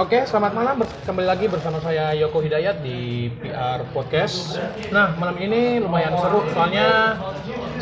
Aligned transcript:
Oke, 0.00 0.24
selamat 0.24 0.56
malam. 0.56 0.80
Kembali 1.04 1.28
lagi 1.28 1.44
bersama 1.44 1.76
saya 1.76 2.16
Yoko 2.16 2.40
Hidayat 2.40 2.80
di 2.80 3.28
PR 3.36 3.84
Podcast. 3.92 4.56
Nah, 4.88 5.12
malam 5.20 5.36
ini 5.36 5.76
lumayan 5.76 6.16
seru 6.16 6.40
soalnya 6.56 7.20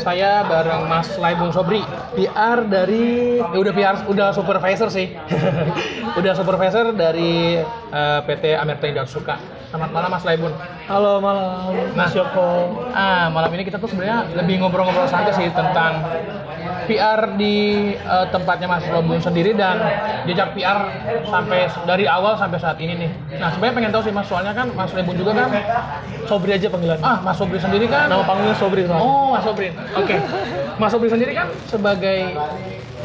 saya 0.03 0.43
bareng 0.43 0.91
Mas 0.91 1.15
Laibung 1.15 1.55
Sobri, 1.55 1.79
PR 2.19 2.67
dari 2.67 3.39
ya 3.39 3.55
udah 3.55 3.71
PR 3.71 3.95
udah 4.11 4.35
supervisor 4.35 4.91
sih. 4.91 5.15
udah 6.19 6.35
supervisor 6.35 6.91
dari 6.91 7.63
eh, 7.71 8.19
PT 8.27 8.51
Amerta 8.51 8.91
Indah 8.91 9.07
Suka. 9.07 9.39
Selamat 9.71 9.95
malam 9.95 10.11
Mas 10.11 10.27
Laibun. 10.27 10.51
Halo 10.91 11.23
malam, 11.23 11.71
Mas 11.95 12.11
Yoko. 12.11 12.83
Ah, 12.91 13.31
malam 13.31 13.47
ini 13.55 13.63
kita 13.63 13.79
tuh 13.79 13.87
sebenarnya 13.87 14.27
lebih 14.35 14.59
ngobrol-ngobrol 14.59 15.07
santai 15.07 15.39
sih 15.39 15.47
tentang 15.55 16.03
PR 16.89 17.37
di 17.37 17.55
eh, 17.93 18.25
tempatnya 18.33 18.65
Mas 18.65 18.81
Laibun 18.89 19.21
sendiri 19.21 19.53
dan 19.53 19.77
jejak 20.25 20.57
PR 20.57 20.89
sampai 21.29 21.69
dari 21.85 22.09
awal 22.09 22.33
sampai 22.33 22.57
saat 22.57 22.81
ini 22.81 22.97
nih. 22.97 23.11
Nah, 23.37 23.53
sebenarnya 23.53 23.75
pengen 23.77 23.91
tahu 23.93 24.03
sih 24.09 24.13
Mas, 24.13 24.25
soalnya 24.25 24.57
kan 24.57 24.73
Mas 24.73 24.89
Laibun 24.97 25.13
juga 25.13 25.37
kan 25.37 25.53
Sobri 26.25 26.57
aja 26.57 26.65
panggilan. 26.73 26.97
ah 27.05 27.21
Mas 27.21 27.37
Sobri 27.37 27.61
sendiri 27.61 27.85
kan 27.85 28.09
Nama 28.09 28.25
panggilnya 28.25 28.57
Sobri 28.57 28.81
soalnya. 28.89 29.05
Oh, 29.05 29.37
Mas 29.37 29.45
Sobri. 29.45 29.69
Oke. 29.93 30.17
Mas 30.81 30.89
Sobri 30.89 31.09
sendiri 31.13 31.37
kan 31.37 31.53
sebagai 31.69 32.33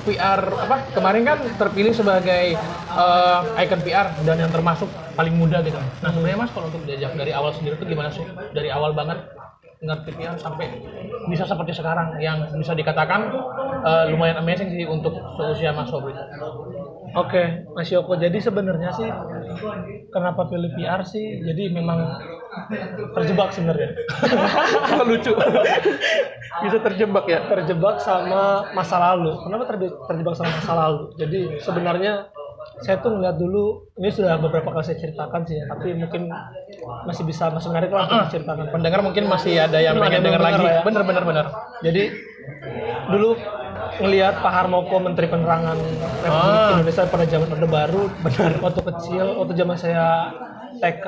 PR 0.04 0.40
apa 0.68 0.84
kemarin 0.92 1.23
kan 1.24 1.38
terpilih 1.56 1.92
sebagai 1.92 2.56
eh, 2.56 3.62
icon 3.64 3.80
PR 3.84 4.12
dan 4.24 4.37
yang 4.40 4.52
termasuk 4.52 4.88
paling 5.12 5.37
muda 5.37 5.60
gitu. 5.60 5.76
Nah 6.01 6.10
sebenarnya 6.12 6.38
Mas 6.40 6.51
kalau 6.52 6.68
untuk 6.68 6.84
diajak 6.84 7.12
dari 7.16 7.32
awal 7.32 7.52
sendiri 7.52 7.76
tuh 7.76 7.88
gimana 7.88 8.09
sih? 8.12 8.24
Dari 8.52 8.68
awal 8.68 8.92
banget 8.92 9.24
ngerti 9.83 10.10
PR 10.14 10.37
sampai 10.38 10.66
bisa 11.27 11.48
seperti 11.48 11.73
sekarang 11.74 12.19
yang 12.20 12.46
bisa 12.55 12.77
dikatakan 12.77 13.32
eh, 13.84 14.05
lumayan 14.12 14.38
amazing 14.42 14.70
sih 14.70 14.84
untuk 14.87 15.15
seusia 15.38 15.73
Mas 15.74 15.91
Sobri. 15.91 16.15
Oke, 17.15 17.62
Mas 17.79 17.87
Yoko. 17.95 18.18
Jadi 18.18 18.42
sebenarnya 18.42 18.91
sih 18.91 19.06
kenapa 20.10 20.51
pilih 20.51 20.74
PR 20.74 21.06
sih? 21.06 21.42
Jadi 21.46 21.70
memang 21.70 22.10
terjebak 23.15 23.54
sebenarnya. 23.54 23.95
Lucu. 25.09 25.32
bisa 26.63 26.79
terjebak 26.82 27.26
ya. 27.30 27.46
terjebak 27.46 28.02
sama 28.02 28.66
masa 28.74 28.98
lalu. 28.98 29.30
Kenapa 29.46 29.65
terje- 29.74 29.95
terjebak 30.10 30.35
sama 30.35 30.51
masa 30.59 30.73
lalu? 30.74 31.02
Jadi 31.18 31.41
sebenarnya 31.63 32.35
saya 32.85 33.01
tuh 33.01 33.10
ngeliat 33.10 33.35
dulu 33.35 33.65
ini 33.96 34.09
sudah 34.09 34.37
beberapa 34.37 34.68
kali 34.68 34.85
saya 34.85 35.01
ceritakan 35.01 35.40
sih 35.43 35.57
ya, 35.57 35.65
tapi 35.66 35.96
mungkin 35.96 36.29
masih 37.02 37.24
bisa 37.24 37.49
masih 37.49 37.73
menarik 37.73 37.88
lah 37.88 38.04
untuk 38.04 38.29
diceritakan. 38.29 38.68
Pendengar 38.68 39.01
mungkin 39.01 39.24
masih 39.24 39.57
ada 39.59 39.79
yang 39.79 39.96
pengen 39.96 40.21
dengar 40.23 40.38
lagi. 40.38 40.63
ya. 40.63 40.80
Bener 40.82 41.02
bener 41.02 41.24
bener. 41.24 41.46
Jadi 41.80 42.02
dulu 43.07 43.41
ngelihat 43.96 44.35
Pak 44.38 44.52
Harmoko 44.52 44.96
Menteri 44.99 45.26
Penerangan 45.26 45.76
Republik 46.21 46.59
Ah. 46.60 46.73
Indonesia 46.74 47.04
pada 47.07 47.24
zaman 47.24 47.49
Orde 47.49 47.68
Baru, 47.68 48.02
benar 48.21 48.52
waktu 48.60 48.80
kecil, 48.85 49.26
waktu 49.38 49.52
zaman 49.54 49.76
saya 49.76 50.07
TK, 50.76 51.07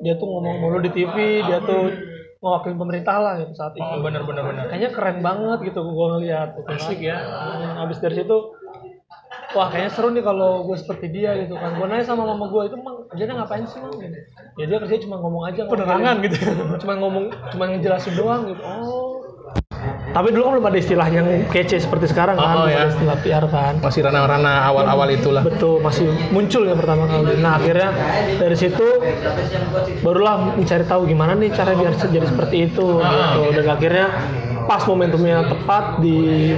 dia 0.00 0.14
tuh 0.14 0.26
ngomong 0.26 0.56
mulu 0.58 0.78
di 0.78 0.90
TV, 0.90 1.14
dia 1.40 1.58
tuh 1.60 1.90
mewakili 2.38 2.76
pemerintah 2.76 3.18
lah 3.18 3.34
gitu 3.36 3.50
saat 3.52 3.74
itu. 3.74 3.82
Oh, 3.82 3.98
bener 3.98 4.22
bener 4.22 4.44
bener. 4.44 4.64
Kayaknya 4.68 4.90
keren 4.94 5.18
banget 5.20 5.58
gitu 5.64 5.80
gue 5.82 6.06
ngeliat. 6.12 6.48
Gitu. 6.54 6.68
Asik 6.70 7.00
ya. 7.00 7.18
Hmm, 7.18 7.82
Habis 7.82 7.98
dari 7.98 8.14
situ, 8.16 8.36
wah 9.56 9.66
kayaknya 9.72 9.90
seru 9.92 10.08
nih 10.12 10.20
kalau 10.20 10.64
gue 10.68 10.76
seperti 10.76 11.06
dia 11.08 11.32
gitu 11.40 11.56
kan. 11.56 11.76
Gue 11.76 11.86
nanya 11.88 12.04
sama 12.04 12.28
mama 12.28 12.48
gue 12.52 12.62
itu 12.68 12.76
emang 12.76 12.96
kerjanya 13.08 13.34
ngapain 13.44 13.64
sih 13.64 13.80
Mam? 13.80 13.96
Gitu. 13.96 14.18
Ya 14.60 14.64
dia 14.68 14.78
kerjanya 14.82 15.02
cuma 15.08 15.16
ngomong 15.20 15.42
aja. 15.48 15.60
Penerangan 15.64 16.14
gitu. 16.24 16.36
Cuma 16.84 16.92
ngomong, 17.00 17.24
cuma 17.54 17.64
ngejelasin 17.72 18.14
doang 18.16 18.42
gitu. 18.52 18.62
Oh. 18.64 19.24
Tapi 20.08 20.32
dulu 20.32 20.42
kan 20.48 20.52
belum 20.58 20.68
ada 20.72 20.78
istilah 20.80 21.08
yang 21.12 21.28
kece 21.52 21.84
seperti 21.84 22.08
sekarang 22.08 22.40
Oh, 22.40 22.42
kan. 22.42 22.54
belum 22.64 22.72
ya. 22.72 22.78
ada 22.80 22.90
istilah 22.96 23.16
PR 23.20 23.44
kan. 23.48 23.74
Masih 23.84 24.00
ranah-ranah 24.08 24.56
awal-awal 24.72 25.08
itulah. 25.12 25.44
Betul, 25.44 25.84
masih 25.84 26.08
muncul 26.32 26.64
ya 26.64 26.74
pertama 26.76 27.04
kali. 27.08 27.36
Nah 27.40 27.60
akhirnya 27.60 27.92
dari 28.40 28.56
situ 28.56 28.84
barulah 30.00 30.56
mencari 30.56 30.84
tahu 30.88 31.04
gimana 31.08 31.36
nih 31.36 31.52
cara 31.52 31.76
biar 31.76 31.92
jadi 31.96 32.24
seperti 32.24 32.72
itu 32.72 32.86
gitu. 33.04 33.40
Dan 33.52 33.66
akhirnya 33.68 34.06
pas 34.64 34.84
momentumnya 34.84 35.48
tepat 35.48 36.00
di 36.04 36.52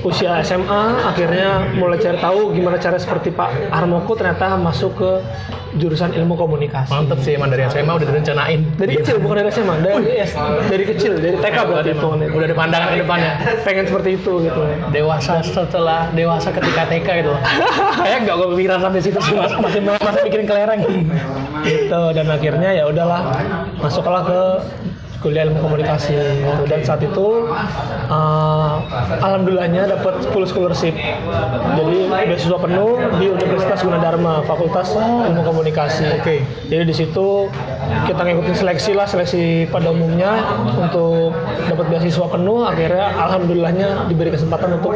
usia 0.00 0.40
SMA, 0.40 0.82
akhirnya 1.04 1.76
mulai 1.76 2.00
cari 2.00 2.16
tahu 2.16 2.56
gimana 2.56 2.80
cara 2.80 2.96
seperti 2.96 3.32
Pak 3.34 3.72
Harmoko 3.72 4.16
ternyata 4.16 4.56
masuk 4.56 4.96
ke 4.96 5.10
jurusan 5.78 6.10
ilmu 6.16 6.34
komunikasi. 6.34 6.90
Mantep 6.90 7.22
sih 7.22 7.38
emang 7.38 7.54
dari 7.54 7.62
SMA 7.70 7.92
udah 7.94 8.08
direncanain. 8.10 8.60
Dari 8.74 8.98
kecil 8.98 9.22
bukan 9.22 9.44
dari 9.44 9.50
SMA, 9.54 9.74
dari 9.84 10.18
S, 10.18 10.34
dari 10.66 10.84
kecil, 10.88 11.12
dari 11.22 11.36
TK 11.38 11.56
berarti 11.68 11.90
itu. 11.94 12.08
Udah 12.10 12.46
ada 12.50 12.56
pandangan 12.56 12.88
ke 12.90 12.96
depannya. 13.06 13.32
Pengen 13.62 13.84
seperti 13.86 14.18
itu 14.18 14.32
gitu. 14.42 14.60
Dewasa 14.90 15.44
setelah 15.46 16.10
dewasa 16.10 16.50
ketika 16.50 16.90
TK 16.90 17.08
itu. 17.22 17.32
Kayak 18.04 18.18
nggak 18.26 18.34
gue 18.34 18.48
pikiran 18.58 18.78
sampai 18.82 19.00
situ 19.04 19.20
sih 19.22 19.34
mas. 19.38 19.52
Masih 19.62 19.80
masih 19.84 20.22
mikirin 20.26 20.46
kelereng. 20.48 20.80
gitu 21.60 22.02
dan 22.16 22.26
akhirnya 22.32 22.70
ya 22.72 22.84
udahlah 22.88 23.20
masuklah 23.78 24.22
ke 24.24 24.40
kuliah 25.20 25.44
ilmu 25.48 25.60
komunikasi 25.60 26.16
gitu. 26.16 26.64
dan 26.66 26.80
saat 26.80 27.00
itu 27.04 27.52
uh, 28.08 28.80
alhamdulillahnya 29.20 29.92
dapat 29.92 30.24
full 30.32 30.48
scholarship 30.48 30.96
jadi 31.76 31.98
beasiswa 32.28 32.58
penuh 32.58 32.96
di 33.20 33.28
Universitas 33.28 33.84
Gunadarma 33.84 34.42
Fakultas 34.48 34.96
Ilmu 34.96 35.44
Komunikasi 35.44 36.08
Oke. 36.20 36.42
jadi 36.72 36.88
di 36.88 36.94
situ 36.96 37.52
kita 38.06 38.20
ngikutin 38.22 38.56
seleksi 38.56 38.92
lah 38.94 39.06
seleksi 39.06 39.66
pada 39.68 39.90
umumnya 39.90 40.42
untuk 40.78 41.34
dapat 41.66 41.86
beasiswa 41.90 42.26
penuh. 42.30 42.66
Akhirnya 42.66 43.12
alhamdulillahnya 43.18 43.88
diberi 44.06 44.30
kesempatan 44.34 44.78
untuk 44.78 44.94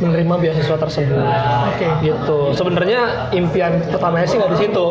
menerima 0.00 0.34
beasiswa 0.40 0.76
tersebut. 0.76 1.24
Oke. 1.72 1.86
Gitu. 2.04 2.38
Sebenarnya 2.56 3.30
impian 3.32 3.80
pertamanya 3.88 4.26
sih 4.28 4.36
nggak 4.36 4.52
di 4.56 4.58
situ. 4.68 4.86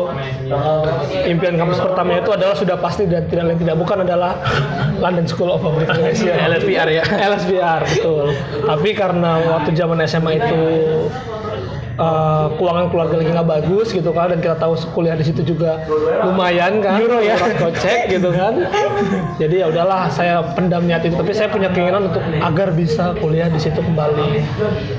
Impian 1.26 1.54
kampus 1.58 1.78
pertamanya 1.82 2.20
itu 2.22 2.32
adalah 2.34 2.54
sudah 2.58 2.76
pasti 2.78 3.06
dan 3.06 3.26
tidak 3.30 3.52
lain 3.52 3.58
tidak 3.62 3.76
bukan 3.78 4.02
adalah 4.02 4.38
London 5.02 5.26
School 5.26 5.50
of 5.52 5.62
Public 5.62 5.90
Relations. 5.90 6.34
LSPR 6.50 6.88
ya. 6.90 7.04
LSPR 7.06 7.82
betul. 7.86 8.34
Tapi 8.66 8.90
karena 8.94 9.38
waktu 9.46 9.70
zaman 9.74 10.02
SMA 10.06 10.38
itu 10.42 10.62
eh, 11.96 12.46
keuangan 12.56 12.86
keluarga 12.92 13.14
lagi 13.20 13.30
nggak 13.32 13.48
bagus 13.48 13.88
gitu 13.92 14.10
kan 14.12 14.32
dan 14.32 14.38
kita 14.44 14.56
tahu 14.60 14.76
kuliah 14.92 15.16
di 15.16 15.24
situ 15.24 15.42
juga 15.42 15.84
lumayan 16.22 16.80
kan 16.84 17.00
euro 17.00 17.20
ya. 17.20 17.36
kocek 17.36 18.12
gitu 18.12 18.30
kan. 18.32 18.68
Jadi 19.40 19.64
ya 19.64 19.66
udahlah 19.72 20.12
saya 20.12 20.44
pendam 20.56 20.84
niat 20.84 21.04
itu 21.08 21.16
tapi 21.16 21.32
saya 21.32 21.48
punya 21.48 21.72
keinginan 21.72 22.12
untuk 22.12 22.22
agar 22.22 22.68
bisa 22.76 23.16
kuliah 23.18 23.48
di 23.48 23.60
situ 23.60 23.80
kembali. 23.80 24.44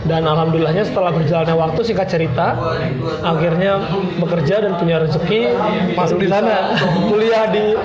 Dan 0.09 0.25
alhamdulillahnya 0.25 0.87
setelah 0.87 1.13
berjalannya 1.13 1.55
waktu 1.55 1.79
singkat 1.85 2.07
cerita 2.09 2.57
akhirnya 3.21 3.81
bekerja 4.17 4.65
dan 4.65 4.77
punya 4.81 5.03
rezeki 5.05 5.53
masuk 5.93 6.17
di 6.21 6.27
sana. 6.29 6.77
Kuliah 7.09 7.49
di 7.53 7.77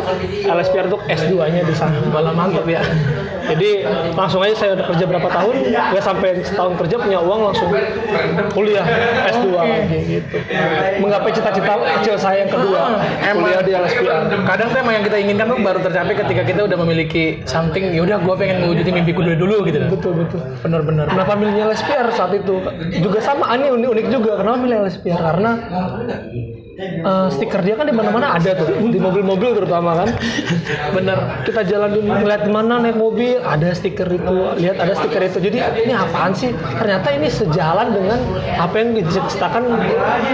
LSPR 0.46 0.88
untuk 0.88 1.02
S2 1.08 1.34
nya 1.52 1.62
di 1.64 1.74
sana. 1.76 2.00
Malah 2.12 2.32
mantep 2.32 2.64
ya 2.68 2.82
jadi 3.50 3.70
langsung 4.14 4.40
aja 4.44 4.54
saya 4.54 4.70
udah 4.78 4.86
kerja 4.94 5.04
berapa 5.08 5.28
tahun 5.28 5.54
nggak 5.72 6.04
sampai 6.04 6.28
setahun 6.44 6.74
kerja 6.78 6.96
punya 7.00 7.18
uang 7.22 7.40
langsung 7.50 7.68
kuliah 8.54 8.84
S2 9.34 9.46
lagi 9.54 9.98
gitu 10.20 10.36
menggapai 11.02 11.30
cita-cita 11.34 11.72
kecil 12.00 12.16
saya 12.18 12.46
yang 12.46 12.52
kedua 12.52 12.80
kuliah 13.34 13.62
di 13.64 13.72
LSPR 13.74 14.22
Kadang 14.42 14.68
tuh 14.72 14.78
emang 14.80 14.94
yang 15.00 15.04
kita 15.06 15.16
inginkan 15.16 15.46
tuh 15.48 15.58
baru 15.60 15.78
tercapai 15.80 16.14
ketika 16.18 16.42
kita 16.44 16.60
udah 16.66 16.78
memiliki 16.82 17.24
something. 17.48 17.92
Ya 17.92 18.02
udah 18.04 18.18
gue 18.20 18.34
pengen 18.36 18.56
mewujudin 18.64 18.94
mimpiku 19.00 19.20
dulu 19.24 19.36
dulu 19.38 19.56
gitu. 19.68 19.78
betul 19.88 20.12
betul 20.16 20.40
Bener-bener. 20.60 21.06
Kenapa 21.08 21.32
milihnya 21.38 21.72
LSPR 21.72 22.08
saat 22.12 22.32
itu? 22.36 22.60
Juga 23.00 23.18
sama, 23.24 23.48
aneh 23.48 23.72
unik, 23.72 23.88
unik 23.88 24.06
juga. 24.12 24.32
Kenapa 24.40 24.56
milih 24.60 24.76
LSPR? 24.88 25.20
Karena 25.20 25.50
eh, 26.78 27.26
stiker 27.32 27.60
dia 27.60 27.74
kan 27.76 27.86
di 27.88 27.94
mana-mana 27.94 28.36
ada 28.36 28.56
tuh 28.56 28.68
di 28.80 28.98
mobil-mobil 29.00 29.56
terutama 29.56 30.04
kan. 30.04 30.08
Bener. 30.96 31.18
Kita 31.44 31.66
jalan 31.66 32.00
ngeliat 32.00 32.48
mana 32.48 32.80
naik 32.80 32.96
mobil 32.96 33.40
ada 33.42 33.72
stiker 33.76 34.08
itu, 34.08 34.36
lihat 34.60 34.80
ada 34.80 34.96
stiker 34.96 35.20
itu. 35.20 35.38
Jadi 35.42 35.58
ini 35.88 35.92
apaan 35.92 36.32
sih? 36.32 36.54
Ternyata 36.54 37.08
ini 37.12 37.28
sejalan 37.28 37.92
dengan 37.92 38.18
apa 38.56 38.74
yang 38.78 38.96
diciptakan 38.96 39.62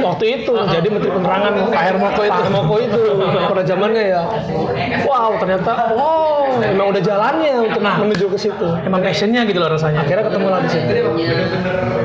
waktu 0.04 0.24
itu. 0.42 0.52
Jadi 0.68 0.86
Menteri 0.92 1.10
Penerangan 1.14 1.52
Pak 1.72 1.82
Hermoko 1.82 2.22
itu. 2.22 2.30
Pak 2.30 2.44
Hermoko 2.46 2.74
itu 2.78 3.02
pada 3.48 3.62
zamannya 3.66 4.04
ya. 4.04 4.22
Wow, 5.08 5.40
ternyata 5.40 5.96
wow, 5.96 6.58
memang 6.60 6.92
udah 6.94 7.02
jalannya 7.02 7.54
untuk 7.66 7.80
menuju 7.82 8.26
ke 8.34 8.38
situ. 8.38 8.68
Emang 8.84 9.00
passionnya 9.02 9.42
gitu 9.48 9.58
loh 9.58 9.72
rasanya. 9.72 10.04
Akhirnya 10.04 10.24
ketemu 10.28 10.46
lah 10.50 10.60
di 10.62 10.70
situ. 10.70 10.92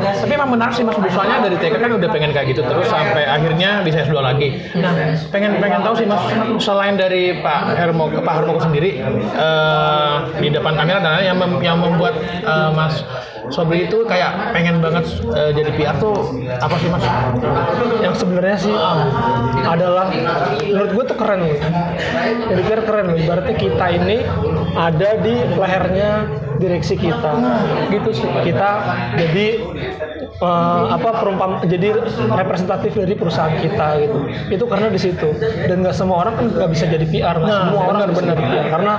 Tapi 0.03 0.31
emang 0.39 0.55
menarik 0.55 0.73
sih 0.75 0.87
mas, 0.87 0.95
soalnya 1.11 1.43
dari 1.43 1.57
TK 1.59 1.83
kan 1.83 1.91
udah 1.99 2.09
pengen 2.11 2.31
kayak 2.31 2.55
gitu 2.55 2.63
terus 2.63 2.87
sampai 2.87 3.27
akhirnya 3.27 3.83
bisa 3.83 4.07
S2 4.07 4.22
lagi. 4.23 4.47
Nah, 4.79 4.95
pengen 5.29 5.59
pengen 5.59 5.83
tahu 5.83 5.95
sih 5.99 6.07
mas, 6.07 6.23
selain 6.63 6.95
dari 6.95 7.43
Pak 7.43 7.75
Hermo 7.75 8.07
Pak 8.09 8.33
Hermoko 8.39 8.63
sendiri 8.63 9.03
eh, 9.35 10.13
di 10.39 10.47
depan 10.47 10.79
kamera 10.79 11.03
dan 11.03 11.19
yang 11.21 11.37
mem- 11.37 11.61
yang 11.61 11.77
membuat 11.83 12.15
eh, 12.23 12.69
Mas 12.71 13.03
Sobri 13.51 13.91
itu 13.91 14.07
kayak 14.07 14.55
pengen 14.55 14.79
banget 14.79 15.03
eh, 15.35 15.51
jadi 15.51 15.71
PR 15.75 15.95
tuh 15.99 16.31
apa 16.63 16.75
sih 16.79 16.87
mas? 16.87 17.03
yang 17.99 18.15
sebenarnya 18.15 18.57
sih 18.57 18.71
ah, 18.71 19.03
adalah 19.67 20.07
menurut 20.63 20.91
gue 20.95 21.05
tuh 21.11 21.17
keren 21.19 21.39
loh. 21.43 21.57
Jadi 22.49 22.61
PR 22.63 22.81
keren 22.87 23.05
loh. 23.11 23.17
Ibaratnya 23.19 23.55
kita 23.59 23.85
ini 23.91 24.17
ada 24.73 25.09
di 25.19 25.35
lehernya 25.59 26.11
direksi 26.57 26.95
kita. 26.95 27.31
Gitu 27.91 28.09
sih 28.15 28.27
kita 28.47 28.69
jadi 29.19 29.47
eh, 30.27 30.83
apa 30.91 31.09
perumpam 31.19 31.51
jadi 31.67 31.93
representatif 32.31 32.95
dari 32.95 33.13
perusahaan 33.13 33.53
kita 33.59 33.87
gitu. 34.03 34.17
Itu 34.49 34.65
karena 34.67 34.87
di 34.89 34.99
situ. 34.99 35.29
Dan 35.67 35.83
nggak 35.83 35.95
semua 35.95 36.23
orang 36.23 36.33
kan 36.39 36.45
nggak 36.51 36.69
bisa 36.71 36.85
jadi 36.87 37.05
PR 37.07 37.37
nggak 37.39 37.59
semua 37.69 37.81
orang 37.89 37.99
bisa 38.11 38.23
jadi 38.25 38.43
PR 38.43 38.67
karena 38.71 38.93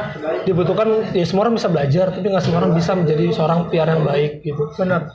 dibutuhkan 0.44 0.88
ya 1.16 1.24
semua 1.24 1.42
orang 1.48 1.54
bisa 1.56 1.68
belajar 1.72 2.06
tapi 2.12 2.26
nggak 2.28 2.44
semua 2.44 2.58
orang 2.64 2.72
bisa 2.76 2.90
menjadi 2.94 3.24
seorang 3.32 3.58
PR 3.72 3.88
yang 3.88 4.02
baik 4.04 4.32
gitu. 4.44 4.62
Benar. 4.76 5.12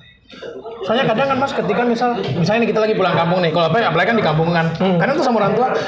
Soalnya 0.85 1.06
kadang 1.09 1.27
kan 1.33 1.38
mas 1.41 1.51
ketika 1.57 1.81
misal 1.83 2.09
misalnya 2.38 2.69
kita 2.69 2.79
lagi 2.79 2.94
pulang 2.94 3.17
kampung 3.17 3.41
nih, 3.41 3.50
kalau 3.50 3.67
apa 3.73 3.81
apalagi 3.81 4.13
kan 4.13 4.17
di 4.17 4.25
kampung 4.25 4.50
kan, 4.53 4.65
kadang 4.77 5.17
tuh 5.17 5.25
sama 5.25 5.41
orang 5.41 5.53
tua 5.57 5.67
"Eh, 5.73 5.81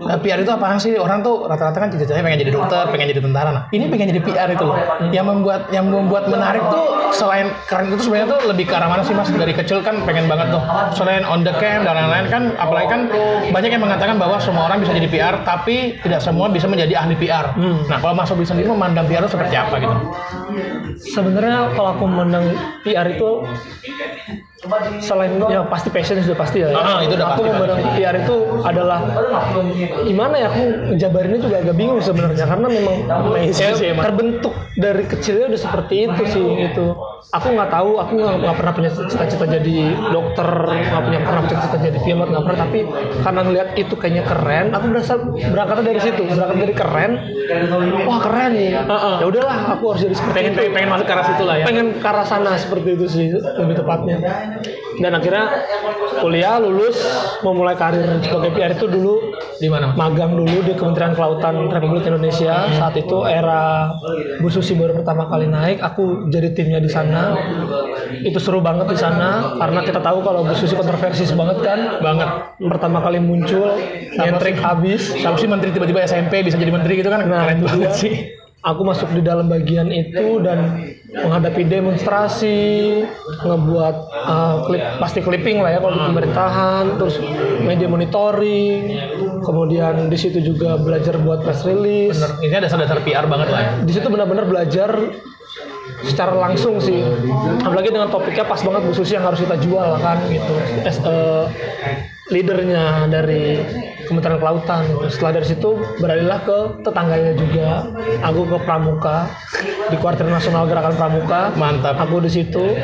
PR 0.00 0.40
itu 0.40 0.50
apaan 0.50 0.80
sih? 0.80 0.96
Orang 0.96 1.20
tuh 1.20 1.44
rata-rata 1.44 1.76
kan 1.76 1.88
cita-citanya 1.92 2.24
pengen 2.24 2.40
jadi 2.48 2.52
dokter, 2.56 2.84
pengen 2.88 3.06
jadi 3.12 3.20
tentara. 3.20 3.50
Nah, 3.52 3.62
ini 3.70 3.84
pengen 3.92 4.16
jadi 4.16 4.20
PR 4.24 4.48
itu 4.52 4.64
loh. 4.64 4.76
Yang 5.12 5.26
membuat 5.28 5.60
yang 5.70 5.86
membuat 5.92 6.26
menarik 6.32 6.64
tuh 6.72 7.12
selain 7.12 7.52
keren 7.68 7.92
itu 7.92 8.08
sebenarnya 8.08 8.38
tuh 8.38 8.40
lebih 8.48 8.64
ke 8.70 8.74
arah 8.74 8.88
mana 8.88 9.02
sih 9.04 9.12
Mas? 9.12 9.28
Dari 9.28 9.52
kecil 9.52 9.84
kan 9.84 10.02
pengen 10.08 10.26
banget 10.26 10.54
tuh. 10.54 10.62
Selain 10.96 11.22
on 11.28 11.44
the 11.44 11.52
cam 11.60 11.84
dan 11.84 11.94
lain-lain 11.94 12.26
kan 12.32 12.42
apalagi 12.56 12.88
kan 12.88 13.00
banyak 13.52 13.70
yang 13.70 13.82
mengatakan 13.84 14.16
bahwa 14.16 14.40
semua 14.40 14.70
orang 14.70 14.80
bisa 14.80 14.96
jadi 14.96 15.08
PR 15.10 15.34
tapi 15.44 16.00
tidak 16.00 16.24
semua 16.24 16.48
bisa 16.48 16.64
menjadi 16.66 17.04
ahli 17.04 17.14
PR. 17.20 17.52
Nah, 17.86 17.98
kalau 18.00 18.16
Mas 18.16 18.32
Obi 18.32 18.48
sendiri 18.48 18.72
memandang 18.72 19.04
PR 19.06 19.22
itu 19.26 19.36
seperti 19.36 19.54
apa 19.54 19.74
gitu? 19.78 19.96
sebenarnya 21.00 21.72
kalau 21.72 21.96
aku 21.96 22.04
menang 22.06 22.52
PR 22.84 23.08
itu 23.08 23.44
selain 25.00 25.40
ya 25.48 25.64
pasti 25.64 25.88
passion 25.88 26.20
sudah 26.20 26.36
pasti 26.36 26.60
ya. 26.60 26.68
Ah, 26.76 27.00
itu 27.00 27.16
udah 27.16 27.32
aku 27.32 27.48
pasti, 27.48 27.56
memandang 27.56 27.80
PR 27.96 28.14
itu 28.20 28.36
adalah 28.60 28.98
gimana 30.04 30.34
ya 30.36 30.46
aku 30.52 30.62
ngejabarinnya 30.92 31.40
juga 31.40 31.56
agak 31.64 31.76
bingung 31.80 32.00
sebenarnya 32.04 32.44
karena 32.44 32.68
memang 32.68 32.96
ya, 33.40 33.72
emang. 33.72 34.04
terbentuk 34.04 34.54
dari 34.76 35.04
kecilnya 35.08 35.48
udah 35.48 35.60
seperti 35.60 35.94
itu 36.08 36.22
sih 36.28 36.44
itu. 36.68 36.86
Aku 37.30 37.46
nggak 37.54 37.70
tahu, 37.70 38.00
aku 38.02 38.14
nggak 38.18 38.56
pernah 38.58 38.72
punya 38.74 38.90
cita-cita 38.90 39.46
jadi 39.46 39.76
dokter, 40.10 40.48
nggak 40.66 41.02
punya 41.04 41.20
pernah 41.22 41.42
cita-cita 41.46 41.78
jadi 41.78 41.98
pilot, 42.02 42.28
nggak 42.32 42.44
pernah. 42.44 42.58
Tapi 42.66 42.80
karena 43.22 43.40
ngeliat 43.46 43.68
itu 43.78 43.94
kayaknya 43.94 44.24
keren, 44.26 44.66
aku 44.74 44.84
berasa 44.90 45.14
berangkatnya 45.24 45.84
dari 45.94 46.00
situ, 46.02 46.22
berangkat 46.26 46.58
dari 46.58 46.74
keren. 46.74 47.10
Wah 48.08 48.18
keren 48.18 48.50
nih. 48.58 48.68
Ya 49.22 49.24
udahlah, 49.30 49.56
aku 49.78 49.94
harus 49.94 50.02
jadi 50.04 50.14
seperti 50.18 50.36
Pengen 50.36 50.52
itu 50.52 50.58
pengen, 50.58 50.72
pengen 50.74 50.88
masuk 50.90 51.06
ke 51.06 51.12
arah 51.14 51.26
situ 51.30 51.42
lah 51.46 51.56
ya. 51.60 51.64
pengen 51.70 51.86
ke 52.02 52.06
arah 52.08 52.26
sana 52.26 52.50
seperti 52.58 52.88
itu 52.98 53.06
sih 53.06 53.26
lebih 53.30 53.74
tepatnya 53.78 54.16
dan 55.00 55.16
akhirnya 55.16 55.44
kuliah 56.20 56.60
lulus 56.60 56.96
memulai 57.40 57.74
karir 57.74 58.04
sebagai 58.20 58.52
PR 58.54 58.72
itu 58.76 58.86
dulu 58.86 59.32
Di 59.60 59.68
mana? 59.68 59.92
Magang 59.92 60.40
dulu 60.40 60.64
di 60.64 60.72
Kementerian 60.72 61.12
Kelautan 61.12 61.68
Republik 61.68 62.08
Indonesia 62.08 62.72
saat 62.80 62.96
itu 62.96 63.28
era 63.28 63.92
Bu 64.40 64.48
Susi 64.48 64.72
baru 64.72 64.96
pertama 64.96 65.28
kali 65.28 65.52
naik 65.52 65.84
aku 65.84 66.32
jadi 66.32 66.56
timnya 66.56 66.80
di 66.80 66.88
sana 66.88 67.36
itu 68.24 68.40
seru 68.40 68.64
banget 68.64 68.88
di 68.88 68.96
sana 68.96 69.60
karena 69.60 69.84
kita 69.84 70.00
tahu 70.00 70.24
kalau 70.24 70.48
Bu 70.48 70.56
Susi 70.56 70.72
kontroversi 70.72 71.28
banget 71.36 71.60
kan 71.60 72.00
Banget. 72.00 72.28
pertama 72.56 73.04
kali 73.04 73.20
muncul 73.20 73.76
nyentrik 74.16 74.56
habis 74.64 75.12
Siapa 75.12 75.36
sih 75.36 75.48
menteri 75.48 75.76
tiba-tiba 75.76 76.04
SMP 76.08 76.40
bisa 76.40 76.56
jadi 76.56 76.72
menteri 76.72 77.00
gitu 77.00 77.12
kan? 77.12 77.28
Nah, 77.28 77.44
keren 77.44 77.60
banget 77.64 77.92
sih. 77.96 78.14
Aku 78.60 78.84
masuk 78.84 79.08
di 79.16 79.24
dalam 79.24 79.48
bagian 79.48 79.88
itu 79.88 80.36
dan 80.44 80.84
menghadapi 81.08 81.64
demonstrasi, 81.64 83.02
ngebuat 83.40 83.96
uh, 84.12 84.68
klip, 84.68 84.84
pasti 85.00 85.24
clipping 85.24 85.64
lah 85.64 85.72
ya 85.72 85.78
kalau 85.80 85.96
di 85.96 86.02
pemerintahan, 86.12 86.84
terus 87.00 87.16
media 87.64 87.88
monitoring, 87.88 89.00
kemudian 89.40 90.12
di 90.12 90.18
situ 90.20 90.44
juga 90.44 90.76
belajar 90.76 91.16
buat 91.24 91.40
press 91.40 91.64
release. 91.64 92.20
Bener. 92.20 92.36
Ini 92.44 92.68
dasar-dasar 92.68 93.00
PR 93.00 93.24
banget 93.24 93.48
lah 93.48 93.60
ya. 93.64 93.70
Di 93.80 93.92
situ 93.96 94.12
benar-benar 94.12 94.44
belajar 94.44 94.92
secara 96.04 96.36
langsung 96.36 96.84
sih, 96.84 97.00
apalagi 97.64 97.88
dengan 97.88 98.12
topiknya 98.12 98.44
pas 98.44 98.60
banget 98.60 98.84
Bu 98.84 98.92
Susi 98.92 99.16
yang 99.16 99.24
harus 99.24 99.40
kita 99.40 99.56
jual 99.56 99.96
kan 100.04 100.20
gitu. 100.28 100.54
As 100.84 101.00
a 101.00 101.48
leadernya 102.30 103.08
dari 103.10 103.58
Kementerian 104.10 104.42
Kelautan. 104.42 104.82
Setelah 105.06 105.38
dari 105.38 105.46
situ 105.46 105.70
beralihlah 106.02 106.42
ke 106.42 106.58
tetangganya 106.82 107.32
juga. 107.38 107.68
Aku 108.26 108.42
ke 108.50 108.56
Pramuka 108.66 109.30
di 109.86 109.96
kuartir 110.02 110.26
nasional 110.26 110.66
Gerakan 110.66 110.98
Pramuka. 110.98 111.54
Mantap. 111.54 111.94
Aku 112.02 112.18
di 112.18 112.30
situ. 112.30 112.74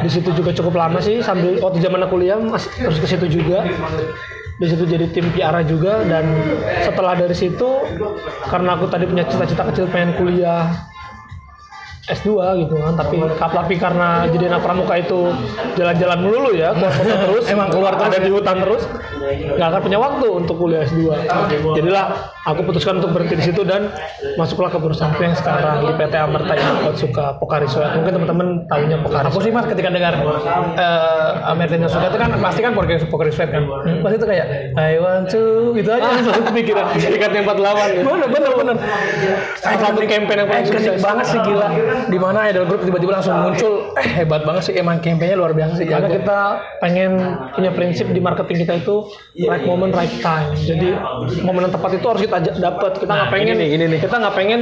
Di 0.00 0.08
situ 0.08 0.32
juga 0.32 0.56
cukup 0.56 0.80
lama 0.80 0.98
sih 1.04 1.20
sambil 1.20 1.60
waktu 1.60 1.84
zaman 1.84 2.00
aku 2.08 2.16
kuliah 2.16 2.40
masih 2.40 2.72
terus 2.80 2.96
ke 2.96 3.06
situ 3.06 3.26
juga. 3.28 3.68
Di 4.56 4.72
situ 4.72 4.88
jadi 4.88 5.04
tim 5.12 5.28
PR 5.36 5.52
juga 5.68 6.00
dan 6.08 6.24
setelah 6.80 7.12
dari 7.12 7.36
situ 7.36 7.84
karena 8.48 8.72
aku 8.80 8.88
tadi 8.88 9.04
punya 9.04 9.28
cita-cita 9.28 9.68
kecil 9.68 9.84
pengen 9.92 10.16
kuliah 10.16 10.72
S2 12.06 12.30
gitu 12.66 12.74
kan 12.78 12.94
tapi 12.94 13.16
tapi 13.38 13.74
karena 13.78 14.30
jadi 14.30 14.54
anak 14.54 14.62
pramuka 14.62 14.94
itu 14.98 15.34
jalan-jalan 15.74 16.18
melulu 16.22 16.50
ya 16.54 16.70
keluar 16.74 16.94
kota 16.94 17.16
terus 17.26 17.44
Emang 17.46 17.68
keluar 17.70 17.94
ada 17.98 18.18
di 18.18 18.30
hutan 18.30 18.56
terus 18.62 18.82
nggak 19.56 19.68
akan 19.70 19.80
punya 19.82 19.98
waktu 19.98 20.26
untuk 20.30 20.56
kuliah 20.58 20.82
S2 20.86 21.02
jadilah 21.74 22.04
aku 22.46 22.60
putuskan 22.62 23.02
untuk 23.02 23.10
berhenti 23.10 23.42
di 23.42 23.44
situ 23.50 23.66
dan 23.66 23.90
masuklah 24.38 24.70
ke 24.70 24.78
perusahaanku 24.78 25.20
yang 25.22 25.34
sekarang 25.34 25.82
di 25.82 25.92
PT 25.98 26.14
Amerta 26.14 26.54
Suka 26.94 27.26
Pokari 27.42 27.66
Sweat 27.66 27.98
mungkin 27.98 28.22
teman-teman 28.22 28.48
tahunya 28.70 29.02
Pokari 29.02 29.24
Aku 29.26 29.42
sih 29.42 29.50
mas 29.50 29.66
ketika 29.66 29.90
dengar 29.90 30.14
uh, 30.22 31.50
American 31.50 31.90
Suka 31.90 32.06
itu 32.08 32.18
kan 32.18 32.30
pasti 32.38 32.60
kan 32.62 32.72
poker 32.72 32.96
poker 33.10 33.26
sweat 33.32 33.50
kan. 33.50 33.62
Pasti 34.00 34.16
itu 34.16 34.26
kayak 34.26 34.46
I 34.78 34.96
want 35.02 35.26
to 35.32 35.72
gitu 35.74 35.90
aja. 35.90 36.08
Langsung 36.08 36.44
kepikiran. 36.52 36.84
Yang 36.96 37.44
48 37.44 37.96
ya. 37.98 38.02
Bener 38.04 38.28
bener 38.30 38.50
bener. 38.54 38.76
salah 39.60 39.78
satu 39.82 40.00
campaign 40.06 40.38
yang 40.44 40.48
paling 40.48 40.66
sukses. 40.68 41.00
banget 41.02 41.26
sih 41.28 41.40
gila. 41.42 41.68
Di 42.06 42.18
mana 42.20 42.46
idol 42.48 42.68
group 42.68 42.84
tiba-tiba 42.84 43.18
langsung 43.18 43.36
muncul. 43.40 43.92
Eh, 43.96 44.06
hebat 44.22 44.44
banget 44.44 44.62
sih 44.68 44.74
emang 44.76 45.00
campaignnya 45.00 45.36
luar 45.40 45.56
biasa 45.56 45.80
sih. 45.80 45.86
karena 45.86 46.08
kita 46.12 46.38
pengen 46.84 47.10
punya 47.56 47.70
prinsip 47.72 48.06
di 48.12 48.20
marketing 48.20 48.66
kita 48.66 48.74
itu 48.84 49.08
right 49.48 49.64
moment 49.64 49.92
right 49.96 50.12
time 50.20 50.52
jadi 50.56 50.98
momen 51.40 51.68
yang 51.68 51.74
tepat 51.74 51.96
itu 51.96 52.06
harus 52.06 52.20
kita 52.20 52.36
dapat 52.60 52.92
kita 53.00 53.12
nggak 53.12 53.28
Nah, 53.28 53.32
pengen 53.32 53.56
ini 53.56 53.62
nih, 53.64 53.68
ini 53.72 53.84
nih. 53.96 53.98
kita 54.04 54.16
nggak 54.20 54.34
pengen 54.36 54.60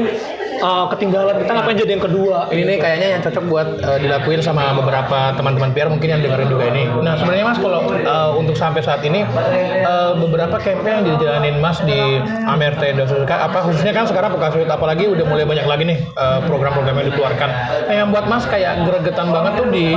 uh, 0.61 0.87
ketinggalan 0.93 1.41
kita 1.43 1.51
pengen 1.55 1.79
jadi 1.81 1.91
yang 1.97 2.05
kedua 2.05 2.39
ini 2.53 2.63
nih 2.69 2.77
kayaknya 2.79 3.09
yang 3.19 3.23
cocok 3.25 3.45
buat 3.49 3.69
uh, 3.83 3.99
dilakuin 3.99 4.41
sama 4.45 4.77
beberapa 4.77 5.33
teman-teman 5.35 5.73
PR 5.73 5.89
mungkin 5.91 6.09
yang 6.13 6.21
dengerin 6.21 6.49
juga 6.51 6.65
ini. 6.71 6.83
Nah 7.03 7.15
sebenarnya 7.19 7.45
mas 7.49 7.59
kalau 7.59 7.81
uh, 7.89 8.31
untuk 8.37 8.55
sampai 8.55 8.85
saat 8.85 9.01
ini 9.03 9.25
uh, 9.25 10.13
beberapa 10.19 10.61
campaign 10.61 11.03
yang 11.03 11.07
dijalanin 11.17 11.57
mas 11.59 11.81
di 11.83 12.21
Amerta 12.47 12.85
Indosuka 12.85 13.49
apa 13.49 13.65
khususnya 13.67 13.97
kan 13.97 14.05
sekarang 14.07 14.31
Pokasuit 14.35 14.67
apalagi 14.67 15.07
udah 15.07 15.25
mulai 15.31 15.47
banyak 15.47 15.67
lagi 15.67 15.85
nih 15.87 15.99
uh, 16.19 16.43
program-program 16.47 16.99
yang 17.01 17.09
dikeluarkan. 17.15 17.51
Nah, 17.87 17.95
yang 17.95 18.09
buat 18.11 18.27
mas 18.27 18.45
kayak 18.51 18.83
gregetan 18.87 19.31
banget 19.31 19.53
tuh 19.59 19.67
di 19.71 19.95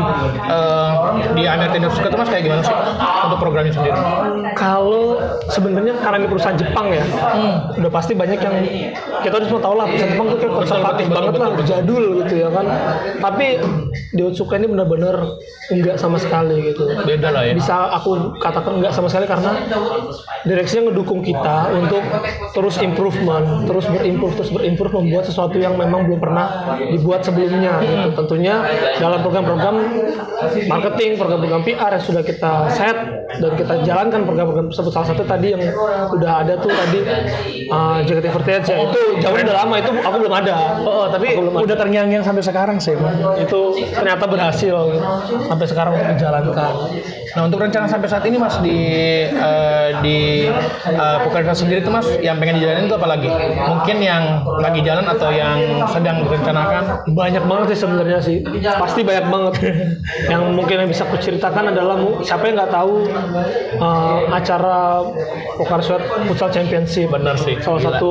uh, 0.47 1.17
di 1.33 1.43
Amerta 1.49 1.75
Indosuka 1.75 2.13
tuh 2.13 2.19
mas 2.21 2.29
kayak 2.29 2.45
gimana 2.45 2.61
sih 2.61 2.75
untuk 3.27 3.39
programnya 3.41 3.73
sendiri? 3.73 3.97
kalau 4.57 5.21
sebenarnya 5.53 5.93
karena 6.01 6.25
ini 6.25 6.27
perusahaan 6.27 6.57
Jepang 6.57 6.89
ya 6.89 7.05
udah 7.77 7.91
pasti 7.93 8.17
banyak 8.17 8.39
yang 8.41 8.55
kita 9.21 9.37
udah 9.37 9.47
semua 9.47 9.61
tahu 9.61 9.75
lah 9.77 9.85
perusahaan 9.85 10.11
Jepang 10.17 10.27
tuh 10.33 10.39
kayak 10.47 10.59
konservatif 10.63 11.05
banget 11.11 11.33
betul, 11.35 11.43
lah 11.43 11.51
betul. 11.53 11.67
jadul 11.67 12.05
gitu 12.23 12.33
ya 12.39 12.49
kan 12.51 12.65
tapi 13.19 13.47
di 14.15 14.21
Otsuka 14.23 14.55
ini 14.55 14.67
benar-benar 14.71 15.15
enggak 15.67 15.99
sama 15.99 16.15
sekali 16.15 16.71
gitu 16.71 16.87
Beda 17.03 17.29
lah 17.35 17.43
ya. 17.43 17.53
bisa 17.53 17.91
aku 17.91 18.39
katakan 18.39 18.79
enggak 18.79 18.95
sama 18.95 19.11
sekali 19.11 19.27
karena 19.27 19.51
direksinya 20.47 20.89
ngedukung 20.91 21.21
kita 21.21 21.75
untuk 21.75 22.03
terus 22.55 22.79
improvement, 22.79 23.67
terus 23.67 23.85
berimprove, 23.85 24.33
terus 24.39 24.49
berimprove 24.49 24.93
membuat 24.95 25.27
sesuatu 25.27 25.59
yang 25.59 25.75
memang 25.75 26.07
belum 26.07 26.19
pernah 26.23 26.77
dibuat 26.79 27.27
sebelumnya 27.27 27.83
gitu. 27.83 28.15
Tentunya 28.25 28.63
dalam 28.97 29.19
program-program 29.21 29.75
marketing, 30.71 31.19
program-program 31.19 31.61
PR 31.67 31.91
yang 31.99 32.03
sudah 32.03 32.23
kita 32.23 32.51
set 32.73 32.97
dan 33.43 33.51
kita 33.59 33.73
jalankan 33.83 34.23
program-program 34.23 34.67
tersebut. 34.71 34.91
Salah 34.95 35.07
satu 35.13 35.23
tadi 35.27 35.53
yang 35.53 35.63
udah 36.15 36.31
ada 36.47 36.53
tuh 36.63 36.71
tadi 36.71 36.99
uh, 37.69 37.99
Jacket 38.07 38.31
Advertise 38.31 38.65
ya 38.71 38.77
itu 38.87 39.01
jauh 39.21 39.35
udah 39.35 39.55
lama 39.65 39.75
itu 39.77 39.91
aku 40.01 40.15
belum 40.23 40.33
ada. 40.43 40.55
Oh, 40.85 41.05
tapi 41.09 41.33
Aku 41.33 41.49
belum 41.49 41.65
udah 41.65 41.75
terngiang-ngiang 41.77 42.25
sampai 42.25 42.43
sekarang 42.45 42.77
sih. 42.77 42.93
Itu 43.41 43.77
ternyata 43.93 44.25
berhasil 44.29 44.75
sampai 45.49 45.65
sekarang 45.65 45.91
untuk 45.97 46.09
dijalankan. 46.17 46.73
Nah 47.37 47.45
untuk 47.45 47.61
rencana 47.61 47.85
sampai 47.85 48.09
saat 48.09 48.25
ini 48.25 48.41
mas 48.41 48.57
di 48.65 48.73
eh, 49.29 49.89
di 50.01 50.49
uh, 50.89 51.21
Pokerka 51.21 51.53
sendiri 51.53 51.85
tuh 51.85 51.93
mas 51.93 52.09
yang 52.17 52.41
pengen 52.41 52.57
dijalanin 52.57 52.89
itu 52.89 52.97
apa 52.97 53.07
lagi? 53.13 53.29
Mungkin 53.61 54.01
yang 54.01 54.41
lagi 54.57 54.81
jalan 54.81 55.05
atau 55.05 55.29
yang 55.29 55.85
sedang 55.93 56.25
direncanakan? 56.25 57.05
banyak 57.13 57.43
banget 57.45 57.65
sih 57.75 57.79
sebenarnya 57.85 58.19
sih 58.19 58.37
pasti 58.63 59.01
banyak 59.05 59.25
banget 59.29 59.53
yang 60.31 60.53
mungkin 60.55 60.85
yang 60.85 60.89
bisa 60.89 61.05
aku 61.07 61.19
ceritakan 61.21 61.71
adalah 61.71 61.95
siapa 62.23 62.49
yang 62.49 62.55
nggak 62.59 62.73
tahu 62.73 63.07
uh, 63.79 64.17
acara 64.33 65.05
Pokar 65.57 65.81
Sweat 65.81 66.03
Futsal 66.27 66.49
Championship 66.53 67.09
Benar 67.09 67.37
sih. 67.39 67.57
salah 67.63 67.79
gila. 67.79 67.89
satu 67.97 68.09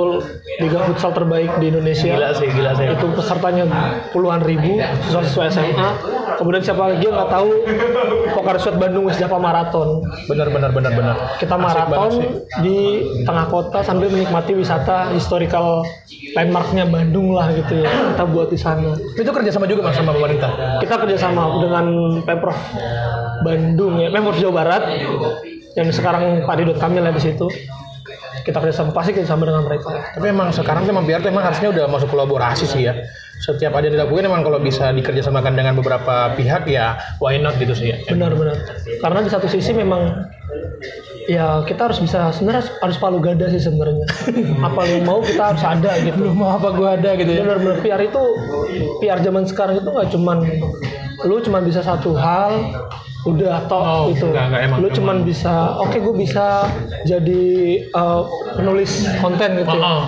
liga 0.63 0.79
futsal 0.89 1.13
terbaik 1.13 1.51
di 1.63 1.71
Indonesia 1.71 2.15
Gila 2.15 2.31
sih, 2.35 2.49
gila 2.51 2.73
sih. 2.79 2.87
itu 2.91 3.07
pesertanya 3.15 3.65
puluhan 4.11 4.41
ribu 4.43 4.81
siswa-siswa 5.09 5.45
SMA 5.53 5.91
kemudian 6.37 6.63
siapa 6.65 6.83
lagi 6.93 7.05
yang 7.07 7.17
nggak 7.17 7.31
tahu 7.33 7.51
Pokari 8.37 8.59
Sweat 8.61 8.77
Bandung 8.77 9.07
Wis 9.17 9.25
Java 9.25 9.41
Marathon. 9.41 10.05
Benar 10.29 10.53
benar 10.53 10.71
benar 10.77 10.93
benar. 10.93 11.17
kita 11.41 11.57
Asik 11.57 11.65
banget 11.65 11.89
maraton 11.89 12.13
di 12.61 12.79
tengah 13.25 13.49
kota 13.49 13.81
sambil 13.81 14.13
menikmati 14.13 14.53
wisata 14.53 15.09
historical 15.17 15.81
landmarknya 16.37 16.85
Bandung 16.85 17.33
lah 17.33 17.49
gitu 17.57 17.81
ya. 17.81 17.89
Kita 18.13 18.29
buat 18.29 18.53
di 18.53 18.61
sana. 18.61 18.93
Itu 19.17 19.33
kerjasama 19.33 19.65
juga 19.65 19.89
mas 19.89 19.97
sama 19.97 20.13
pemerintah. 20.13 20.85
kita 20.85 21.01
kerjasama 21.01 21.65
dengan 21.65 21.87
pemprov 22.29 22.61
Bandung 23.41 23.97
ya 24.05 24.13
pemprov 24.13 24.37
Jawa 24.37 24.53
Barat. 24.53 24.83
Yang 25.81 25.97
sekarang 25.97 26.45
Pak 26.45 26.55
Ridot 26.61 26.77
Kamil 26.77 27.01
ada 27.01 27.17
di 27.17 27.25
situ. 27.25 27.49
Kita 28.45 28.61
kerjasama 28.61 28.93
pasti 28.93 29.17
kerjasama 29.17 29.49
dengan 29.49 29.65
mereka. 29.65 30.13
Tapi 30.13 30.29
emang 30.29 30.53
sekarang 30.53 30.85
tuh 30.85 30.93
emang 30.93 31.09
PR 31.09 31.25
tuh 31.25 31.33
emang 31.33 31.49
harusnya 31.49 31.73
udah 31.73 31.89
masuk 31.89 32.13
kolaborasi 32.13 32.69
sih 32.69 32.85
ya. 32.85 32.93
Setiap 33.39 33.71
ada 33.71 33.85
yang 33.85 33.95
dilakukan 33.95 34.25
emang 34.25 34.43
kalau 34.43 34.59
bisa 34.59 34.91
dikerjasamakan 34.91 35.53
dengan 35.53 35.75
beberapa 35.75 36.33
pihak 36.33 36.65
ya 36.67 36.97
why 37.19 37.37
not 37.37 37.55
gitu 37.57 37.73
sih 37.73 37.89
ya. 37.89 37.97
benar-benar 38.07 38.57
karena 38.99 39.21
di 39.21 39.29
satu 39.29 39.45
sisi 39.47 39.71
memang 39.71 40.25
ya 41.27 41.61
kita 41.63 41.87
harus 41.87 41.99
bisa 41.99 42.31
sebenarnya 42.31 42.65
harus 42.79 42.97
palu 42.97 43.19
gada 43.19 43.47
sih 43.47 43.59
sebenarnya 43.59 44.07
apa 44.67 44.81
yang 44.87 45.05
mau 45.05 45.21
kita 45.21 45.53
harus 45.53 45.63
ada 45.63 46.01
gitu 46.01 46.17
Lu 46.19 46.33
mau 46.33 46.55
apa 46.55 46.71
gua 46.71 46.95
ada 46.95 47.13
gitu 47.15 47.29
ya. 47.29 47.43
benar-benar 47.43 47.77
PR 47.81 48.01
itu 48.03 48.23
PR 49.01 49.19
zaman 49.21 49.45
sekarang 49.45 49.75
itu 49.77 49.89
nggak 49.89 50.09
cuman 50.11 50.39
lu 51.23 51.37
cuman 51.39 51.63
bisa 51.63 51.81
satu 51.81 52.15
hal 52.15 52.73
udah 53.27 53.67
toh 53.67 53.83
Oh, 53.83 54.03
gitu 54.09 54.31
nggak, 54.31 54.45
nggak, 54.49 54.61
emang- 54.65 54.79
lu 54.79 54.89
cuman 54.89 55.17
bisa 55.23 55.51
oke 55.77 55.99
gue 55.99 56.15
bisa 56.17 56.71
jadi 57.05 57.45
uh, 57.91 58.23
penulis 58.55 58.91
konten 59.19 59.59
gitu 59.59 59.67
ya. 59.69 59.83
Oh, 59.83 59.99
oh. 59.99 60.05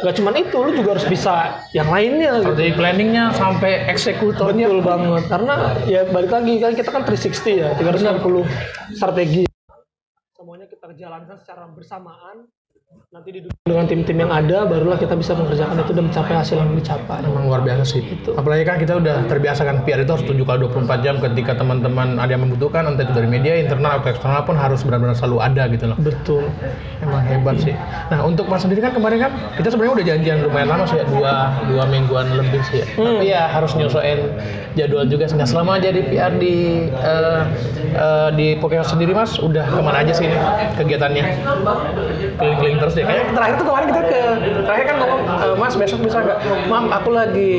Nggak 0.00 0.14
cuman 0.16 0.34
itu 0.40 0.56
lu 0.56 0.70
juga 0.76 0.96
harus 0.96 1.06
bisa 1.08 1.60
yang 1.76 1.88
lainnya 1.92 2.40
gitu. 2.40 2.52
Dari 2.56 2.72
planningnya 2.72 3.36
sampai 3.36 3.84
eksekutornya. 3.92 4.66
Betul 4.68 4.82
banget 4.84 5.24
karena 5.28 5.54
ya 5.84 6.02
balik 6.08 6.32
lagi 6.32 6.56
kan 6.60 6.72
kita 6.72 6.90
kan 6.90 7.02
360 7.04 7.60
ya 7.60 7.68
360 7.76 8.96
strategi 8.96 9.50
semuanya 10.40 10.66
kita 10.72 10.96
jalankan 10.96 11.36
secara 11.36 11.68
bersamaan 11.68 12.48
nanti 13.10 13.30
didukung 13.30 13.58
dengan 13.66 13.86
tim-tim 13.86 14.18
yang 14.18 14.34
ada 14.34 14.66
barulah 14.66 14.98
kita 14.98 15.14
bisa 15.14 15.34
mengerjakan 15.38 15.78
itu 15.78 15.94
dan 15.94 16.10
mencapai 16.10 16.34
hasil 16.34 16.58
yang 16.58 16.74
dicapai 16.74 17.22
Emang 17.22 17.46
luar 17.46 17.62
biasa 17.62 17.82
sih. 17.86 18.02
Apalagi 18.34 18.66
kan 18.66 18.82
kita 18.82 18.98
udah 18.98 19.30
terbiasa 19.30 19.62
kan 19.62 19.86
PR 19.86 20.02
itu 20.02 20.10
harus 20.10 20.26
7 20.26 20.34
kali 20.42 20.58
24 20.66 21.06
jam 21.06 21.14
ketika 21.22 21.54
teman-teman 21.54 22.18
ada 22.18 22.34
yang 22.34 22.42
membutuhkan 22.50 22.90
entah 22.90 23.06
itu 23.06 23.14
dari 23.14 23.30
media 23.30 23.62
internal 23.62 24.02
atau 24.02 24.10
eksternal 24.10 24.42
pun 24.42 24.58
harus 24.58 24.82
benar-benar 24.82 25.14
selalu 25.14 25.38
ada 25.38 25.62
gitu 25.70 25.84
loh. 25.86 25.96
betul 26.02 26.42
Emang 26.98 27.22
hebat 27.30 27.62
sih. 27.62 27.74
Nah 28.10 28.26
untuk 28.26 28.50
Mas 28.50 28.66
sendiri 28.66 28.82
kan 28.82 28.90
kemarin 28.90 29.22
kan 29.22 29.32
kita 29.54 29.70
sebenarnya 29.70 29.94
udah 29.94 30.06
janjian 30.10 30.36
lumayan 30.50 30.68
lama 30.74 30.84
sih 30.90 30.98
ya 30.98 31.06
dua 31.06 31.34
dua 31.70 31.84
mingguan 31.86 32.26
lebih 32.34 32.58
sih 32.74 32.82
ya. 32.82 32.86
Tapi 32.98 33.26
ya 33.30 33.42
harus 33.46 33.70
nyesuaiin 33.78 34.18
jadwal 34.74 35.06
juga 35.06 35.30
sih. 35.30 35.38
Nah 35.38 35.46
selama 35.46 35.78
jadi 35.78 36.10
PR 36.10 36.34
di 36.42 36.90
eh, 36.90 37.42
eh, 37.94 38.28
di 38.34 38.58
Pokemon 38.58 38.82
sendiri 38.82 39.14
Mas 39.14 39.38
udah 39.38 39.62
ke 39.62 39.78
mana 39.78 40.02
aja 40.02 40.10
sih 40.10 40.26
ini 40.26 40.34
kegiatannya? 40.74 41.22
Keliling-keliling 42.38 42.79
terus 42.80 42.94
deh. 42.96 43.04
Kayak 43.04 43.36
terakhir 43.36 43.54
tuh 43.60 43.66
kemarin 43.68 43.86
kita 43.92 44.02
ke 44.02 44.20
terakhir 44.64 44.84
kan 44.88 44.96
ngomong 44.98 45.20
"Eh, 45.28 45.54
Mas 45.60 45.74
besok 45.76 46.00
bisa 46.00 46.18
nggak? 46.18 46.38
Mam 46.66 46.84
aku 46.88 47.10
lagi 47.12 47.52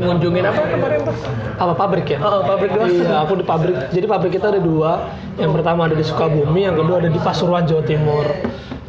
ngunjungin 0.00 0.44
apa 0.44 0.60
kemarin 0.66 0.98
tuh? 1.04 1.16
apa 1.54 1.72
pabrik 1.76 2.06
ya 2.08 2.18
Oh, 2.18 2.42
pabrik 2.42 2.72
doang. 2.72 2.90
Iya, 2.90 3.22
aku 3.22 3.38
di 3.38 3.44
pabrik. 3.44 3.76
Jadi 3.92 4.06
pabrik 4.08 4.32
kita 4.34 4.50
ada 4.50 4.58
dua. 4.58 5.06
Yang 5.36 5.52
pertama 5.60 5.86
ada 5.86 5.94
di 5.94 6.02
Sukabumi, 6.02 6.64
yang 6.64 6.74
kedua 6.74 6.98
ada 6.98 7.10
di 7.10 7.20
Pasuruan, 7.20 7.66
Jawa 7.66 7.82
Timur. 7.84 8.26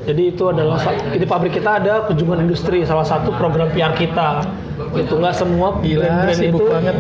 Jadi 0.05 0.37
itu 0.37 0.43
adalah 0.53 0.77
di 1.17 1.25
pabrik 1.25 1.57
kita 1.57 1.81
ada 1.81 2.05
kunjungan 2.05 2.45
industri, 2.45 2.85
salah 2.85 3.05
satu 3.05 3.33
program 3.41 3.73
PR 3.73 3.97
kita. 3.97 4.45
Itu 4.93 5.17
nggak 5.17 5.35
semua 5.35 5.81
Gila, 5.81 6.03
brand-brand 6.05 6.37
sibuk 6.37 6.61
itu 6.61 6.65
banget. 6.69 6.93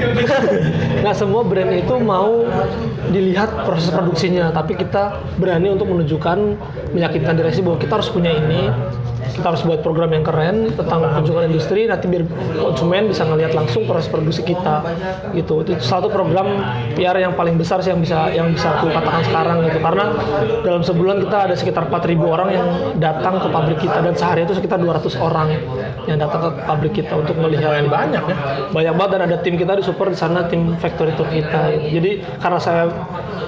nggak 1.05 1.15
semua 1.15 1.41
brand 1.45 1.71
itu 1.71 1.95
mau 2.01 2.49
dilihat 3.13 3.49
proses 3.69 3.93
produksinya, 3.93 4.49
tapi 4.49 4.73
kita 4.73 5.21
berani 5.37 5.77
untuk 5.77 5.85
menunjukkan 5.93 6.57
meyakinkan 6.97 7.37
direksi 7.37 7.61
bahwa 7.61 7.77
kita 7.77 7.93
harus 8.01 8.09
punya 8.09 8.33
ini. 8.33 8.73
Kita 9.31 9.45
harus 9.53 9.61
buat 9.61 9.85
program 9.85 10.09
yang 10.11 10.25
keren 10.25 10.73
tentang 10.73 11.05
kunjungan 11.21 11.53
industri 11.53 11.85
nanti 11.85 12.09
biar 12.09 12.25
konsumen 12.57 13.13
bisa 13.13 13.23
ngelihat 13.29 13.53
langsung 13.53 13.85
proses 13.85 14.09
produksi 14.09 14.41
kita 14.41 14.81
gitu. 15.37 15.61
Itu 15.61 15.77
satu 15.77 16.09
program 16.09 16.65
PR 16.97 17.21
yang 17.21 17.37
paling 17.37 17.61
besar 17.61 17.85
sih 17.85 17.93
yang 17.93 18.01
bisa 18.01 18.33
yang 18.33 18.51
bisa 18.53 18.81
aku 18.81 18.89
katakan 18.89 19.21
sekarang 19.29 19.57
gitu. 19.69 19.79
Karena 19.79 20.05
dalam 20.65 20.81
sebulan 20.81 21.17
kita 21.29 21.37
ada 21.51 21.55
sekitar 21.55 21.87
4.000 21.93 22.17
orang 22.25 22.49
yang 22.49 22.67
datang 22.97 23.37
ke 23.37 23.47
pabrik 23.53 23.79
kita 23.79 24.01
dan 24.01 24.13
sehari 24.17 24.43
itu 24.47 24.57
sekitar 24.57 24.81
200 24.81 25.13
orang 25.21 25.53
yang 26.09 26.17
datang 26.17 26.41
ke 26.49 26.49
pabrik 26.65 26.93
kita 26.97 27.13
untuk 27.13 27.37
melihat 27.37 27.75
Lumayan 27.75 27.91
banyak 27.91 28.23
ya. 28.23 28.35
banyak 28.71 28.93
banget 28.95 29.11
dan 29.11 29.21
ada 29.27 29.37
tim 29.43 29.55
kita 29.59 29.73
di 29.75 29.83
support 29.83 30.09
di 30.15 30.19
sana 30.19 30.47
tim 30.47 30.79
factory 30.79 31.11
tour 31.19 31.27
kita 31.27 31.75
gitu. 31.75 31.99
jadi 31.99 32.11
karena 32.39 32.59
saya 32.61 32.87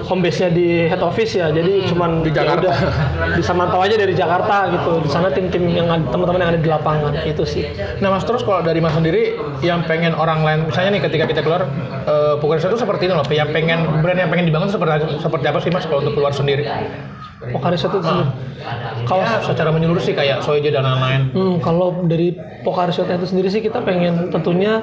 home 0.04 0.20
base 0.20 0.40
nya 0.44 0.50
di 0.52 0.84
head 0.84 1.00
office 1.00 1.32
ya 1.36 1.48
jadi 1.48 1.88
cuman 1.88 2.20
di 2.24 2.30
ya 2.32 2.44
Jakarta. 2.44 2.60
udah 2.68 2.76
bisa 3.40 3.52
mantau 3.56 3.80
aja 3.80 3.96
dari 3.96 4.12
Jakarta 4.12 4.68
gitu 4.68 4.92
di 5.04 5.08
sana 5.08 5.32
tim-tim 5.32 5.67
yang 5.70 5.86
teman-teman 6.08 6.40
yang 6.40 6.50
ada 6.56 6.60
di 6.60 6.70
lapangan 6.70 7.12
itu 7.24 7.44
sih 7.44 7.64
Nah 8.00 8.08
mas 8.14 8.24
terus 8.24 8.42
kalau 8.42 8.64
dari 8.64 8.80
mas 8.80 8.94
sendiri 8.96 9.36
yang 9.60 9.84
pengen 9.84 10.16
orang 10.16 10.42
lain 10.42 10.58
misalnya 10.68 10.98
nih 10.98 11.02
ketika 11.08 11.24
kita 11.28 11.40
keluar 11.44 11.68
uh, 12.08 12.40
pokoknya 12.40 12.72
itu 12.72 12.78
seperti 12.80 13.08
ini 13.10 13.14
loh 13.14 13.26
yang 13.28 13.50
pengen 13.52 14.02
brand 14.02 14.18
yang 14.18 14.30
pengen 14.32 14.46
dibangun 14.48 14.70
seperti 14.72 15.18
seperti 15.20 15.46
apa 15.48 15.58
sih 15.60 15.70
mas 15.70 15.84
kalau 15.84 16.00
untuk 16.02 16.16
keluar 16.16 16.32
sendiri? 16.32 16.64
Pokari 17.38 17.78
Shot 17.78 17.94
itu 17.94 18.02
kalau 19.06 19.22
Ya 19.22 19.38
secara 19.46 19.70
menyeluruh 19.70 20.02
sih 20.02 20.12
kayak 20.12 20.42
Soeja 20.42 20.74
dan 20.74 20.82
lain-lain. 20.82 21.22
Hmm, 21.30 21.54
kalau 21.62 22.02
dari 22.10 22.34
Pokari 22.66 22.90
Shot 22.90 23.06
itu 23.06 23.26
sendiri 23.30 23.48
sih 23.48 23.62
kita 23.62 23.78
pengen 23.86 24.34
tentunya 24.34 24.82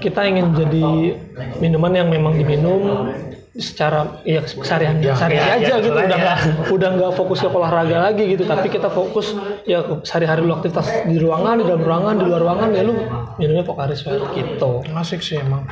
kita 0.00 0.24
ingin 0.24 0.56
jadi 0.56 1.20
minuman 1.60 1.92
yang 1.92 2.08
memang 2.08 2.40
diminum 2.40 3.12
secara 3.56 4.20
ya 4.28 4.44
keseharian 4.44 5.00
Ya, 5.00 5.12
ya, 5.16 5.44
aja 5.56 5.74
ya, 5.76 5.76
gitu 5.80 5.92
udah 5.92 6.04
ya. 6.08 6.16
nggak 6.16 6.38
udah 6.72 6.88
nggak 6.98 7.12
fokus 7.16 7.38
ke 7.40 7.48
olahraga 7.48 7.96
lagi 8.12 8.24
gitu 8.36 8.44
tapi 8.44 8.68
kita 8.68 8.88
fokus 8.92 9.32
ya 9.64 9.80
sehari-hari 10.04 10.44
lu 10.44 10.52
aktivitas 10.56 10.88
di 11.08 11.16
ruangan 11.20 11.60
di 11.60 11.64
dalam 11.64 11.82
ruangan 11.84 12.14
di 12.20 12.24
luar 12.28 12.40
ruangan 12.44 12.68
ya 12.76 12.82
lu 12.84 12.94
minumnya 13.40 13.64
Pokari 13.64 13.96
Shot 13.96 14.32
gitu 14.32 14.84
Asik 14.92 15.20
sih 15.20 15.40
emang. 15.40 15.64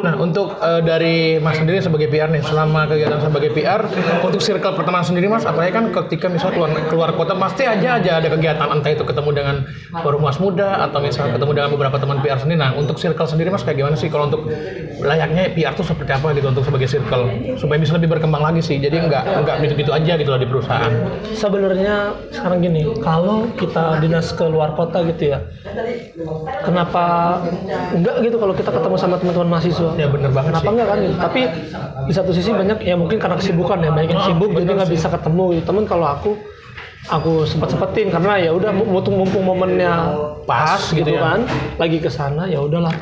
Nah 0.00 0.16
untuk 0.20 0.56
uh, 0.60 0.80
dari 0.80 1.36
mas 1.40 1.56
sendiri 1.60 1.80
sebagai 1.80 2.08
PR 2.12 2.28
nih 2.28 2.40
selama 2.44 2.88
kegiatan 2.88 3.20
sebagai 3.20 3.50
PR 3.52 3.80
untuk 4.24 4.40
circle 4.40 4.74
pertemanan 4.76 5.06
sendiri 5.06 5.28
mas 5.28 5.44
apalagi 5.48 5.72
kan 5.72 5.92
ketika 5.92 6.26
misal 6.28 6.52
keluar 6.52 6.72
keluar 6.88 7.10
kota 7.16 7.36
pasti 7.36 7.64
aja 7.64 8.00
aja 8.00 8.20
ada 8.20 8.28
kegiatan 8.28 8.68
entah 8.68 8.90
itu 8.92 9.04
ketemu 9.04 9.30
dengan 9.32 9.56
forum 10.00 10.24
mas 10.24 10.36
muda 10.40 10.82
atau 10.84 11.00
misal 11.00 11.28
ketemu 11.32 11.52
dengan 11.56 11.70
beberapa 11.72 11.96
teman 11.96 12.20
PR 12.20 12.40
sendiri. 12.40 12.60
Nah 12.60 12.76
untuk 12.76 12.96
circle 13.00 13.28
sendiri 13.28 13.48
mas 13.48 13.62
kayak 13.64 13.80
gimana 13.80 13.96
sih 13.96 14.08
kalau 14.12 14.28
untuk 14.28 14.44
layaknya 15.00 15.52
PR 15.56 15.72
tuh 15.72 15.86
seperti 15.86 16.10
apa 16.12 16.32
gitu 16.36 16.48
untuk 16.50 16.64
sebagai 16.66 16.88
circle 16.90 17.13
supaya 17.54 17.76
bisa 17.76 17.92
lebih 17.92 18.10
berkembang 18.10 18.40
lagi 18.40 18.60
sih. 18.60 18.76
Jadi 18.76 18.96
nggak 19.00 19.22
nggak 19.40 19.56
gitu-gitu 19.62 19.90
aja 19.90 20.12
gitu 20.14 20.28
loh 20.28 20.38
di 20.38 20.46
perusahaan. 20.46 20.92
sebenarnya 21.34 21.94
sekarang 22.30 22.58
gini 22.60 22.82
kalau 22.98 23.48
kita 23.54 23.98
dinas 23.98 24.30
ke 24.30 24.44
luar 24.44 24.72
kota 24.72 25.02
gitu 25.04 25.30
ya 25.30 25.38
kenapa 26.60 27.04
enggak 27.90 28.16
gitu 28.22 28.36
kalau 28.36 28.52
kita 28.52 28.70
ketemu 28.70 28.96
sama 28.96 29.16
teman-teman 29.16 29.48
mahasiswa 29.50 29.90
Ya 29.94 30.06
bener 30.06 30.30
banget 30.30 30.50
kenapa 30.52 30.62
sih. 30.62 30.72
enggak 30.72 30.86
kan 30.86 30.98
gitu 31.00 31.16
tapi 31.18 31.40
di 32.04 32.12
satu 32.12 32.30
sisi 32.30 32.50
banyak 32.50 32.78
ya 32.80 32.94
mungkin 32.94 33.18
karena 33.18 33.36
kesibukan 33.36 33.78
ya 33.78 33.90
banyak 33.90 34.10
yang 34.10 34.22
Oh, 34.22 34.26
sibuk 34.26 34.50
jadi 34.50 34.64
bener 34.64 34.74
nggak 34.78 34.90
bisa 34.90 35.06
ketemu 35.08 35.44
gitu 35.52 35.64
temen 35.66 35.84
kalau 35.84 36.06
aku 36.08 36.30
aku 37.12 37.44
sempat 37.44 37.68
sempetin 37.68 38.08
karena 38.08 38.40
ya 38.40 38.50
udah 38.56 38.72
mumpung 38.72 39.20
mumpung 39.20 39.44
momennya 39.44 40.16
Pas 40.48 40.80
gitu 40.92 41.08
ya. 41.08 41.20
kan 41.20 41.40
lagi 41.80 42.00
ke 42.00 42.08
sana 42.08 42.48
ya 42.48 42.60
udahlah. 42.64 42.92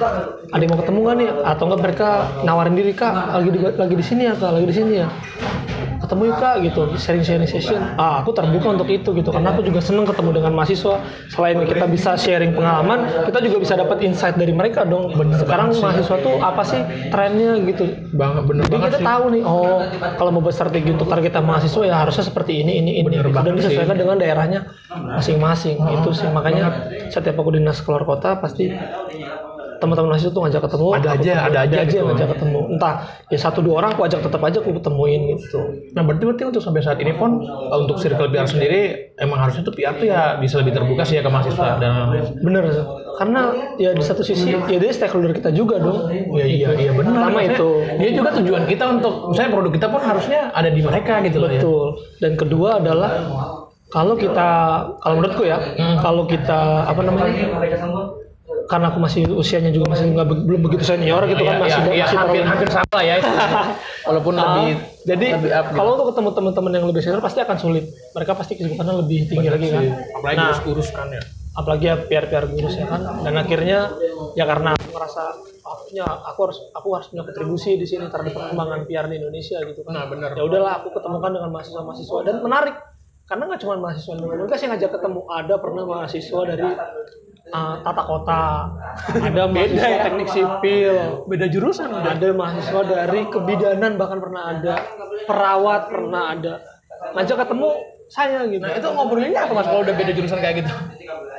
Ada 0.51 0.63
yang 0.63 0.71
mau 0.75 0.79
ketemu 0.83 0.99
nggak 1.03 1.17
nih? 1.19 1.29
Atau 1.47 1.65
enggak 1.71 1.81
mereka 1.83 2.09
nawarin 2.43 2.75
diri 2.75 2.93
kak 2.95 3.15
lagi 3.15 3.51
di, 3.51 3.59
lagi 3.63 3.95
di 3.95 4.05
sini 4.05 4.23
ya 4.31 4.35
kak 4.35 4.51
lagi 4.55 4.67
di 4.67 4.75
sini 4.75 4.93
ya 5.03 5.09
ketemu 6.13 6.29
yuk 6.29 6.37
kak 6.37 6.55
gitu 6.61 6.81
sharing 7.01 7.25
sharing 7.25 7.49
session. 7.49 7.81
Ah 7.97 8.21
aku 8.21 8.37
terbuka 8.37 8.69
untuk 8.77 8.93
itu 8.93 9.17
gitu 9.17 9.33
karena 9.33 9.57
aku 9.57 9.65
juga 9.65 9.81
seneng 9.81 10.05
ketemu 10.05 10.31
dengan 10.37 10.53
mahasiswa. 10.53 11.01
Selain 11.33 11.57
kita 11.65 11.89
bisa 11.89 12.21
sharing 12.21 12.53
pengalaman 12.53 13.09
kita 13.25 13.41
juga 13.41 13.57
bisa 13.65 13.75
dapat 13.81 14.05
insight 14.05 14.37
dari 14.37 14.53
mereka 14.53 14.85
dong. 14.85 15.17
Sekarang 15.41 15.73
mahasiswa 15.73 16.17
tuh 16.21 16.37
apa 16.45 16.61
sih 16.69 16.85
trennya 17.09 17.57
gitu? 17.65 17.89
Banget 18.13 18.45
bener 18.45 18.63
jadi 18.69 18.73
banget 18.77 18.89
kita 18.93 18.99
sih. 19.01 19.07
tahu 19.09 19.25
nih 19.33 19.43
oh 19.49 19.81
kalau 20.21 20.31
mau 20.37 20.45
buat 20.45 20.53
strategi 20.53 20.93
untuk 20.93 21.09
target 21.09 21.33
mahasiswa 21.41 21.83
ya 21.89 21.97
harusnya 22.05 22.25
seperti 22.29 22.61
ini 22.61 22.85
ini 22.85 23.01
ini 23.01 23.09
Bener 23.09 23.33
gitu. 23.33 23.33
dan 23.33 23.45
banget 23.49 23.53
sih. 23.57 23.73
disesuaikan 23.73 23.97
dengan 23.97 24.17
daerahnya 24.21 24.61
masing-masing 24.93 25.81
itu 25.81 26.11
sih. 26.13 26.29
Makanya 26.29 26.93
setiap 27.09 27.41
aku 27.41 27.57
dinas 27.57 27.81
keluar 27.81 28.05
kota 28.05 28.37
pasti 28.37 28.69
teman-teman 29.83 30.15
mahasiswa 30.15 30.31
tuh 30.31 30.43
ngajak 30.47 30.63
ketemu 30.63 30.87
Ada 30.95 31.09
aja, 31.11 31.11
ketemu. 31.19 31.43
ada 31.51 31.59
aja 31.59 31.75
yang 31.75 31.89
gitu. 31.91 32.07
ngajak 32.07 32.29
ketemu 32.39 32.59
entah 32.73 32.95
ya 33.27 33.39
satu 33.43 33.59
dua 33.61 33.75
orang 33.83 33.91
aku 33.93 34.03
ajak 34.07 34.21
tetap 34.23 34.41
aja 34.41 34.57
aku 34.63 34.71
ketemuin 34.79 35.21
gitu 35.35 35.61
Nah 35.93 36.03
berarti 36.07 36.23
berarti 36.25 36.43
untuk 36.47 36.63
sampai 36.63 36.81
saat 36.81 36.99
ini 37.03 37.13
pun 37.13 37.43
uh, 37.43 37.79
untuk 37.83 37.99
circle 37.99 38.31
PR 38.31 38.47
sendiri 38.47 38.81
emang 39.19 39.43
harusnya 39.43 39.67
tuh 39.67 39.75
PR 39.75 39.99
tuh 39.99 40.07
ya 40.07 40.39
bisa 40.39 40.63
lebih 40.63 40.73
terbuka 40.73 41.03
sih 41.03 41.19
ya 41.19 41.27
ke 41.27 41.31
mahasiswa 41.31 41.83
dan 41.83 42.15
bener 42.39 42.65
karena 43.13 43.41
ya 43.77 43.93
di 43.93 44.01
satu 44.01 44.23
sisi 44.23 44.51
ya 44.51 44.79
dia 44.81 44.89
stakeholder 44.89 45.37
kita 45.37 45.53
juga 45.53 45.77
dong 45.77 46.09
ya 46.33 46.47
iya 46.49 46.71
iya 46.73 46.91
benar. 46.97 47.13
Pertama 47.29 47.41
itu. 47.45 47.69
Dia 48.01 48.11
juga 48.17 48.31
tujuan 48.41 48.65
kita 48.65 48.85
untuk 48.89 49.31
misalnya 49.31 49.51
produk 49.53 49.73
kita 49.77 49.87
pun 49.93 50.01
harusnya 50.01 50.41
ada 50.51 50.73
di 50.73 50.81
mereka 50.81 51.21
gitu 51.21 51.39
loh 51.39 51.51
ya. 51.53 51.61
Betul. 51.61 51.87
Dan 52.19 52.33
kedua 52.35 52.81
adalah 52.81 53.11
kalau 53.93 54.17
kita 54.17 54.49
kalau 54.99 55.15
menurutku 55.21 55.45
ya, 55.45 55.61
Hmm. 55.77 56.01
kalau 56.01 56.25
kita 56.25 56.89
apa 56.89 57.01
namanya? 57.05 57.53
Karena 58.65 58.87
aku 58.89 58.99
masih 58.99 59.23
usianya 59.29 59.71
juga 59.71 59.87
masih 59.89 60.11
nggak 60.11 60.27
be- 60.27 60.45
belum 60.45 60.61
begitu 60.63 60.85
senior 60.85 61.23
gitu 61.25 61.41
kan 61.41 61.55
Iya, 61.55 61.63
masih 61.63 61.81
iya, 61.81 61.93
iya, 61.93 62.05
masih 62.05 62.19
hampir 62.19 62.43
hampir 62.43 62.69
sama 62.69 62.99
ya 63.01 63.15
itu. 63.17 63.31
walaupun 64.09 64.33
Ah, 64.35 64.43
lebih 64.43 64.71
jadi 65.03 65.27
lebih 65.35 65.51
up 65.51 65.65
gitu. 65.65 65.77
kalau 65.77 65.91
untuk 65.95 66.07
ketemu 66.11 66.31
teman-teman 66.33 66.73
yang 66.73 66.87
lebih 66.87 67.01
senior 67.01 67.21
pasti 67.21 67.39
akan 67.39 67.57
sulit. 67.57 67.85
Mereka 68.11 68.33
pasti 68.33 68.53
kesibukannya 68.55 68.95
lebih 69.01 69.19
tinggi 69.27 69.49
lagi 69.49 69.69
kan. 69.69 69.83
Apalagi 70.13 70.39
nah 70.39 70.57
urus 70.67 70.89
kan 70.91 71.09
ya. 71.09 71.23
apalagi 71.53 71.85
ya 71.85 71.97
PR-PR 72.01 72.45
gurus 72.49 72.75
ya 72.75 72.87
kan. 72.87 73.01
Dan 73.21 73.35
akhirnya 73.37 73.79
ya 74.33 74.45
karena 74.45 74.73
aku 74.73 74.89
ngerasa 74.91 75.23
"Ah, 75.63 75.77
punya 75.79 76.05
aku 76.05 76.39
harus 76.43 76.59
aku 76.73 76.89
harus 76.91 77.07
punya 77.07 77.23
kontribusi 77.23 77.75
di 77.75 77.85
sini 77.85 78.09
terhadap 78.09 78.33
perkembangan 78.33 78.81
PR 78.85 79.07
di 79.07 79.17
Indonesia 79.17 79.61
gitu 79.61 79.81
kan. 79.83 79.93
Nah, 79.93 80.05
benar. 80.07 80.33
ya 80.33 80.43
udahlah 80.43 80.81
aku 80.81 80.89
ketemukan 80.91 81.31
dengan 81.31 81.51
mahasiswa-mahasiswa. 81.51 82.19
Dan 82.23 82.41
menarik 82.41 82.77
karena 83.23 83.43
nggak 83.47 83.61
cuma 83.61 83.75
mahasiswa 83.79 84.13
komunikasi 84.15 84.63
yang 84.63 84.73
ngajak 84.73 84.91
ketemu. 84.93 85.21
Ada 85.31 85.55
pernah 85.57 85.85
mahasiswa 85.85 86.41
dari 86.47 86.69
uh, 87.51 87.75
tata 87.83 88.03
kota. 88.07 88.43
Ada 89.19 89.51
mahasiswa. 89.51 89.89
ya. 89.89 89.99
teknik 90.07 90.29
sipil. 90.31 90.97
Beda 91.27 91.47
jurusan 91.51 91.91
ada 91.91 92.29
mahasiswa 92.31 92.81
dari 92.87 93.27
kebidanan 93.27 93.99
bahkan 93.99 94.23
pernah 94.23 94.43
ada. 94.55 94.75
Perawat 95.27 95.91
pernah 95.91 96.23
ada. 96.39 96.55
Ngajak 97.19 97.37
ketemu 97.43 97.71
saya 98.13 98.45
gitu. 98.47 98.63
Nah 98.63 98.77
itu 98.77 98.89
ngobrolinnya 98.93 99.41
apa 99.49 99.53
mas 99.57 99.67
kalau 99.67 99.83
udah 99.83 99.95
beda 99.97 100.13
jurusan 100.13 100.39
kayak 100.39 100.63
gitu? 100.63 100.73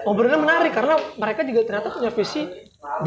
Ngobrolnya 0.03 0.39
menarik 0.41 0.75
karena 0.75 1.00
mereka 1.15 1.48
juga 1.48 1.62
ternyata 1.63 1.88
punya 1.95 2.12
visi. 2.12 2.43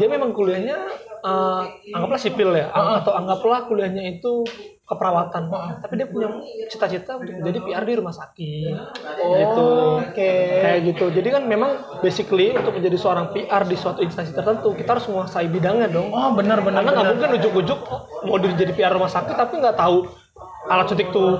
Dia 0.01 0.07
memang 0.09 0.33
kuliahnya 0.33 0.77
eh, 1.21 1.63
anggaplah 1.93 2.17
sipil 2.17 2.49
ya. 2.55 2.71
Atau 2.73 3.13
anggaplah 3.13 3.69
kuliahnya 3.69 4.17
itu 4.17 4.47
keperawatan. 4.87 5.43
Tapi 5.83 5.93
dia 5.99 6.07
punya 6.07 6.31
cita-cita 6.71 7.19
untuk 7.19 7.43
menjadi 7.43 7.59
PR 7.59 7.83
di 7.83 7.93
rumah 7.99 8.15
sakit. 8.15 8.71
Gitu. 9.19 9.67
oke. 9.99 10.31
Kayak 10.63 10.79
gitu. 10.95 11.05
Jadi 11.11 11.27
kan 11.27 11.43
memang 11.43 11.99
basically 11.99 12.55
untuk 12.55 12.79
menjadi 12.79 12.95
seorang 12.95 13.35
PR 13.35 13.67
di 13.67 13.75
suatu 13.75 13.99
instansi 13.99 14.31
tertentu 14.31 14.71
kita 14.71 14.95
harus 14.95 15.05
menguasai 15.11 15.51
bidangnya 15.51 15.91
dong. 15.91 16.15
Oh 16.15 16.31
benar 16.31 16.63
benar 16.63 16.87
karena 16.87 17.03
nggak 17.03 17.07
mungkin 17.19 17.29
ujuk-ujuk 17.43 17.79
mau 18.23 18.39
diri 18.39 18.55
jadi 18.55 18.71
PR 18.71 18.95
rumah 18.95 19.11
sakit 19.11 19.35
tapi 19.35 19.59
nggak 19.59 19.75
tahu 19.75 20.07
alat 20.67 20.87
suntik 20.87 21.11
tuh. 21.11 21.35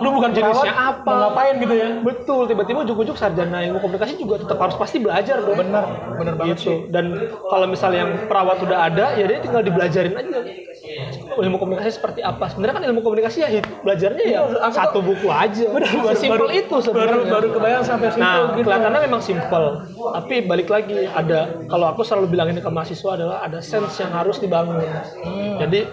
Lu 0.00 0.08
bukan 0.16 0.32
jenisnya. 0.32 0.72
apa? 0.72 1.08
Ngapain 1.08 1.54
gitu 1.60 1.74
ya? 1.76 1.88
Betul 2.00 2.48
tiba-tiba 2.48 2.84
ujuk-ujuk 2.88 3.16
sarjana 3.16 3.60
ilmu 3.64 3.80
komunikasi 3.80 4.16
juga 4.16 4.40
tetap 4.40 4.56
harus 4.56 4.76
pasti 4.80 5.00
belajar 5.00 5.44
dong 5.44 5.56
benar 5.56 5.84
benar 6.16 6.34
banget 6.36 6.64
sih. 6.64 6.72
Gitu 6.72 6.92
dan 6.92 7.28
kalau 7.44 7.66
misalnya 7.68 8.08
yang 8.08 8.12
perawat 8.24 8.60
udah 8.64 8.78
ada 8.88 9.16
ya 9.20 9.24
dia 9.28 9.40
tinggal 9.44 9.60
dibelajarin 9.64 10.16
aja 10.16 10.40
ilmu 11.36 11.56
komunikasi 11.56 11.98
seperti 11.98 12.20
apa 12.20 12.52
sebenarnya 12.52 12.74
kan 12.78 12.84
ilmu 12.92 13.00
komunikasi 13.00 13.44
ya 13.44 13.64
belajarnya 13.82 14.24
ya 14.28 14.40
aku 14.44 14.74
satu 14.76 14.98
buku 15.00 15.28
aja 15.32 15.66
simpel 16.14 16.48
itu 16.52 16.76
sebenarnya 16.84 17.16
baru 17.16 17.32
baru 17.32 17.48
kebayang 17.56 17.84
sampai 17.84 18.08
situ 18.12 18.24
Nah, 18.26 18.58
gitu 18.58 18.66
kelihatannya 18.66 19.00
memang 19.06 19.22
simpel, 19.22 19.64
tapi 20.10 20.42
balik 20.42 20.66
lagi 20.66 21.06
ada 21.06 21.62
kalau 21.70 21.86
aku 21.94 22.02
selalu 22.02 22.34
bilang 22.34 22.50
ini 22.50 22.58
ke 22.58 22.66
mahasiswa 22.66 23.14
adalah 23.14 23.46
ada 23.46 23.62
sense 23.62 24.02
yang 24.02 24.10
harus 24.10 24.42
dibangun. 24.42 24.82
Hmm. 24.82 25.62
Jadi 25.62 25.86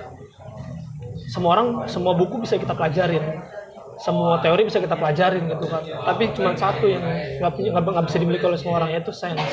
semua 1.30 1.60
orang 1.60 1.86
semua 1.86 2.18
buku 2.18 2.42
bisa 2.42 2.58
kita 2.58 2.74
pelajarin. 2.74 3.22
Semua 4.02 4.42
teori 4.42 4.66
bisa 4.66 4.82
kita 4.82 4.98
pelajarin 4.98 5.46
gitu 5.46 5.70
kan. 5.70 5.86
Tapi 5.86 6.34
cuma 6.34 6.58
satu 6.58 6.90
yang 6.90 7.06
nggak 7.38 8.06
bisa 8.10 8.18
dimiliki 8.18 8.42
oleh 8.50 8.58
semua 8.58 8.82
orang 8.82 8.90
yaitu 8.98 9.14
sense. 9.14 9.46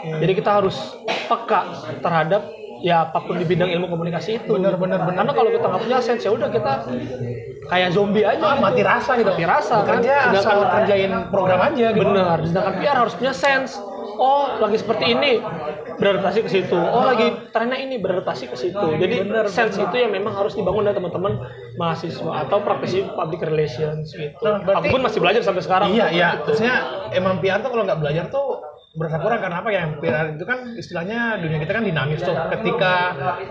Jadi 0.00 0.32
kita 0.32 0.64
harus 0.64 0.96
peka 1.28 1.92
terhadap 2.00 2.48
ya 2.82 3.06
apa 3.06 3.18
pun 3.22 3.38
di 3.38 3.46
bidang 3.46 3.70
ilmu 3.70 3.86
komunikasi 3.88 4.38
itu. 4.38 4.50
Benar, 4.52 4.74
benar, 4.76 5.02
benar. 5.02 5.14
Karena 5.16 5.32
kalau 5.32 5.50
kita 5.50 5.66
nggak 5.66 5.82
punya 5.82 5.98
sense 5.98 6.22
ya 6.22 6.30
udah 6.30 6.48
kita 6.48 6.72
kayak 7.64 7.88
zombie 7.90 8.22
aja. 8.22 8.42
Ah, 8.42 8.52
gitu. 8.52 8.62
mati 8.62 8.82
rasa 8.82 9.10
gitu 9.14 9.30
Mati 9.30 9.44
rasa 9.44 9.74
kan. 9.80 9.88
kerja 9.96 10.14
asal 10.28 10.36
Sedangkan- 10.36 10.70
kerjain 10.76 11.12
program 11.30 11.60
aja 11.62 11.86
gitu 11.90 12.04
Benar, 12.04 12.38
sedangkan 12.42 12.74
PR 12.76 12.96
harus 12.98 13.14
punya 13.14 13.32
sense. 13.32 13.72
Oh, 14.12 14.60
lagi 14.60 14.76
seperti 14.76 15.04
ini 15.08 15.40
beradaptasi 15.94 16.42
ke 16.42 16.50
situ. 16.50 16.76
Oh, 16.76 17.02
lagi 17.02 17.32
trennya 17.48 17.74
ini 17.76 17.96
beradaptasi 17.96 18.44
ke 18.46 18.56
situ. 18.56 18.86
Jadi 18.98 19.14
sense 19.48 19.78
itu 19.78 19.96
yang 19.96 20.10
memang 20.10 20.34
harus 20.34 20.52
dibangun 20.52 20.84
dari 20.84 20.94
teman-teman 20.94 21.38
mahasiswa 21.74 22.44
atau 22.44 22.60
praktisi 22.60 23.06
public 23.08 23.40
relations 23.40 24.12
gitu. 24.12 24.36
Nah, 24.42 24.60
berarti- 24.60 24.84
Aku 24.84 24.94
pun 24.94 25.02
masih 25.02 25.18
belajar 25.18 25.40
sampai 25.40 25.62
sekarang. 25.62 25.88
Iya, 25.90 26.06
iya. 26.10 26.28
Maksudnya 26.38 26.76
emang 27.10 27.40
PR 27.40 27.62
tuh 27.62 27.70
kalau 27.70 27.82
nggak 27.82 27.98
belajar 27.98 28.24
tuh 28.28 28.60
berasa 28.92 29.16
kurang 29.24 29.40
karena 29.40 29.56
apa 29.64 29.70
ya? 29.72 29.84
PR 29.96 30.26
itu 30.36 30.44
kan 30.44 30.58
istilahnya 30.76 31.40
dunia 31.40 31.58
kita 31.64 31.72
kan 31.80 31.84
dinamis 31.84 32.20
tuh. 32.20 32.36
Ketika 32.52 32.94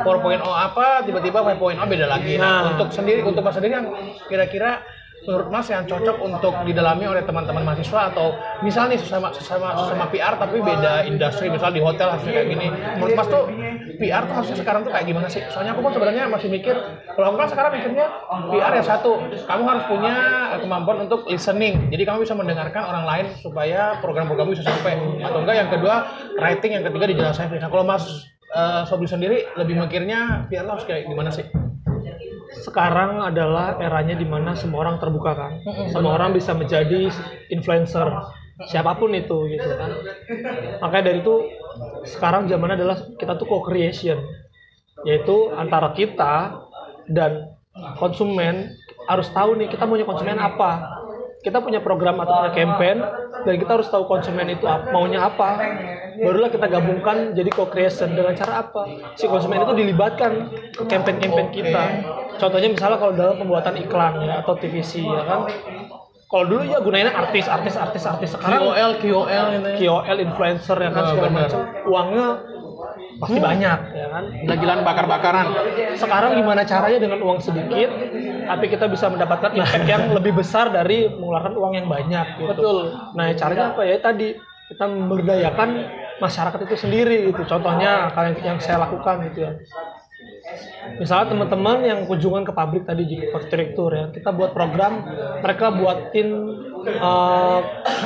4.0 0.05 0.37
apa, 0.45 1.01
tiba-tiba 1.01 1.41
5.0 1.41 1.81
beda 1.89 2.05
lagi. 2.05 2.37
Nah, 2.37 2.45
Nah. 2.45 2.69
untuk 2.77 2.93
sendiri, 2.93 3.25
untuk 3.25 3.41
mas 3.41 3.57
sendiri 3.57 3.73
yang 3.73 3.87
kira-kira 4.29 4.85
menurut 5.21 5.47
mas 5.53 5.67
yang 5.69 5.85
cocok 5.85 6.17
untuk 6.17 6.53
didalami 6.65 7.05
oleh 7.05 7.21
teman-teman 7.21 7.61
mahasiswa 7.61 8.09
atau 8.09 8.33
misal 8.65 8.89
nih 8.89 8.97
sesama 8.97 9.29
sesama 9.29 9.77
sesama 9.77 10.09
PR 10.09 10.33
tapi 10.41 10.57
beda 10.65 11.05
industri 11.05 11.53
misal 11.53 11.69
di 11.69 11.81
hotel 11.81 12.17
harusnya 12.17 12.33
kayak 12.41 12.47
gini. 12.49 12.67
Menurut 12.97 13.13
mas 13.13 13.27
tuh 13.29 13.43
PR 14.01 14.23
tuh 14.25 14.33
harusnya 14.41 14.57
sekarang 14.57 14.81
tuh 14.81 14.91
kayak 14.93 15.05
gimana 15.05 15.27
sih? 15.29 15.41
Soalnya 15.53 15.77
aku 15.77 15.81
pun 15.85 15.93
sebenarnya 15.93 16.25
masih 16.25 16.49
mikir 16.49 16.73
kalau 17.13 17.25
aku 17.33 17.37
kan 17.37 17.49
sekarang 17.53 17.71
mikirnya 17.77 18.05
PR 18.49 18.71
ya 18.81 18.83
satu 18.83 19.11
kamu 19.45 19.63
harus 19.69 19.83
punya 19.85 20.15
kemampuan 20.57 20.97
untuk 21.05 21.29
listening. 21.29 21.93
Jadi 21.93 22.03
kamu 22.05 22.25
bisa 22.25 22.33
mendengarkan 22.33 22.81
orang 22.81 23.05
lain 23.05 23.25
supaya 23.37 24.01
program-programmu 24.01 24.57
bisa 24.57 24.65
sampai. 24.65 24.97
Atau 25.21 25.45
enggak 25.45 25.55
yang 25.57 25.69
kedua 25.69 25.95
writing 26.41 26.81
yang 26.81 26.83
ketiga 26.85 27.05
dijelasin. 27.05 27.53
Nah 27.61 27.69
kalau 27.69 27.85
mas 27.85 28.25
eh, 28.57 28.81
Sobri 28.89 29.05
sendiri 29.05 29.45
lebih 29.53 29.77
mikirnya 29.77 30.49
PR 30.49 30.65
harus 30.65 30.83
kayak 30.89 31.05
gimana 31.05 31.29
sih 31.29 31.45
Sekarang 32.61 33.25
adalah 33.25 33.81
eranya 33.81 34.13
di 34.13 34.23
mana 34.23 34.53
semua 34.53 34.85
orang 34.85 35.01
terbuka 35.01 35.33
kan. 35.33 35.53
Semua 35.89 36.15
orang 36.15 36.37
bisa 36.37 36.53
menjadi 36.53 37.09
influencer. 37.49 38.07
Siapa 38.69 38.93
pun 39.01 39.11
itu 39.17 39.49
gitu 39.49 39.69
kan. 39.73 39.89
Makanya 40.85 41.03
dari 41.09 41.19
itu 41.25 41.35
sekarang 42.05 42.45
zaman 42.45 42.77
adalah 42.77 42.97
kita 43.17 43.33
tuh 43.35 43.49
co-creation. 43.49 44.21
Yaitu 45.01 45.49
antara 45.57 45.97
kita 45.97 46.61
dan 47.09 47.57
konsumen 47.97 48.77
harus 49.09 49.27
tahu 49.33 49.57
nih 49.57 49.71
kita 49.71 49.89
punya 49.89 50.05
konsumen 50.05 50.37
apa 50.37 51.00
kita 51.41 51.57
punya 51.57 51.81
program 51.81 52.21
atau 52.21 52.37
punya 52.37 52.53
campaign 52.53 52.97
dan 53.45 53.53
kita 53.57 53.71
harus 53.81 53.89
tahu 53.89 54.05
konsumen 54.05 54.45
itu 54.53 54.65
maunya 54.93 55.25
apa. 55.25 55.57
Barulah 56.21 56.53
kita 56.53 56.69
gabungkan 56.69 57.33
jadi 57.33 57.49
co-creation 57.49 58.13
dengan 58.13 58.37
cara 58.37 58.67
apa. 58.67 58.85
Si 59.17 59.25
konsumen 59.25 59.65
itu 59.65 59.73
dilibatkan 59.73 60.53
ke 60.77 60.83
campaign-campaign 60.85 61.49
kita. 61.49 61.83
Contohnya 62.37 62.69
misalnya 62.69 62.97
kalau 63.01 63.13
dalam 63.17 63.35
pembuatan 63.41 63.73
iklan 63.81 64.21
ya 64.21 64.45
atau 64.45 64.53
TVC 64.53 65.01
ya 65.01 65.23
kan. 65.25 65.49
Kalau 66.31 66.47
dulu 66.47 66.63
ya 66.63 66.79
gunainnya 66.79 67.11
artis 67.11 67.49
artis 67.49 67.75
artis 67.75 68.07
artis. 68.07 68.29
Sekarang 68.37 68.63
KOL 68.63 68.91
KOL 69.03 69.45
gitu 69.51 69.67
ya. 69.67 69.75
KOL 69.81 70.17
influencer 70.23 70.77
ya 70.79 70.89
kan 70.93 71.03
Oh, 71.03 71.09
segala 71.11 71.29
macam. 71.33 71.59
Uangnya 71.91 72.27
pasti 73.19 73.39
banyak 73.41 73.79
ya 73.91 74.07
kan 74.13 74.23
gila-gilaan 74.31 74.81
bakar-bakaran 74.85 75.45
sekarang 75.97 76.39
gimana 76.39 76.61
caranya 76.63 76.99
dengan 77.01 77.19
uang 77.25 77.39
sedikit 77.43 77.89
tapi 78.51 78.65
kita 78.67 78.85
bisa 78.91 79.07
mendapatkan 79.07 79.55
impact 79.55 79.87
yang 79.87 80.11
lebih 80.11 80.35
besar 80.35 80.67
dari 80.73 81.07
mengeluarkan 81.07 81.53
uang 81.55 81.73
yang 81.77 81.87
banyak 81.87 82.27
gitu. 82.35 82.51
Betul. 82.51 82.77
Nah, 83.15 83.23
ya 83.31 83.35
caranya 83.39 83.65
apa 83.71 83.81
ya 83.87 83.95
tadi 84.03 84.35
kita 84.71 84.85
memberdayakan 84.87 85.69
masyarakat 86.19 86.59
itu 86.67 86.75
sendiri 86.75 87.31
gitu. 87.31 87.41
Contohnya 87.47 88.11
kalian 88.11 88.35
yang 88.43 88.59
saya 88.59 88.83
lakukan 88.83 89.23
gitu 89.31 89.39
ya. 89.47 89.53
Misalnya 91.01 91.33
teman-teman 91.33 91.77
yang 91.81 91.99
kunjungan 92.05 92.45
ke 92.45 92.53
pabrik 92.53 92.83
tadi 92.85 93.09
di 93.09 93.17
direktur 93.25 93.89
ya, 93.89 94.05
kita 94.13 94.29
buat 94.29 94.53
program, 94.53 95.01
mereka 95.41 95.73
buatin 95.73 96.27
eh, 96.85 97.59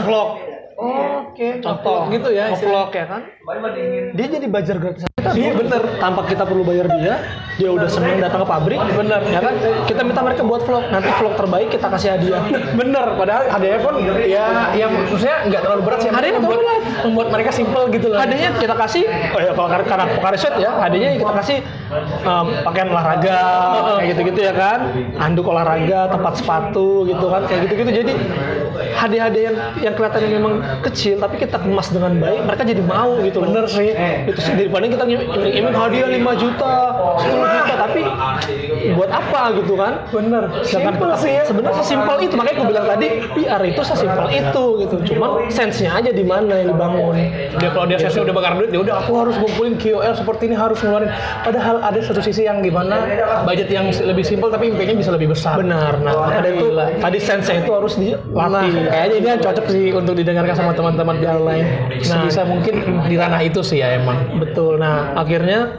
vlog 0.08 0.30
oke 0.76 1.48
contoh 1.64 2.00
gitu 2.12 2.30
ya 2.32 2.52
vlog 2.56 2.92
ya 2.92 3.06
kan? 3.08 3.22
Dia 4.16 4.28
jadi 4.28 4.46
belajar 4.48 4.76
gratis 4.80 5.06
kita 5.26 5.42
iya 5.42 5.52
bener. 5.58 5.82
Tanpa 5.98 6.22
kita 6.30 6.44
perlu 6.46 6.62
bayar 6.62 6.86
dia 7.02 7.16
dia 7.56 7.70
udah 7.72 7.88
seneng 7.88 8.20
datang 8.20 8.44
ke 8.44 8.48
pabrik 8.48 8.80
bener. 8.94 9.22
ya 9.32 9.42
kan? 9.42 9.54
Kita 9.90 10.02
minta 10.06 10.22
mereka 10.22 10.46
buat 10.46 10.62
vlog. 10.68 10.86
Nanti 10.94 11.10
vlog 11.18 11.34
terbaik 11.34 11.68
kita 11.74 11.88
kasih 11.90 12.10
hadiah. 12.20 12.44
Bener 12.80 13.06
padahal 13.16 13.44
hadiahnya 13.48 13.80
pun 13.82 13.94
ya 14.28 14.46
yang 14.76 14.92
maksudnya 14.92 15.38
nggak 15.50 15.62
terlalu 15.66 15.82
berat 15.88 16.00
sih. 16.04 16.10
Hadiahnya 16.12 16.40
membuat, 16.44 16.60
terlalu 16.62 16.82
membuat 17.10 17.28
mereka 17.34 17.52
simple 17.56 17.84
gitu 17.90 18.06
loh. 18.12 18.20
Hadiahnya 18.22 18.52
kita 18.60 18.76
kasih 18.76 19.04
oh 19.08 19.42
ya 19.42 19.52
kalau 19.56 19.70
karena 19.72 19.86
karena 19.88 20.06
Pokari 20.20 20.38
Sweat 20.38 20.56
ya 20.62 20.72
hadiahnya 20.78 21.12
kita 21.18 21.34
kasih 21.42 21.58
um, 22.28 22.46
pakaian 22.62 22.88
olahraga 22.92 23.40
kayak 23.98 24.08
gitu-gitu 24.14 24.40
ya 24.46 24.54
kan? 24.54 24.80
Anduk 25.18 25.48
olahraga 25.50 26.12
tempat 26.12 26.34
sepatu 26.38 27.08
gitu 27.08 27.26
kan 27.32 27.42
kayak 27.50 27.60
gitu-gitu. 27.72 27.92
Jadi 28.04 28.14
hadiah-hadiah 28.96 29.44
yang 29.52 29.58
yang 29.84 29.94
kelihatannya 29.94 30.30
memang 30.32 30.54
kecil 30.82 31.20
tapi 31.20 31.36
kita 31.38 31.60
kemas 31.60 31.92
dengan 31.92 32.18
baik 32.18 32.42
mereka 32.48 32.64
jadi 32.64 32.84
mau 32.84 33.20
gitu 33.22 33.44
loh. 33.44 33.52
bener 33.52 33.66
sih. 33.68 33.92
Itu 34.26 34.40
sih 34.40 34.54
daripada 34.56 34.88
kita 34.88 35.04
iming-iming 35.06 35.76
hadiah 35.76 36.08
5 36.10 36.42
juta 36.42 36.74
10 37.20 37.36
juta 37.36 37.74
tapi 37.76 38.02
buat 38.96 39.12
apa 39.12 39.42
gitu 39.60 39.74
kan? 39.76 39.94
Bener. 40.10 40.44
Sedangkan 40.64 40.94
simple 40.96 41.16
sih 41.20 41.32
ya. 41.36 41.44
sebenarnya 41.44 41.76
sesimpel 41.84 42.16
itu. 42.24 42.34
Makanya 42.40 42.56
aku 42.56 42.66
bilang 42.72 42.86
tadi 42.88 43.08
PR 43.36 43.62
itu 43.68 43.82
sesimpel 43.84 44.26
itu 44.32 44.64
gitu. 44.86 44.96
Cuman 45.14 45.30
sense-nya 45.52 45.92
aja 46.00 46.12
di 46.16 46.24
mana 46.24 46.64
yang 46.64 46.76
dibangun. 46.76 47.16
Dia 47.60 47.70
kalau 47.76 47.86
dia 47.90 48.00
sesi 48.00 48.18
udah 48.24 48.34
bakar 48.34 48.58
duit 48.58 48.72
ya 48.72 48.80
udah 48.82 48.96
aku 49.04 49.12
harus 49.20 49.36
ngumpulin 49.40 49.76
KOL 49.80 50.14
seperti 50.16 50.52
ini 50.52 50.56
harus 50.56 50.80
ngeluarin. 50.80 51.12
Padahal 51.44 51.84
ada 51.84 52.00
satu 52.00 52.22
sisi 52.24 52.48
yang 52.48 52.64
gimana 52.64 53.04
budget 53.44 53.70
yang 53.70 53.92
lebih 53.92 54.24
simpel 54.24 54.50
tapi 54.50 54.72
impactnya 54.72 54.96
bisa 54.98 55.12
lebih 55.12 55.34
besar. 55.36 55.60
Benar. 55.60 56.00
Nah 56.02 56.14
Wah, 56.16 56.28
makanya 56.32 56.50
itu 56.56 56.68
tadi 57.02 57.20
sense 57.20 57.52
itu 57.52 57.72
harus 57.72 57.94
dilatih 58.00 58.85
kayaknya 58.90 59.16
ini 59.18 59.28
yang 59.36 59.42
cocok 59.42 59.66
sih 59.70 59.84
untuk 59.94 60.14
didengarkan 60.18 60.56
sama 60.56 60.72
teman-teman 60.74 61.16
PR 61.22 61.40
lain. 61.42 61.66
Nah, 61.66 62.02
Sebisa 62.02 62.42
mungkin 62.46 62.74
di 63.10 63.16
ranah 63.18 63.42
itu 63.42 63.62
sih 63.66 63.82
ya 63.82 63.98
emang. 63.98 64.40
betul. 64.42 64.78
Nah, 64.78 65.14
akhirnya 65.18 65.76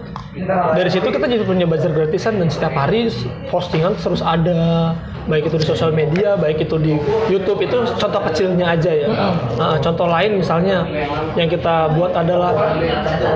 dari 0.77 0.91
situ 0.93 1.09
kita 1.09 1.25
jadi 1.25 1.45
punya 1.49 1.65
buzzer 1.65 1.93
gratisan 1.97 2.37
dan 2.37 2.53
setiap 2.53 2.77
hari 2.77 3.09
postingan 3.49 3.97
terus 3.97 4.21
ada 4.21 4.93
baik 5.27 5.51
itu 5.51 5.57
di 5.59 5.67
sosial 5.67 5.91
media, 5.91 6.39
baik 6.39 6.63
itu 6.63 6.77
di 6.79 6.95
YouTube 7.31 7.63
itu 7.63 7.83
contoh 7.99 8.23
kecilnya 8.31 8.79
aja 8.79 8.91
ya. 8.95 9.09
Nah, 9.59 9.77
contoh 9.83 10.07
lain 10.07 10.39
misalnya 10.39 10.87
yang 11.35 11.51
kita 11.51 11.95
buat 11.99 12.15
adalah 12.15 12.55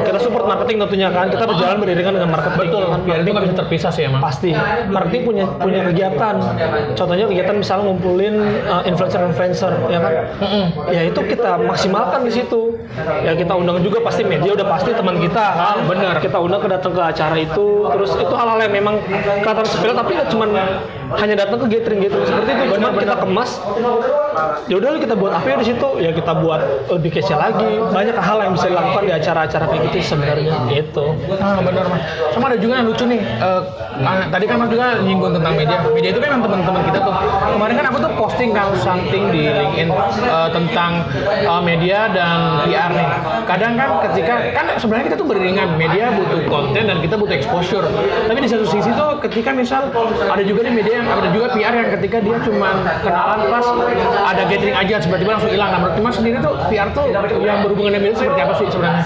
kita 0.07 0.19
support 0.23 0.47
marketing 0.47 0.87
tentunya 0.87 1.09
kan 1.11 1.29
kita 1.29 1.45
berjalan 1.47 1.77
beriringan 1.83 2.13
dengan 2.17 2.31
marketing. 2.31 2.71
Betul, 2.71 2.85
kan. 2.87 3.01
PR 3.03 3.21
itu 3.23 3.31
nggak 3.31 3.45
bisa 3.51 3.57
terpisah 3.59 3.91
sih 3.91 4.03
emang. 4.07 4.23
Pasti. 4.23 4.51
Marketing 4.89 5.23
punya 5.27 5.45
punya 5.59 5.81
kegiatan. 5.91 6.35
Contohnya 6.95 7.27
kegiatan 7.27 7.55
misalnya 7.59 7.83
ngumpulin 7.91 8.35
uh, 8.71 8.83
influencer-influencer 8.87 9.73
ya 9.91 9.99
kan. 9.99 10.13
Ya 10.95 11.03
itu 11.11 11.21
kita 11.27 11.59
maksimalkan 11.67 12.23
di 12.23 12.33
situ. 12.33 12.79
Ya 13.27 13.35
kita 13.35 13.53
undang 13.59 13.83
juga 13.83 13.99
pasti 14.07 14.23
media 14.23 14.55
udah 14.55 14.67
pasti 14.71 14.95
teman 14.95 15.19
kita 15.19 15.45
kan. 15.59 15.77
benar. 15.91 16.23
Kita 16.23 16.39
undang 16.39 16.63
ke 16.63 16.69
datang 16.71 16.95
ke 16.95 17.03
acara 17.03 17.37
itu. 17.37 17.91
Terus 17.91 18.11
itu 18.15 18.35
hal-hal 18.35 18.59
yang 18.63 18.75
memang 18.75 18.95
kelihatan 19.43 19.67
sepele 19.67 19.95
tapi 19.99 20.11
nggak 20.15 20.29
cuman 20.31 20.49
hanya 21.19 21.35
datang 21.47 21.59
ke 21.65 21.67
gathering 21.75 22.01
gathering 22.07 22.27
seperti 22.27 22.51
itu. 22.55 22.75
Cuma 22.79 22.95
kita 22.95 23.17
kemas. 23.19 23.51
Ya 24.69 24.75
udah 24.79 24.91
kita 25.01 25.15
buat 25.19 25.33
apa 25.35 25.47
ya 25.47 25.57
di 25.59 25.67
situ? 25.73 25.89
Ya 25.99 26.11
kita 26.15 26.33
buat 26.41 26.61
lebih 26.91 27.11
kece 27.15 27.35
lagi. 27.35 27.83
Banyak 27.91 28.17
hal 28.17 28.39
yang 28.45 28.53
bisa 28.55 28.67
dilakukan 28.71 29.03
di 29.07 29.13
acara-acara 29.13 29.65
kayak 29.69 29.83
gitu 29.91 29.97
sebenarnya 30.15 30.55
gitu. 30.71 31.05
Ah 31.41 31.59
benar 31.61 31.85
mas. 31.91 32.03
Sama 32.33 32.53
ada 32.53 32.59
juga 32.61 32.81
yang 32.81 32.87
lucu 32.89 33.05
nih. 33.09 33.21
Ah, 33.41 33.61
tadi 34.31 34.45
kan 34.47 34.57
mas 34.61 34.69
juga 34.71 34.87
nyinggung 35.03 35.33
tentang 35.37 35.55
media. 35.57 35.79
Media 35.91 36.11
itu 36.15 36.21
kan 36.21 36.41
teman-teman 36.41 36.83
kita 36.89 36.99
tuh. 37.03 37.15
Kemarin 37.57 37.75
kan 37.77 37.87
aku 37.93 37.99
tuh 38.01 38.13
posting 38.17 38.51
kan 38.55 38.67
something 38.79 39.33
di 39.35 39.51
LinkedIn 39.51 39.91
eh, 40.27 40.49
tentang 40.55 41.05
eh, 41.25 41.63
media 41.63 42.09
dan 42.13 42.65
PR 42.69 42.91
nih. 42.95 43.09
Kadang 43.49 43.73
kan 43.77 43.89
ketika 44.11 44.35
kan 44.55 44.67
sebenarnya 44.79 45.05
kita 45.13 45.17
tuh 45.19 45.29
beriringan. 45.29 45.69
Media 45.81 46.13
butuh 46.13 46.45
konten 46.51 46.83
dan 46.89 46.99
kita 47.01 47.17
butuh 47.17 47.35
exposure. 47.35 47.87
Tapi 48.29 48.39
di 48.43 48.49
satu 48.51 48.67
sisi 48.69 48.91
tuh 48.93 49.21
ketika 49.25 49.51
misal 49.55 49.89
ada 50.29 50.43
juga 50.45 50.67
nih 50.67 50.73
media 50.73 50.95
yang 51.01 51.09
ada 51.09 51.29
juga 51.33 51.47
PR 51.57 51.73
yang 51.75 51.89
ketika 52.01 52.19
dia 52.21 52.37
cuma 52.45 52.69
kenalan 53.03 53.41
pas 53.51 53.67
ada 54.31 54.43
gathering 54.47 54.77
aja 54.79 55.03
tiba-tiba 55.03 55.31
langsung 55.35 55.51
hilang. 55.51 55.71
Nah 55.75 55.79
menurut 55.83 56.03
mas 56.03 56.15
sendiri 56.15 56.39
tuh 56.39 56.55
PR 56.71 56.89
tuh 56.95 57.11
yang 57.43 57.67
berhubungan 57.67 57.99
dengan 57.99 58.03
media 58.07 58.19
seperti 58.19 58.41
apa 58.41 58.55
sih 58.59 58.67
sebenarnya? 58.71 59.05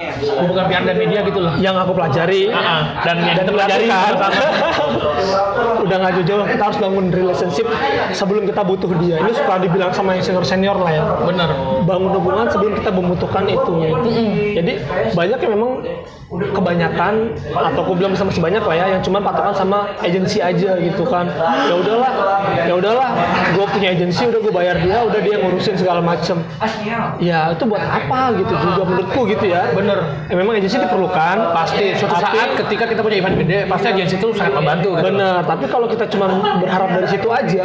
Hubungan 0.00 0.64
PR 0.72 0.82
dan 0.88 0.96
media 0.96 1.20
gitu 1.20 1.44
loh. 1.44 1.52
yang 1.60 1.76
aku 1.76 1.92
pelajari. 1.92 2.48
Ah, 2.48 3.04
dan 3.04 3.20
yang 3.20 3.36
dan 3.36 3.46
dilakukan. 3.52 4.16
sama. 4.16 4.48
udah 5.84 5.96
nggak 6.00 6.12
jauh-jauh 6.20 6.44
kita 6.48 6.62
harus 6.64 6.78
bangun 6.80 7.04
relationship 7.12 7.66
sebelum 8.16 8.48
kita 8.48 8.64
butuh 8.64 8.90
dia. 9.04 9.20
Ini 9.20 9.32
suka 9.36 9.60
dibilang 9.60 9.92
sama 9.92 10.16
yang 10.16 10.24
senior 10.24 10.44
senior 10.44 10.76
lah 10.80 10.92
ya. 10.92 11.02
Bener. 11.28 11.48
bangun 11.84 12.10
hubungan 12.16 12.46
sebelum 12.48 12.72
kita 12.80 12.90
membutuhkan 12.92 13.44
itu 13.48 13.72
jadi 14.56 14.72
banyak 15.16 15.38
yang 15.42 15.52
memang 15.56 15.72
kebanyakan 16.30 17.34
atau 17.50 17.80
aku 17.82 17.92
bilang 17.98 18.14
masih 18.14 18.38
banyak 18.38 18.62
lah 18.62 18.76
ya 18.76 18.86
yang 18.96 19.02
cuma 19.02 19.18
patokan 19.18 19.50
sama 19.56 19.90
agensi 20.00 20.38
aja 20.38 20.78
gitu 20.78 21.02
kan. 21.04 21.26
Ya 21.66 21.74
udahlah 21.74 22.12
ya 22.64 22.74
udahlah. 22.78 23.08
Gue 23.58 23.66
punya 23.74 23.90
agensi 23.92 24.22
udah 24.30 24.40
gue 24.40 24.52
bayar 24.54 24.76
dia 24.80 25.02
udah 25.02 25.20
dia 25.20 25.36
ngurusin 25.42 25.74
segala 25.76 26.00
macem. 26.00 26.40
Ya 27.18 27.50
itu 27.50 27.64
buat 27.66 27.82
apa 27.82 28.38
gitu 28.38 28.54
juga 28.54 28.82
menurutku 28.86 29.20
gitu 29.26 29.44
ya 29.50 29.74
Bener. 29.90 30.30
Ya, 30.30 30.34
memang 30.38 30.54
agensi 30.54 30.78
diperlukan 30.78 31.36
Pasti 31.50 31.84
suatu 31.98 32.14
Tapi- 32.14 32.38
saat 32.38 32.50
ketika 32.62 32.84
kita 32.86 33.00
punya 33.02 33.16
event 33.18 33.36
gede, 33.36 33.58
pasti 33.66 33.86
agensi 33.90 34.14
itu 34.16 34.28
sangat 34.32 34.54
membantu 34.54 34.94
gitu. 34.94 35.02
Bener, 35.02 35.42
tapi 35.42 35.64
kalau 35.66 35.86
kita 35.90 36.04
cuma 36.08 36.26
berharap 36.58 36.88
dari 36.94 37.08
situ 37.10 37.28
aja, 37.28 37.64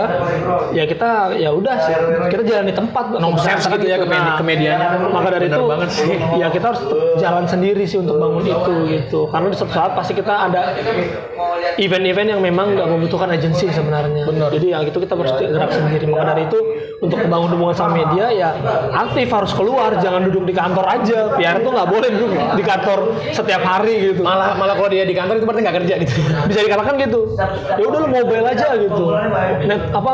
ya 0.73 0.83
kita 0.83 1.09
ya 1.37 1.49
udah 1.53 1.75
sih, 1.79 1.93
kita 2.33 2.41
jalan 2.43 2.65
di 2.65 2.75
tempat. 2.75 3.03
No 3.15 3.37
sense 3.37 3.69
gitu 3.69 3.85
ya 3.85 4.01
ke 4.01 4.07
medi- 4.07 4.35
ke 4.35 4.43
medianya. 4.43 4.87
Maka 5.05 5.27
dari 5.31 5.47
Bener 5.47 5.59
itu, 5.61 5.69
banget 5.69 5.89
sih. 5.91 6.07
ya 6.35 6.47
kita 6.49 6.65
harus 6.73 6.81
jalan 7.15 7.45
sendiri 7.45 7.83
sih 7.85 8.01
untuk 8.01 8.17
bangun 8.17 8.43
itu 8.43 8.73
gitu. 8.89 9.19
Karena 9.29 9.47
di 9.47 9.55
suatu 9.55 9.73
saat 9.73 9.91
pasti 9.93 10.17
kita 10.17 10.33
ada 10.49 10.73
event-event 11.77 12.27
yang 12.37 12.41
memang 12.41 12.73
nggak 12.75 12.87
membutuhkan 12.87 13.29
agensi 13.29 13.69
sebenarnya. 13.69 14.25
Bener. 14.25 14.49
Jadi 14.49 14.67
yang 14.71 14.83
itu 14.83 14.97
kita 14.97 15.13
harus 15.13 15.31
gerak 15.37 15.71
sendiri. 15.71 16.05
Maka 16.07 16.23
dari 16.33 16.43
itu 16.47 16.59
untuk 17.03 17.19
membangun 17.21 17.49
hubungan 17.53 17.75
sama 17.75 17.91
media 17.93 18.31
ya 18.31 18.49
aktif 18.95 19.27
harus 19.29 19.51
keluar, 19.51 19.99
jangan 19.99 20.25
duduk 20.25 20.47
di 20.47 20.53
kantor 20.55 20.85
aja. 20.87 21.35
PR 21.35 21.59
itu 21.59 21.69
nggak 21.69 21.89
boleh 21.91 22.09
di 22.55 22.63
kantor 22.63 22.99
setiap 23.35 23.61
hari 23.61 24.13
gitu. 24.13 24.21
Malah 24.23 24.55
malah 24.55 24.75
kalau 24.79 24.89
dia 24.89 25.03
di 25.03 25.15
kantor 25.15 25.39
itu 25.41 25.45
berarti 25.45 25.61
nggak 25.65 25.77
kerja 25.83 25.93
gitu. 26.01 26.13
bisa 26.49 26.59
dikatakan 26.63 26.93
gitu. 27.01 27.21
Ya 27.75 27.85
udah 27.85 27.99
lu 28.03 28.07
mobile 28.09 28.45
aja 28.47 28.67
gitu. 28.79 29.03
Net 29.67 29.81
apa 29.91 30.11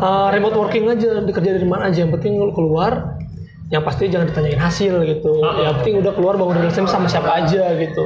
uh, 0.00 0.28
remote 0.34 0.56
working 0.58 0.90
aja 0.90 1.22
dikerja 1.22 1.50
dari 1.56 1.66
mana 1.66 1.88
aja. 1.88 2.04
Yang 2.04 2.18
penting 2.18 2.40
lu 2.40 2.52
keluar 2.52 3.20
yang 3.70 3.86
pasti 3.86 4.10
jangan 4.10 4.26
ditanyain 4.26 4.58
hasil 4.58 4.98
gitu. 5.06 5.30
Yang 5.40 5.74
penting 5.80 5.94
udah 6.02 6.12
keluar 6.12 6.34
bangun 6.34 6.58
relationship 6.58 6.90
sama 6.90 7.06
siapa 7.06 7.30
aja 7.38 7.70
gitu. 7.72 8.02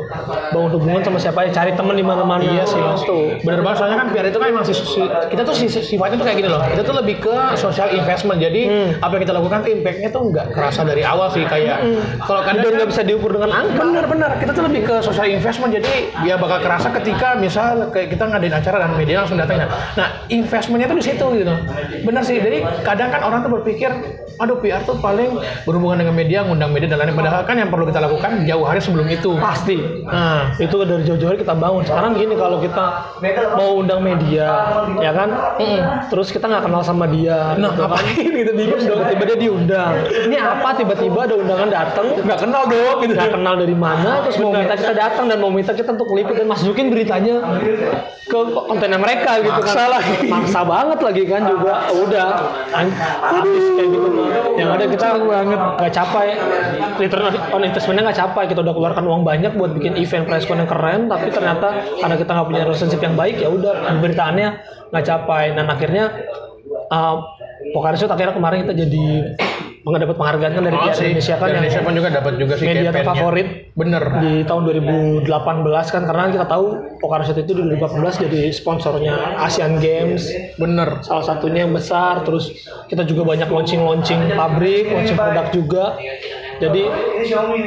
Bangun 0.53 0.71
hubungan 0.77 1.01
sama 1.01 1.17
siapa 1.17 1.41
aja 1.41 1.57
cari 1.57 1.73
teman 1.73 1.97
di 1.97 2.05
mana-mana. 2.05 2.45
Iya 2.45 2.69
sih 2.69 2.77
mas. 2.77 3.01
tuh 3.01 3.41
Bener 3.41 3.65
banget 3.65 3.81
soalnya 3.81 3.97
kan 3.97 4.13
PR 4.13 4.29
itu 4.29 4.37
kan 4.37 4.49
emang 4.53 4.63
si, 4.63 4.77
si- 4.77 5.01
kita 5.25 5.41
tuh 5.43 5.57
si, 5.57 5.73
sifatnya 5.73 6.21
tuh 6.21 6.27
kayak 6.29 6.37
gini 6.37 6.53
loh. 6.53 6.61
Kita 6.61 6.85
tuh 6.85 6.93
lebih 6.93 7.17
ke 7.19 7.33
social 7.57 7.89
investment. 7.91 8.45
Jadi 8.45 8.69
apa 9.01 9.09
yang 9.11 9.23
kita 9.25 9.33
lakukan 9.33 9.59
tuh 9.65 9.71
impactnya 9.73 10.09
tuh 10.11 10.23
nggak 10.29 10.47
kerasa 10.53 10.85
dari 10.85 11.01
awal 11.01 11.33
sih 11.33 11.43
kayak 11.43 11.81
kalau 12.21 12.45
kadang 12.45 12.61
dan 12.61 12.65
kan- 12.67 12.77
nggak 12.77 12.91
bisa 12.93 13.03
diukur 13.03 13.31
dengan 13.33 13.51
angka. 13.55 13.81
Bener-bener, 13.81 14.31
kita 14.37 14.53
tuh 14.53 14.65
lebih 14.65 14.81
ke 14.85 14.95
social 15.01 15.27
investment. 15.27 15.73
Jadi 15.73 15.93
ya 16.23 16.37
bakal 16.37 16.61
kerasa 16.61 16.93
ketika 16.93 17.41
misal 17.41 17.89
kayak 17.89 18.13
kita 18.13 18.29
ngadain 18.29 18.53
acara 18.53 18.85
dan 18.85 18.93
media 18.93 19.25
langsung 19.25 19.41
datang. 19.41 19.65
Nah, 19.65 19.69
nah 19.97 20.09
investmentnya 20.29 20.93
tuh 20.93 20.99
di 21.01 21.05
situ 21.09 21.25
gitu. 21.35 21.55
Bener 22.05 22.21
sih, 22.21 22.37
jadi 22.37 22.69
kadang 22.85 23.09
kan 23.09 23.25
orang 23.25 23.41
tuh 23.41 23.53
berpikir, 23.55 23.89
aduh 24.37 24.61
PR 24.61 24.85
tuh 24.85 25.01
paling 25.01 25.41
berhubungan 25.63 26.03
dengan 26.03 26.15
media, 26.19 26.43
ngundang 26.43 26.75
media 26.75 26.91
dan 26.91 26.99
lain-lain. 27.01 27.19
Padahal 27.23 27.43
kan 27.47 27.57
yang 27.57 27.71
perlu 27.71 27.87
kita 27.87 28.03
lakukan 28.03 28.43
jauh 28.45 28.65
hari 28.67 28.81
sebelum 28.83 29.07
itu. 29.07 29.31
pasti. 29.39 29.79
Nah, 30.05 30.51
itu 30.59 30.75
dari 30.83 31.03
jauh-jauh 31.07 31.31
hari 31.31 31.39
kita 31.39 31.55
bangun. 31.55 31.83
Sekarang 31.87 32.19
gini 32.19 32.35
kalau 32.35 32.59
kita 32.59 33.15
mau 33.55 33.79
undang 33.79 34.01
media 34.03 34.49
ya 34.99 35.11
kan? 35.15 35.29
Terus 36.11 36.35
kita 36.35 36.51
nggak 36.51 36.65
kenal 36.67 36.83
sama 36.83 37.07
dia 37.07 37.55
Nah, 37.57 37.71
gitu 37.73 37.87
kan. 37.87 37.99
ngapain 37.99 38.31
gitu, 38.35 38.51
bingung 38.55 38.81
Terus 38.81 38.85
tiba-tiba 38.91 39.23
dia 39.31 39.39
diundang. 39.39 39.93
Ini 40.29 40.37
apa? 40.39 40.69
Tiba-tiba 40.75 41.19
ada 41.29 41.35
undangan 41.39 41.69
datang. 41.71 42.07
Nggak 42.19 42.39
kenal 42.43 42.63
dong. 42.67 42.97
Gitu. 43.05 43.13
nggak 43.15 43.33
kenal 43.33 43.55
dari 43.55 43.77
mana? 43.77 44.11
Terus 44.27 44.37
mau 44.41 44.51
minta 44.51 44.75
kita 44.75 44.95
datang 44.95 45.25
dan 45.29 45.39
mau 45.39 45.51
minta 45.53 45.73
kita 45.73 45.93
untuk 45.93 46.11
liput 46.11 46.35
dan 46.35 46.47
masukin 46.49 46.89
beritanya 46.89 47.35
ke 48.25 48.39
kontennya 48.67 48.97
mereka 48.97 49.37
gitu 49.45 49.61
Maksa 49.61 49.77
kan 49.77 49.89
lagi. 50.01 50.15
maksa 50.27 50.61
banget 50.65 50.99
lagi 51.05 51.23
kan 51.29 51.43
juga. 51.45 51.75
Udah. 51.93 52.29
Habis 53.21 53.65
kayak 53.77 53.89
gitu. 53.93 54.09
Yang 54.57 54.71
ada 54.71 54.85
kita 54.89 55.07
banget 55.45 55.61
nggak 55.61 55.93
capai. 55.93 56.27
Return 56.97 57.23
on 57.53 57.63
investmentnya 57.63 58.03
nggak 58.11 58.19
capai. 58.19 58.45
Kita 58.49 58.61
udah 58.65 58.75
keluarkan 58.75 59.05
uang 59.05 59.23
banyak 59.23 59.53
buat 59.55 59.77
bikin 59.77 60.01
event 60.01 60.25
con 60.27 60.59
yang 60.59 60.71
keren 60.71 61.01
tapi 61.07 61.29
ternyata 61.29 61.69
karena 62.01 62.17
kita 62.17 62.31
nggak 62.33 62.49
punya 62.49 62.63
relationship 62.65 63.01
yang 63.05 63.15
baik 63.15 63.37
ya 63.39 63.49
udah 63.53 63.73
pemberitaannya 63.93 64.49
nggak 64.91 65.05
capai. 65.05 65.53
Dan 65.53 65.67
akhirnya 65.69 66.05
uh, 66.89 67.17
Pokarisut 67.73 68.11
akhirnya 68.13 68.37
kemarin 68.37 68.69
kita 68.69 68.75
jadi 68.77 69.07
mendapat 69.85 70.17
penghargaan 70.17 70.53
kan 70.57 70.63
dari 70.65 70.73
Oh, 70.75 70.89
sih. 70.91 71.13
Indonesia 71.13 71.35
kan 71.37 71.45
Dan 71.45 71.49
yang 71.53 71.57
Indonesia 71.61 71.81
pun 71.85 71.93
juga 71.93 72.09
dapat 72.09 72.33
juga 72.41 72.53
sih 72.57 72.65
media 72.65 72.91
terfavorit 72.91 73.49
Bener. 73.77 74.05
di 74.19 74.33
tahun 74.43 74.63
2018 74.65 75.29
kan 75.93 76.03
karena 76.09 76.23
kita 76.33 76.47
tahu 76.49 76.67
Pokarisut 76.99 77.37
itu 77.37 77.53
di 77.53 77.63
2018 77.77 78.25
jadi 78.25 78.41
sponsornya 78.49 79.13
Asian 79.39 79.77
Games 79.77 80.25
Bener. 80.57 81.05
salah 81.05 81.25
satunya 81.27 81.69
yang 81.69 81.77
besar 81.77 82.25
terus 82.25 82.49
kita 82.89 83.05
juga 83.05 83.29
banyak 83.29 83.45
launching 83.47 83.85
launching 83.85 84.33
pabrik 84.33 84.89
launching 84.89 85.15
produk 85.15 85.47
juga 85.53 85.85
jadi 86.59 86.83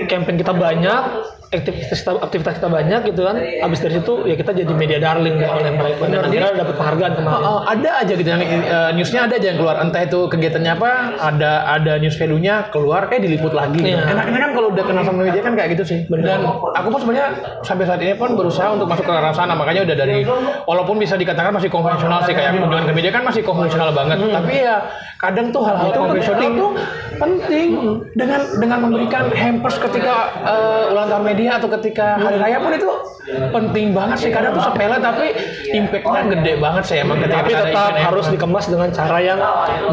campaign 0.08 0.38
kita 0.40 0.54
banyak 0.58 1.04
aktivitas 1.48 2.04
kita, 2.04 2.12
aktivitas 2.20 2.54
kita 2.60 2.70
banyak 2.70 3.02
gitu 3.14 3.22
kan. 3.24 3.36
Habis 3.40 3.80
dari 3.80 3.94
situ 4.02 4.14
ya 4.28 4.36
kita 4.36 4.52
jadi 4.52 4.74
media 4.76 5.00
darling 5.00 5.40
deh 5.40 5.48
oleh 5.48 5.72
mereka 5.72 6.04
dan 6.12 6.22
akhirnya 6.28 6.52
dapat 6.60 6.76
penghargaan 6.76 7.14
kemarin. 7.16 7.44
Oh, 7.48 7.60
ada 7.64 7.92
aja 8.04 8.14
gitu 8.14 8.28
yang 8.28 8.44
eh, 8.44 8.92
newsnya 8.94 9.26
ada 9.26 9.34
aja 9.40 9.48
yang 9.56 9.60
keluar. 9.60 9.76
Entah 9.80 10.02
itu 10.04 10.20
kegiatannya 10.28 10.72
apa 10.76 10.90
ada 11.24 11.52
ada 11.72 11.94
news 11.98 12.20
value-nya 12.20 12.70
keluar 12.70 13.08
eh 13.16 13.20
diliput 13.24 13.56
lagi 13.56 13.80
gitu. 13.80 13.96
Iya. 13.96 14.04
enaknya 14.12 14.40
kan 14.44 14.52
kalau 14.52 14.68
udah 14.76 14.84
kenal 14.84 15.04
sama 15.08 15.22
media 15.24 15.42
kan 15.42 15.54
kayak 15.56 15.70
gitu 15.80 15.84
sih. 15.88 16.00
Dan 16.12 16.44
aku 16.48 16.88
pun 16.92 17.00
sebenarnya 17.00 17.28
sampai 17.64 17.86
saat 17.88 18.02
ini 18.04 18.14
pun 18.20 18.36
berusaha 18.36 18.68
untuk 18.76 18.92
masuk 18.92 19.08
ke 19.08 19.14
arah 19.14 19.32
sana. 19.32 19.56
Makanya 19.56 19.88
udah 19.88 19.96
dari 19.96 20.28
walaupun 20.68 21.00
bisa 21.00 21.16
dikatakan 21.16 21.56
masih 21.56 21.72
konvensional 21.72 22.28
sih 22.28 22.36
kayak 22.36 22.60
kunjungan 22.60 22.86
ke 22.92 22.94
media 22.94 23.12
kan 23.16 23.24
masih 23.24 23.42
konvensional 23.48 23.96
banget. 23.96 24.20
Tapi 24.20 24.54
ya 24.60 24.84
kadang 25.18 25.56
tuh 25.56 25.64
hal-hal 25.64 25.90
konvensional 25.96 26.52
tuh 26.60 26.72
penting. 27.18 27.70
dengan 28.18 28.42
dengan 28.58 28.80
memberikan 28.90 29.30
hampers 29.30 29.78
ketika 29.78 30.34
eh, 30.44 30.92
ulang 30.94 31.08
tahun 31.10 31.24
media 31.24 31.37
media 31.38 31.62
atau 31.62 31.69
ketika 31.78 32.17
hari 32.17 32.41
raya 32.41 32.58
pun 32.58 32.73
itu 32.73 32.89
penting 33.54 33.93
banget 33.93 34.17
sih 34.26 34.30
kadang 34.34 34.58
tuh 34.58 34.63
sepele 34.65 34.97
tapi 34.97 35.38
impactnya 35.69 36.21
gede 36.34 36.54
banget 36.58 36.84
sih 36.89 36.97
emang 36.97 37.21
ketika 37.21 37.45
tapi 37.45 37.52
tetap 37.54 37.93
harus 37.93 38.26
dikemas 38.34 38.65
dengan 38.65 38.89
cara 38.89 39.17
yang 39.21 39.39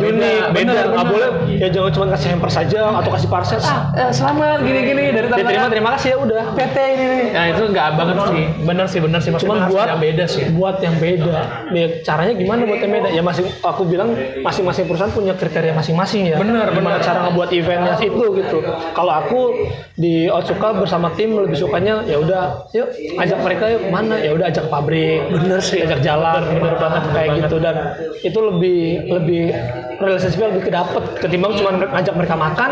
unik 0.00 0.40
beda. 0.56 0.80
nggak 0.88 1.06
boleh 1.12 1.28
ya 1.60 1.68
jangan 1.68 1.90
cuma 1.92 2.06
kasih 2.16 2.28
hamper 2.32 2.50
saja 2.50 2.80
atau 2.96 3.10
kasih 3.12 3.28
parcel 3.28 3.60
ah 3.60 3.92
Eh, 3.94 4.10
selamat 4.10 4.64
gini-gini 4.64 5.12
dari 5.12 5.28
dia 5.28 5.44
terima 5.44 5.68
terima 5.68 5.90
kasih 5.94 6.08
ya 6.14 6.16
udah. 6.18 6.42
PT 6.56 6.76
ini 6.78 7.04
nih. 7.04 7.28
Nah 7.30 7.44
itu 7.52 7.62
nggak 7.70 7.88
banget 7.94 8.16
sih, 8.26 8.44
bener 8.64 8.86
sih 8.90 9.00
bener 9.02 9.20
sih. 9.20 9.30
Harus 9.30 9.44
buat 9.70 9.86
yang 9.86 10.02
beda 10.02 10.24
sih. 10.26 10.42
buat 10.54 10.76
yang 10.82 10.96
beda. 10.98 11.36
Ya, 11.70 11.86
caranya 12.02 12.34
gimana 12.34 12.60
buat 12.66 12.80
yang 12.80 12.92
beda? 12.94 13.08
Ya 13.12 13.22
masing 13.22 13.46
aku 13.62 13.82
bilang 13.86 14.14
masing-masing 14.42 14.90
perusahaan 14.90 15.12
punya 15.14 15.34
kriteria 15.36 15.74
masing-masing 15.76 16.32
ya. 16.32 16.36
Bener, 16.40 16.74
gimana 16.74 16.98
bener. 16.98 17.06
cara 17.06 17.18
ngebuat 17.28 17.50
eventnya 17.54 17.94
itu 18.02 18.24
gitu. 18.34 18.58
Kalau 18.94 19.12
aku 19.14 19.40
di 19.94 20.26
Otsuka 20.26 20.74
bersama 20.74 21.14
tim 21.14 21.33
lebih 21.42 21.58
sukanya 21.58 22.06
ya 22.06 22.16
udah 22.22 22.70
yuk 22.70 22.88
ajak 23.18 23.38
mereka 23.42 23.64
yuk 23.74 23.82
mana 23.90 24.16
ya 24.22 24.30
udah 24.32 24.46
ajak 24.48 24.70
pabrik 24.70 25.26
bener 25.28 25.58
sih 25.58 25.82
ajak 25.82 26.00
jalan 26.00 26.42
bener 26.46 26.74
banget 26.78 27.02
kayak 27.10 27.30
gitu 27.42 27.56
dan 27.58 27.76
itu 28.22 28.38
lebih 28.38 28.80
lebih 29.10 29.42
realisasinya 29.98 30.54
lebih 30.54 30.70
kedapet 30.70 31.02
ketimbang 31.18 31.58
cuma 31.58 31.76
ngajak 31.76 32.14
mereka 32.14 32.34
makan 32.38 32.70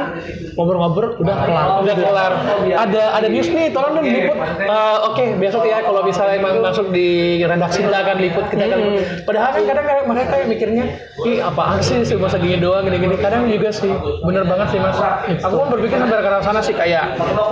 ngobrol-ngobrol 0.55 1.17
udah 1.19 1.37
kelar 1.47 1.69
Udah 1.83 1.97
kelar. 1.97 2.33
Ada 2.63 3.03
ada 3.19 3.27
news 3.27 3.49
nih, 3.51 3.73
tolong 3.75 3.99
dong 3.99 4.07
liput. 4.07 4.37
Eh, 4.39 4.97
Oke, 5.09 5.25
besok 5.41 5.67
ya 5.67 5.83
kalau 5.83 6.05
misalnya 6.07 6.39
masuk 6.61 6.93
di 6.95 7.41
redaksi 7.43 7.83
kita 7.83 7.99
akan 8.07 8.17
liput 8.21 8.45
kita 8.53 8.65
akan. 8.71 8.81
Padahal 9.27 9.51
kan 9.57 9.63
kadang 9.67 9.87
kayak 9.87 10.05
mereka 10.07 10.29
kayak 10.31 10.47
mikirnya, 10.49 10.85
ih 11.27 11.39
apaan 11.43 11.81
sih 11.83 12.05
cuma 12.07 12.29
segini 12.31 12.61
doang 12.61 12.87
gini-gini. 12.87 13.17
Kadang 13.19 13.49
juga 13.51 13.71
sih, 13.75 13.91
bener 14.23 14.45
banget 14.47 14.67
sih 14.77 14.79
mas. 14.81 14.99
Aku 15.43 15.55
kan 15.59 15.69
berpikir 15.75 15.97
sampai 15.99 16.23
ke 16.23 16.31
sana 16.45 16.61
sih 16.63 16.75
kayak 16.77 17.05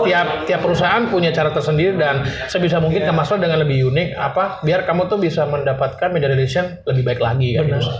tiap 0.06 0.26
tiap 0.46 0.60
perusahaan 0.62 0.99
punya 1.08 1.30
cara 1.32 1.54
tersendiri 1.54 1.96
dan 1.96 2.26
sebisa 2.50 2.82
mungkin 2.82 3.06
kemaslah 3.06 3.40
dengan 3.40 3.64
lebih 3.64 3.88
unik 3.88 4.08
apa 4.18 4.60
biar 4.60 4.84
kamu 4.84 5.08
tuh 5.08 5.16
bisa 5.16 5.48
mendapatkan 5.48 6.12
media 6.12 6.28
relation 6.28 6.76
lebih 6.84 7.06
baik 7.06 7.20
lagi 7.22 7.56
kan. 7.56 7.64
Gitu. 7.70 7.90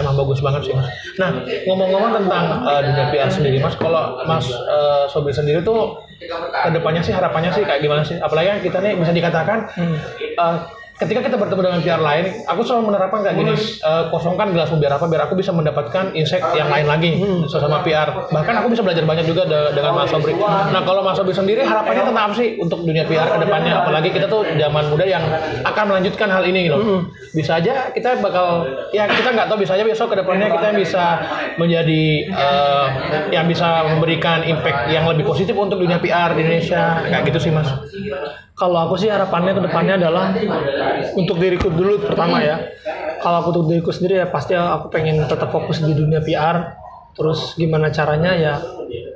Emang 0.00 0.14
bagus 0.18 0.42
banget 0.42 0.66
sih 0.66 0.74
mas. 0.74 0.88
Nah 1.20 1.44
ngomong-ngomong 1.68 2.12
tentang 2.24 2.44
eh, 2.66 2.80
dunia 2.88 3.06
PR 3.12 3.30
sendiri 3.30 3.58
mas, 3.62 3.76
kalau 3.76 4.24
mas 4.24 4.46
eh, 4.50 5.04
Sobri 5.12 5.36
sendiri 5.36 5.62
tuh 5.62 6.02
ke 6.18 6.70
depannya 6.74 7.02
sih 7.04 7.14
harapannya 7.14 7.54
sih 7.54 7.62
kayak 7.62 7.84
gimana 7.84 8.02
sih? 8.02 8.18
Apalagi 8.18 8.66
kita 8.66 8.82
nih 8.82 8.98
bisa 8.98 9.12
dikatakan 9.12 9.58
eh, 9.78 10.56
ketika 10.98 11.20
kita 11.22 11.36
bertemu 11.36 11.60
dengan 11.62 11.80
PR 11.80 12.00
lain, 12.00 12.24
aku 12.42 12.60
selalu 12.60 12.82
menerapkan 12.88 13.22
kayak 13.22 13.36
gini, 13.36 13.52
eh, 13.80 14.04
kosongkan 14.08 14.50
gelasmu 14.50 14.76
biar 14.76 14.92
apa? 14.92 15.06
Biar 15.06 15.22
aku 15.22 15.34
bisa 15.34 15.50
mendapatkan 15.50 16.10
insight 16.12 16.42
yang 16.52 16.66
lain 16.66 16.86
lagi 16.86 17.10
sesama 17.46 17.80
PR. 17.80 18.08
Bahkan 18.28 18.54
aku 18.56 18.68
bisa 18.68 18.82
belajar 18.82 19.04
banyak 19.04 19.24
juga 19.24 19.42
de- 19.44 19.70
dengan 19.72 19.94
Mas 19.94 20.10
Sobri. 20.10 20.34
Nah 20.68 20.82
kalau 20.82 21.00
Mas 21.00 21.14
Sobri 21.14 21.32
sendiri 21.32 21.62
harapannya 21.62 22.02
tentang 22.04 22.24
apa 22.26 22.34
sih 22.34 22.58
untuk 22.58 22.82
dunia 22.82 23.04
PR 23.04 23.28
ke 23.28 23.38
depannya? 23.40 23.72
Apalagi 23.78 24.08
kita 24.10 24.26
tuh 24.26 24.42
zaman 24.50 24.84
muda 24.88 25.04
yang 25.04 25.22
akan 25.62 25.84
melanjutkan 25.86 26.28
hal 26.28 26.42
ini 26.42 26.66
loh. 26.66 26.80
Bisa 27.30 27.56
aja 27.56 27.90
kita 27.90 28.18
bakal 28.18 28.66
ya 28.90 29.06
kita 29.06 29.30
nggak 29.30 29.46
tahu 29.46 29.58
bisa 29.60 29.72
aja 29.72 29.84
besok 29.84 30.10
ke 30.10 30.16
depannya 30.16 30.50
kita 30.50 30.68
bisa 30.74 31.04
menjadi 31.54 32.02
eh, 32.26 32.86
yang 33.30 33.46
bisa 33.46 33.68
memberikan 33.86 34.42
impact 34.42 34.88
yang 34.88 35.06
lebih 35.06 35.22
positif 35.22 35.54
untuk 35.54 35.78
dunia 35.78 35.98
PR 35.98 36.34
di 36.34 36.42
Indonesia 36.42 37.04
kayak 37.04 37.22
gitu 37.24 37.38
sih 37.38 37.52
mas. 37.52 37.68
Kalau 38.58 38.78
aku 38.90 38.98
sih 38.98 39.06
harapannya 39.06 39.54
ke 39.54 39.62
depannya 39.62 39.94
adalah 40.02 40.34
untuk 41.14 41.38
diriku 41.38 41.70
dulu 41.70 42.02
pertama 42.02 42.42
ya. 42.42 42.58
Kalau 43.22 43.42
aku 43.42 43.48
untuk 43.54 43.64
diriku 43.70 43.94
sendiri 43.94 44.18
ya 44.18 44.26
pasti 44.26 44.58
aku 44.58 44.90
pengen 44.90 45.22
tetap 45.30 45.54
fokus 45.54 45.78
di 45.78 45.94
dunia 45.94 46.18
PR. 46.18 46.74
Terus 47.14 47.54
gimana 47.58 47.90
caranya 47.90 48.34
ya 48.34 48.54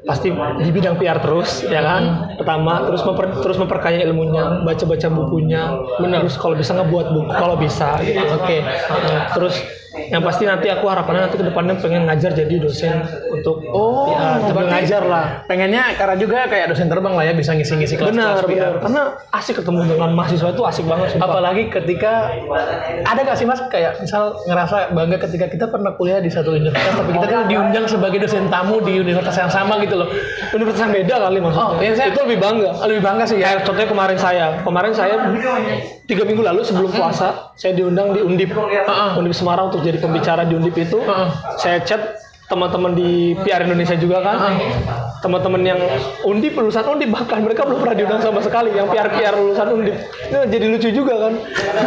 pasti 0.03 0.35
di 0.35 0.71
bidang 0.71 0.95
PR 0.95 1.19
terus 1.19 1.67
ya 1.67 1.83
kan. 1.83 2.35
Pertama 2.39 2.87
terus 2.87 3.03
memper- 3.03 3.43
terus 3.43 3.59
memperkaya 3.59 4.03
ilmunya, 4.07 4.63
baca-baca 4.63 5.11
bukunya. 5.11 5.75
Benar. 5.99 6.23
Terus 6.23 6.39
kalau 6.39 6.55
bisa 6.55 6.79
ngebuat 6.79 7.07
buku 7.11 7.31
kalau 7.35 7.59
bisa 7.59 7.99
gitu. 8.07 8.23
Oke. 8.39 8.63
Nah, 8.63 9.31
terus 9.35 9.59
yang 9.95 10.23
pasti 10.23 10.43
nanti 10.43 10.67
aku 10.67 10.85
harapannya 10.85 11.27
nanti 11.27 11.37
ke 11.37 11.45
depannya 11.45 11.77
pengen 11.77 12.05
ngajar 12.05 12.33
jadi 12.33 12.55
dosen 12.59 13.05
untuk 13.31 13.61
Oh, 13.67 14.09
PR. 14.09 14.41
Berarti- 14.47 14.71
ngajar 14.71 15.03
lah. 15.05 15.25
Pengennya 15.45 15.93
karena 15.95 16.17
juga 16.17 16.45
kayak 16.47 16.69
dosen 16.69 16.87
terbang 16.87 17.13
lah 17.13 17.23
ya 17.23 17.33
bisa 17.33 17.53
ngisi-ngisi 17.53 17.97
Benar, 17.97 18.41
kelas-kelas 18.41 18.43
benar. 18.47 18.73
Karena 18.81 19.03
asik 19.31 19.55
ketemu 19.59 19.81
dengan 19.87 20.11
mahasiswa 20.13 20.49
itu 20.49 20.63
asik 20.63 20.85
banget. 20.85 21.09
sumpah. 21.13 21.27
Apalagi 21.27 21.63
ketika 21.69 22.13
ada 23.03 23.21
gak 23.23 23.37
sih 23.37 23.45
mas 23.45 23.61
kayak 23.67 23.99
misal 23.99 24.23
ngerasa 24.43 24.77
bangga 24.91 25.17
ketika 25.21 25.47
kita 25.47 25.67
pernah 25.67 25.93
kuliah 25.93 26.19
di 26.19 26.29
satu 26.29 26.53
universitas 26.53 26.95
tapi 26.95 27.11
kita 27.11 27.27
kan 27.27 27.41
diundang 27.47 27.85
sebagai 27.85 28.19
dosen 28.19 28.49
tamu 28.49 28.81
di 28.81 28.97
universitas 28.97 29.37
yang 29.39 29.51
sama 29.51 29.77
gitu 29.79 29.95
loh. 29.95 30.09
universitas 30.51 30.83
yang 30.83 30.95
beda 30.95 31.15
kali 31.19 31.39
maksudnya. 31.39 31.67
Oh, 31.67 31.95
saya- 31.95 32.09
itu 32.09 32.21
lebih 32.23 32.39
bangga. 32.39 32.71
Lebih 32.83 33.03
bangga 33.03 33.25
sih 33.25 33.39
ya. 33.39 33.57
Contohnya 33.59 33.89
kemarin 33.89 34.17
saya, 34.17 34.45
kemarin 34.61 34.93
saya 34.93 35.15
tiga 36.13 36.29
minggu 36.29 36.45
lalu 36.45 36.61
sebelum 36.61 36.93
puasa, 36.93 37.57
saya 37.57 37.73
diundang 37.73 38.13
di 38.13 38.21
Undip, 38.21 38.53
Heeh. 38.53 39.11
Undip 39.17 39.33
Semarang 39.33 39.73
untuk 39.73 39.81
jadi 39.81 39.97
pembicara 39.97 40.45
di 40.45 40.53
Undip 40.53 40.77
itu. 40.77 41.01
Heeh. 41.01 41.29
Saya 41.57 41.81
chat 41.81 42.22
teman-teman 42.53 42.93
di 42.93 43.33
PR 43.41 43.65
Indonesia 43.65 43.97
juga 43.97 44.21
kan, 44.21 44.61
teman-teman 45.25 45.63
yang 45.65 45.81
Undip 46.29 46.53
lulusan 46.53 46.85
Undip 46.85 47.09
bahkan 47.09 47.41
mereka 47.41 47.65
belum 47.65 47.81
pernah 47.81 47.97
diundang 47.97 48.21
sama 48.21 48.45
sekali, 48.45 48.77
yang 48.77 48.93
PR 48.93 49.09
PR 49.09 49.33
lulusan 49.41 49.73
Undip. 49.73 49.97
Ini 50.29 50.37
jadi 50.53 50.67
lucu 50.69 50.89
juga 50.93 51.15
kan. 51.17 51.33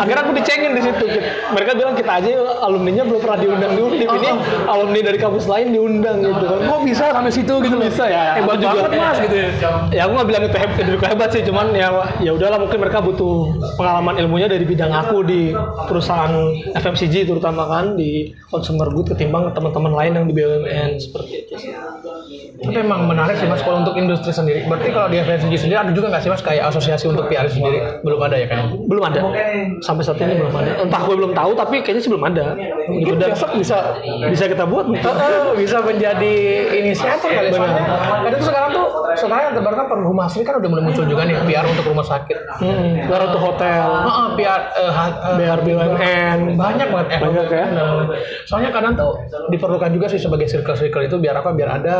Akhirnya 0.01 0.21
aku 0.25 0.33
dicengin 0.33 0.73
di 0.73 0.81
situ. 0.81 1.05
Mereka 1.53 1.77
bilang 1.77 1.93
kita 1.93 2.11
aja 2.17 2.29
alumninya 2.65 3.05
belum 3.05 3.21
pernah 3.21 3.37
diundang 3.37 3.71
di 3.77 3.81
Undip. 3.85 4.09
Ini 4.09 4.29
alumni 4.65 4.99
dari 5.05 5.17
kampus 5.21 5.45
lain 5.45 5.69
diundang 5.69 6.25
gitu 6.25 6.45
kan. 6.49 6.59
Kok 6.65 6.81
bisa 6.81 7.03
sampai 7.13 7.31
situ 7.31 7.53
gitu 7.61 7.77
bisa 7.77 8.03
ya. 8.09 8.41
Hebat 8.41 8.57
juga- 8.57 8.89
banget 8.89 8.91
mas 8.97 9.17
gitu 9.21 9.35
ya. 9.35 9.49
ya 9.91 10.01
aku 10.07 10.11
nggak 10.17 10.27
bilang 10.27 10.43
itu 10.47 10.57
hebat, 10.57 10.77
diriku 10.81 11.03
hebat 11.05 11.29
sih 11.31 11.41
cuman 11.45 11.67
ya 11.75 11.87
ya 12.23 12.31
udahlah 12.33 12.57
mungkin 12.57 12.79
mereka 12.79 13.03
butuh 13.03 13.53
pengalaman 13.75 14.15
ilmunya 14.17 14.47
dari 14.47 14.65
bidang 14.65 14.91
aku 14.91 15.21
di 15.25 15.51
perusahaan 15.87 16.31
FMCG 16.73 17.27
terutama 17.27 17.67
kan 17.67 17.99
di 17.99 18.31
consumer 18.49 18.87
good 18.91 19.11
ketimbang 19.11 19.51
teman-teman 19.51 19.93
lain 19.93 20.11
yang 20.15 20.25
di 20.29 20.33
BUMN 20.33 20.54
seperti 20.97 21.33
itu 21.41 21.53
Tapi 22.55 22.77
emang 22.79 23.05
menarik 23.05 23.35
sih 23.35 23.45
mas 23.45 23.59
kalau 23.59 23.83
untuk 23.83 23.95
industri 23.95 24.31
sendiri. 24.31 24.63
Berarti 24.63 24.89
kalau 24.89 25.07
di 25.07 25.19
FNCG 25.19 25.53
sendiri 25.59 25.77
ada 25.77 25.91
juga 25.91 26.07
nggak 26.09 26.23
sih 26.23 26.31
mas 26.31 26.39
kayak 26.39 26.71
asosiasi 26.71 27.05
untuk 27.05 27.27
PR 27.27 27.45
sendiri? 27.45 28.01
Belum 28.01 28.19
ada 28.19 28.35
ya 28.35 28.47
kayaknya. 28.47 28.79
belum 28.85 29.03
ada 29.03 29.19
sampai 29.81 30.01
saat 30.01 30.17
ini 30.17 30.33
belum 30.35 30.53
ada 30.53 30.71
entah 30.79 31.01
gue 31.01 31.15
belum 31.15 31.33
tahu 31.33 31.51
tapi 31.53 31.75
kayaknya 31.81 32.01
sih 32.01 32.09
belum 32.09 32.25
ada 32.25 32.45
gitu 32.55 32.91
Mungkin 32.91 33.15
dan 33.17 33.29
besok 33.33 33.51
bisa 33.53 33.77
bisa 34.29 34.43
kita 34.45 34.63
buat 34.63 34.85
mungkin. 34.91 35.03
Bisa 35.55 35.81
menjadi 35.81 36.33
inisiator 36.73 37.27
kali 37.27 37.49
soalnya. 37.49 37.83
Kadang 38.23 38.39
tuh 38.39 38.47
sekarang 38.47 38.69
tuh 38.71 38.85
sekarang 39.15 39.43
yang 39.47 39.55
terbaru 39.55 39.75
kan 39.75 39.87
rumah 39.95 40.25
asli 40.25 40.41
kan 40.43 40.59
udah 40.59 40.69
mulai 40.69 40.83
muncul 40.85 41.05
juga 41.05 41.23
nih 41.23 41.35
PR 41.43 41.65
untuk 41.65 41.85
rumah 41.87 42.05
sakit. 42.05 42.37
Hmm, 42.55 43.07
biar 43.07 43.21
untuk 43.25 43.41
hotel 43.41 43.87
Heeh, 44.05 44.27
PR 44.37 44.61
eh, 44.75 44.91
ha- 44.91 45.17
eh, 45.25 45.35
biar 45.39 45.57
BUMN 45.59 46.39
banyak 46.55 46.87
banget 46.89 47.07
eh, 47.11 47.19
Banyak 47.19 47.45
ya? 47.47 47.65
Soalnya 48.45 48.69
kadang 48.71 48.93
tuh 48.95 49.11
diperlukan 49.49 49.91
juga 49.91 50.07
sih 50.07 50.19
sebagai 50.19 50.47
circle-circle 50.47 51.03
itu 51.05 51.15
biar 51.17 51.35
apa 51.35 51.51
biar 51.51 51.69
ada 51.81 51.95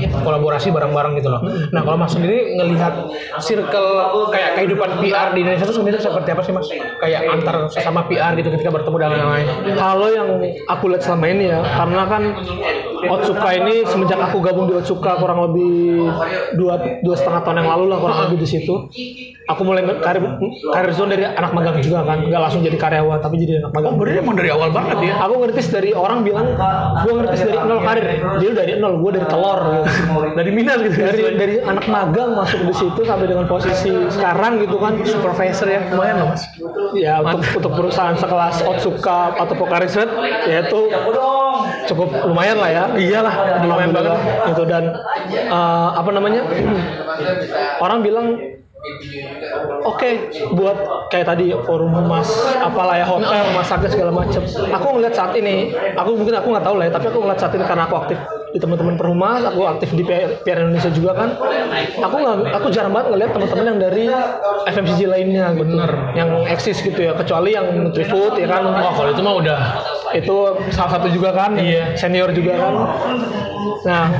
eh, 0.00 0.08
kolaborasi 0.24 0.72
bareng-bareng 0.72 1.18
gitu 1.20 1.28
loh. 1.30 1.40
Nah 1.70 1.80
kalau 1.84 1.96
mas 2.00 2.12
sendiri 2.12 2.56
ngelihat 2.56 2.94
circle 3.42 4.30
kayak 4.32 4.60
kehidupan 4.60 5.00
PR 5.04 5.32
di 5.36 5.44
Indonesia 5.44 5.64
itu 5.68 5.74
sebenarnya 5.76 6.02
seperti 6.02 6.28
apa 6.32 6.42
sih 6.44 6.52
mas? 6.54 6.66
Kayak 7.00 7.20
antar 7.28 7.56
sesama 7.70 8.06
PR 8.08 8.34
gitu 8.38 8.48
ketika 8.54 8.70
bertemu 8.72 8.96
dengan 8.96 9.18
yang 9.18 9.30
lain? 9.32 9.46
Kalau 9.76 10.08
yang 10.08 10.28
aku 10.68 10.84
lihat 10.90 11.02
selama 11.04 11.26
ini 11.30 11.44
ya, 11.52 11.60
karena 11.62 12.02
kan 12.08 12.22
Otsuka 13.00 13.48
ini 13.56 13.88
semenjak 13.88 14.20
aku 14.20 14.44
gabung 14.44 14.68
di 14.68 14.74
Otsuka 14.76 15.16
kurang 15.16 15.40
lebih 15.50 16.04
dua 16.60 17.00
dua 17.00 17.14
setengah 17.16 17.40
tahun 17.48 17.64
yang 17.64 17.70
lalu 17.72 17.84
lah 17.88 17.98
kurang 18.00 18.18
lebih 18.28 18.44
di 18.44 18.48
situ. 18.48 18.74
Aku 19.50 19.66
mulai 19.66 19.82
karir 19.82 20.22
karir 20.70 20.92
zone 20.94 21.10
dari 21.18 21.26
anak 21.26 21.50
magang 21.50 21.82
juga 21.82 22.06
kan, 22.06 22.22
nggak 22.22 22.40
langsung 22.40 22.62
jadi 22.62 22.78
karyawan 22.78 23.18
tapi 23.18 23.42
jadi 23.42 23.66
anak 23.66 23.70
magang. 23.74 23.90
oh 23.90 23.96
berarti 23.98 24.18
emang 24.22 24.36
dari 24.38 24.50
awal 24.54 24.70
banget 24.70 24.96
ya 25.02 25.14
Aku 25.26 25.34
ngeritis 25.42 25.68
dari 25.74 25.90
orang 25.90 26.22
bilang, 26.22 26.46
gue 27.02 27.12
ngeritis 27.18 27.42
dari 27.50 27.58
nol 27.58 27.80
karir. 27.82 28.06
Dia 28.38 28.50
dari 28.54 28.72
nol, 28.78 28.94
gue 29.02 29.10
dari 29.18 29.26
telur. 29.26 29.60
Gitu. 29.60 29.90
dari 30.38 30.50
minat 30.54 30.78
gitu 30.86 30.96
Dari 31.02 31.22
dari 31.34 31.54
anak 31.64 31.86
magang 31.90 32.38
masuk 32.38 32.60
di 32.62 32.74
situ 32.78 33.00
sampai 33.02 33.26
dengan 33.26 33.46
posisi 33.50 33.90
sekarang 34.14 34.62
gitu 34.62 34.76
kan. 34.78 35.02
supervisor 35.02 35.66
ya 35.66 35.80
lumayan 35.90 36.22
loh 36.22 36.28
mas 36.34 36.42
Ya 36.94 37.18
untuk 37.24 37.42
untuk 37.56 37.72
perusahaan 37.74 38.14
sekelas 38.14 38.62
Otsuka 38.66 39.34
atau 39.34 39.54
Pocari 39.56 39.88
Sweat 39.90 40.10
ya 40.46 40.66
itu 40.66 40.78
cukup 41.90 42.08
lumayan 42.28 42.58
lah 42.60 42.70
ya. 42.70 42.84
Iyalah, 42.94 43.34
lumayan 43.66 43.90
banget. 43.90 44.12
Gitu 44.52 44.62
dan 44.68 44.84
eh, 45.32 45.88
apa 45.96 46.10
namanya? 46.14 46.42
Orang 47.84 48.04
bilang 48.04 48.38
Oke, 49.84 50.32
buat 50.56 50.76
kayak 51.12 51.28
tadi 51.28 51.52
forum 51.68 51.92
humas, 51.92 52.32
apalah 52.64 52.96
ya 52.96 53.04
hotel, 53.04 53.52
rumah 53.52 53.66
sakit 53.66 53.92
segala 53.92 54.08
macam. 54.08 54.40
Aku 54.48 54.86
ngeliat 54.96 55.12
saat 55.12 55.36
ini, 55.36 55.76
aku 56.00 56.16
mungkin 56.16 56.32
aku 56.32 56.48
nggak 56.48 56.64
tahu 56.64 56.80
lah 56.80 56.88
ya, 56.88 56.92
tapi 56.96 57.06
aku 57.12 57.18
ngeliat 57.20 57.40
saat 57.40 57.52
ini 57.52 57.64
karena 57.68 57.84
aku 57.84 57.96
aktif 58.00 58.18
di 58.50 58.58
teman-teman 58.58 58.94
perhumas, 58.94 59.42
aku 59.42 59.62
aktif 59.64 59.90
di 59.92 60.02
PR, 60.02 60.42
PR 60.42 60.58
Indonesia 60.60 60.90
juga 60.90 61.14
kan. 61.14 61.28
Aku 62.00 62.16
nggak, 62.16 62.36
aku 62.52 62.66
jarang 62.70 62.90
banget 62.90 63.14
ngeliat 63.14 63.30
teman-teman 63.30 63.64
yang 63.66 63.78
dari 63.78 64.04
FMCG 64.66 65.00
lainnya, 65.06 65.54
gitu. 65.54 65.62
Bener. 65.70 65.90
yang 66.12 66.30
eksis 66.44 66.80
gitu 66.80 66.98
ya, 67.00 67.12
kecuali 67.14 67.54
yang 67.54 67.66
Nutrifood 67.80 68.34
ya 68.34 68.46
kan. 68.46 68.66
oh 68.66 68.92
kalau 68.92 69.10
itu 69.10 69.22
mah 69.22 69.34
udah 69.36 69.60
itu 70.10 70.36
salah 70.70 70.98
satu 70.98 71.06
juga 71.08 71.30
kan 71.30 71.54
Iya. 71.54 71.94
senior 71.94 72.34
juga 72.34 72.58
kan 72.58 72.74
nah 73.80 74.10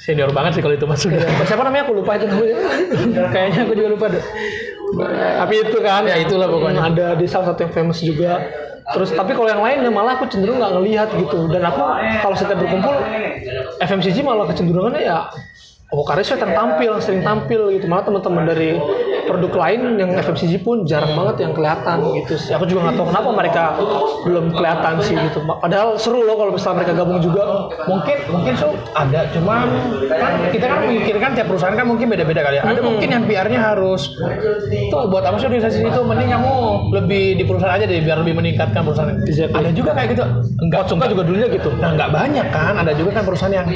Senior 0.00 0.32
banget 0.32 0.56
sih 0.58 0.62
kalau 0.64 0.74
itu 0.74 0.86
mas 0.88 1.04
sudah. 1.04 1.20
siapa 1.44 1.60
namanya 1.60 1.84
aku 1.84 1.92
lupa 1.94 2.16
itu 2.16 2.24
namanya 2.26 2.56
kayaknya 3.34 3.60
aku 3.68 3.72
juga 3.76 3.88
lupa 3.92 4.06
deh 4.08 4.24
tapi 5.36 5.54
itu 5.60 5.78
kan 5.78 6.02
Ya, 6.08 6.16
itulah 6.18 6.48
pokoknya. 6.48 6.80
ada 6.82 7.06
di 7.14 7.26
salah 7.28 7.52
satu 7.52 7.62
yang 7.62 7.72
famous 7.76 8.00
juga 8.00 8.40
terus 8.90 9.14
tapi 9.14 9.32
kalau 9.38 9.48
yang 9.48 9.62
lainnya 9.62 9.90
malah 9.90 10.18
aku 10.18 10.26
cenderung 10.26 10.58
nggak 10.58 10.72
ngelihat 10.74 11.08
gitu. 11.14 11.46
Dan 11.50 11.62
aku 11.66 11.82
kalau 12.26 12.34
setiap 12.34 12.58
berkumpul 12.58 12.94
FMCG 13.80 14.22
malah 14.26 14.50
kecenderungannya 14.50 15.02
ya 15.06 15.30
Oh, 15.90 16.06
karena 16.06 16.22
sering 16.22 16.54
tampil, 16.54 16.92
sering 17.02 17.22
tampil 17.26 17.74
gitu. 17.74 17.90
Malah 17.90 18.06
teman-teman 18.06 18.46
dari 18.46 18.78
produk 19.26 19.50
lain 19.58 19.98
yang 19.98 20.10
FMCG 20.14 20.62
pun 20.62 20.86
jarang 20.86 21.18
banget 21.18 21.46
yang 21.46 21.52
kelihatan 21.54 22.02
gitu. 22.14 22.38
sih. 22.38 22.54
Aku 22.54 22.66
juga 22.66 22.90
nggak 22.90 22.96
tahu 22.98 23.06
kenapa 23.10 23.28
mereka 23.34 23.64
belum 24.22 24.54
kelihatan 24.54 24.94
sih 25.02 25.14
gitu. 25.18 25.42
Padahal 25.42 25.98
seru 25.98 26.22
loh 26.22 26.38
kalau 26.38 26.54
misalnya 26.54 26.82
mereka 26.82 26.92
gabung 26.94 27.18
juga. 27.18 27.42
mungkin 27.90 28.16
mungkin 28.30 28.54
so 28.54 28.70
ada 28.94 29.26
cuman 29.34 29.66
kan 30.06 30.32
kita 30.52 30.66
kan 30.68 30.78
memikirkan 30.86 31.30
tiap 31.34 31.48
perusahaan 31.48 31.74
kan 31.74 31.86
mungkin 31.88 32.12
beda-beda 32.12 32.44
kali 32.44 32.60
ya 32.60 32.62
ada 32.62 32.80
mungkin 32.84 33.08
yang 33.08 33.24
PR-nya 33.26 33.58
harus 33.58 34.14
tuh 34.92 35.10
buat 35.10 35.24
apa 35.26 35.40
sih 35.40 35.48
organisasi 35.48 35.82
itu 35.82 36.00
mending 36.04 36.30
kamu 36.30 36.52
lebih 36.94 37.24
di 37.40 37.44
perusahaan 37.48 37.74
aja 37.74 37.88
deh 37.88 37.98
biar 38.04 38.20
lebih 38.22 38.36
meningkatkan 38.38 38.84
perusahaan 38.84 39.10
Exactly. 39.26 39.56
ada 39.56 39.70
juga 39.74 39.90
kayak 39.96 40.08
gitu 40.14 40.22
enggak 40.60 40.82
Suka 40.90 41.06
juga 41.06 41.22
dulunya 41.22 41.48
gitu. 41.50 41.70
nah 41.78 41.94
nggak 41.94 42.10
banyak 42.10 42.46
kan 42.52 42.74
ada 42.78 42.92
juga 42.94 43.10
kan 43.20 43.22
perusahaan 43.26 43.54
yang 43.54 43.66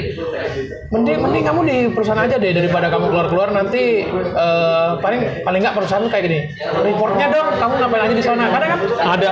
mending 0.93 1.17
mending 1.19 1.43
kamu 1.43 1.59
di 1.65 1.77
perusahaan 1.91 2.04
aja 2.13 2.37
deh 2.37 2.51
daripada 2.53 2.93
kamu 2.93 3.09
keluar-keluar 3.09 3.49
nanti 3.49 4.05
eh, 4.13 4.89
paling 5.01 5.41
paling 5.41 5.59
nggak 5.65 5.75
perusahaan 5.75 6.05
kayak 6.05 6.23
gini. 6.29 6.39
Reportnya 6.85 7.33
dong 7.33 7.47
kamu 7.57 7.73
ngapain 7.81 8.01
aja 8.05 8.15
di 8.15 8.23
sana? 8.23 8.43
Karena 8.53 8.67
kan 8.69 8.79
Ada. 8.95 9.29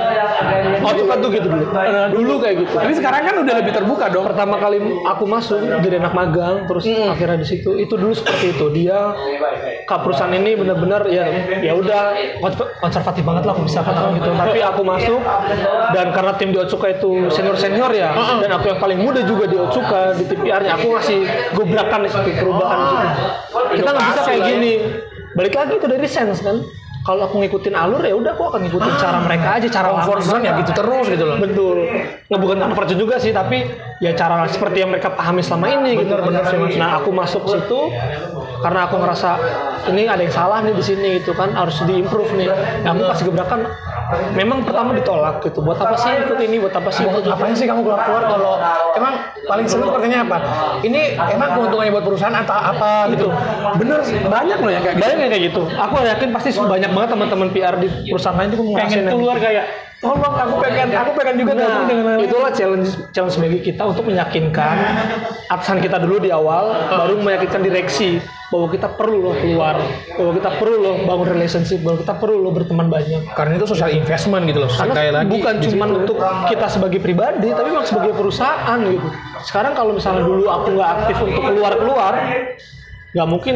Oh, 0.82 0.92
suka 0.98 1.14
tuh 1.22 1.30
gitu 1.30 1.46
dulu. 1.46 1.64
Dulu 2.10 2.34
kayak 2.42 2.56
gitu. 2.66 2.72
tapi 2.74 2.94
sekarang 2.98 3.22
kan 3.22 3.34
udah 3.46 3.54
lebih 3.62 3.72
terbuka 3.72 4.06
dong. 4.10 4.26
Pertama 4.26 4.58
kali 4.58 4.82
aku 5.06 5.24
masuk 5.30 5.60
jadi 5.84 6.02
anak 6.02 6.14
magang 6.16 6.66
terus 6.66 6.82
akhirnya 6.90 7.38
di 7.38 7.46
situ. 7.46 7.78
Itu 7.78 7.94
dulu 7.94 8.12
seperti 8.16 8.56
itu. 8.58 8.66
Dia 8.74 9.14
ke 9.84 9.96
perusahaan 10.00 10.32
ini 10.32 10.56
benar-benar 10.58 11.06
ya 11.06 11.24
ya 11.60 11.72
udah 11.76 12.16
kons- 12.42 12.70
konservatif 12.80 13.22
banget 13.22 13.44
lah 13.46 13.52
aku 13.54 13.62
bisa 13.68 13.84
katakan 13.84 14.18
gitu. 14.18 14.30
Tapi 14.34 14.58
aku 14.64 14.82
masuk 14.82 15.20
dan 15.92 16.10
karena 16.10 16.32
tim 16.34 16.50
di 16.50 16.58
Otsuka 16.58 16.90
itu 16.90 17.28
senior 17.30 17.54
senior 17.54 17.92
ya 17.92 18.16
dan 18.40 18.50
aku 18.50 18.72
yang 18.72 18.80
paling 18.80 18.98
muda 19.04 19.20
juga 19.28 19.44
di 19.44 19.56
Otsuka 19.60 20.16
di 20.16 20.24
TPR-nya 20.24 20.72
aku 20.80 20.86
ngasih 20.96 21.20
gebrakan 21.52 22.00
di 22.06 22.10
situ 22.10 22.30
perubahan 22.40 22.63
di 22.72 22.86
situ 22.88 23.08
kita 23.74 23.90
nggak 23.92 24.06
bisa 24.08 24.20
kayak 24.24 24.40
ya. 24.40 24.46
gini 24.50 24.72
balik 25.34 25.54
lagi 25.58 25.72
itu 25.76 25.86
dari 25.90 26.08
sense 26.08 26.40
kan 26.40 26.56
kalau 27.04 27.28
aku 27.28 27.36
ngikutin 27.44 27.76
alur 27.76 28.00
ya 28.00 28.16
udah 28.16 28.32
aku 28.32 28.48
akan 28.48 28.60
ngikutin 28.64 28.94
cara 28.96 29.20
mereka 29.20 29.60
aja 29.60 29.68
cara 29.68 29.92
comfort 29.92 30.24
zone 30.24 30.48
ya 30.48 30.56
gitu 30.64 30.72
terus 30.72 31.04
gitu 31.12 31.24
loh 31.28 31.36
Betul. 31.36 31.76
Nggak 32.32 32.40
bukan 32.40 32.56
tanpa 32.56 32.74
percaya 32.80 32.98
juga 32.98 33.20
sih, 33.20 33.36
tapi 33.36 33.68
ya 34.00 34.16
cara 34.16 34.48
seperti 34.48 34.80
yang 34.80 34.90
mereka 34.90 35.12
pahami 35.12 35.44
selama 35.44 35.68
ini 35.68 36.00
gitu. 36.00 36.16
Bener, 36.16 36.20
bener 36.24 36.44
sih, 36.48 36.56
Mas. 36.56 36.74
Nah, 36.80 37.04
aku 37.04 37.12
masuk 37.12 37.44
situ 37.44 37.80
karena 38.64 38.88
aku 38.88 38.96
ngerasa 38.96 39.30
ini 39.92 40.08
ada 40.08 40.24
yang 40.24 40.32
salah 40.32 40.64
nih 40.64 40.72
di 40.72 40.84
sini 40.84 41.08
gitu 41.20 41.36
kan, 41.36 41.52
harus 41.52 41.76
diimprove 41.84 42.32
nih. 42.40 42.48
Nah, 42.80 42.96
aku 42.96 43.02
kasih 43.12 43.24
gebrakan 43.28 43.60
memang 44.32 44.64
pertama 44.64 44.96
ditolak 44.96 45.44
gitu. 45.44 45.60
Buat 45.60 45.84
apa 45.84 45.96
sih 46.00 46.10
ikut 46.24 46.38
ini? 46.40 46.56
Buat 46.64 46.74
apa 46.80 46.88
sih? 46.88 47.04
Apanya 47.04 47.54
sih 47.54 47.66
kamu 47.68 47.84
keluar-keluar 47.84 48.24
kalau 48.24 48.54
emang 48.96 49.14
paling 49.44 49.66
sering 49.68 49.86
sepertinya 49.88 50.18
apa? 50.24 50.38
Ini 50.84 51.16
emang 51.18 51.48
keuntungannya 51.56 51.92
buat 51.92 52.06
perusahaan 52.06 52.36
atau 52.36 52.54
apa 52.54 53.12
gitu? 53.12 53.28
Bener 53.80 54.00
sih, 54.04 54.18
banyak 54.20 54.58
loh 54.60 54.72
yang 54.72 54.82
kayak 54.82 54.96
gitu. 54.96 55.04
Banyak 55.04 55.18
yang 55.20 55.32
kayak 55.32 55.44
gitu. 55.52 55.62
Aku 55.68 55.94
yakin 56.00 56.28
pasti 56.32 56.50
banyak 56.56 56.90
banget 56.92 57.10
teman-teman 57.16 57.48
PR 57.52 57.74
di 57.78 57.88
perusahaan 58.08 58.36
lain 58.36 58.48
itu 58.52 58.56
Pengen 58.60 58.74
ngerasain 58.74 59.06
keluar 59.12 59.36
kayak, 59.40 59.64
tolong 60.04 60.36
aku 60.36 60.54
pengen, 60.60 60.88
aku 60.92 61.10
pengen 61.16 61.34
juga 61.40 61.52
gabung 61.56 61.64
Nah, 61.64 61.88
dengan 61.88 62.04
lain. 62.06 62.18
itulah 62.28 62.52
challenge 62.52 62.88
challenge 63.10 63.36
bagi 63.40 63.60
kita 63.64 63.82
untuk 63.82 64.04
meyakinkan 64.04 64.76
atasan 65.48 65.80
kita 65.80 65.96
dulu 65.96 66.20
di 66.20 66.28
awal, 66.28 66.76
baru 66.86 67.16
meyakinkan 67.18 67.64
direksi 67.64 68.20
bahwa 68.52 68.70
kita 68.70 68.86
perlu 68.86 69.18
loh 69.18 69.34
keluar, 69.34 69.74
bahwa 70.14 70.32
kita 70.36 70.50
perlu 70.60 70.76
loh 70.78 70.96
bangun 71.02 71.26
relationship, 71.26 71.80
bahwa 71.80 71.98
kita 71.98 72.14
perlu 72.14 72.38
loh 72.38 72.52
berteman 72.52 72.86
banyak. 72.86 73.22
Karena 73.32 73.56
itu 73.56 73.66
social 73.66 73.90
investment 73.90 74.44
gitu 74.46 74.62
loh. 74.62 74.70
Karena 74.70 74.94
Sekali 74.94 75.10
lagi 75.10 75.30
bukan 75.32 75.54
di 75.58 75.66
cuma 75.72 75.84
untuk 75.88 76.16
kita 76.46 76.66
sebagai 76.68 77.00
pribadi, 77.00 77.48
tapi 77.50 77.72
memang 77.72 77.88
sebagai 77.88 78.12
perusahaan 78.14 78.78
gitu. 78.84 79.08
Sekarang 79.42 79.72
kalau 79.72 79.96
misalnya 79.96 80.22
dulu 80.22 80.46
aku 80.46 80.76
nggak 80.76 80.90
aktif 81.00 81.16
untuk 81.18 81.42
keluar 81.42 81.72
keluar, 81.74 82.12
nggak 83.14 83.28
mungkin 83.30 83.54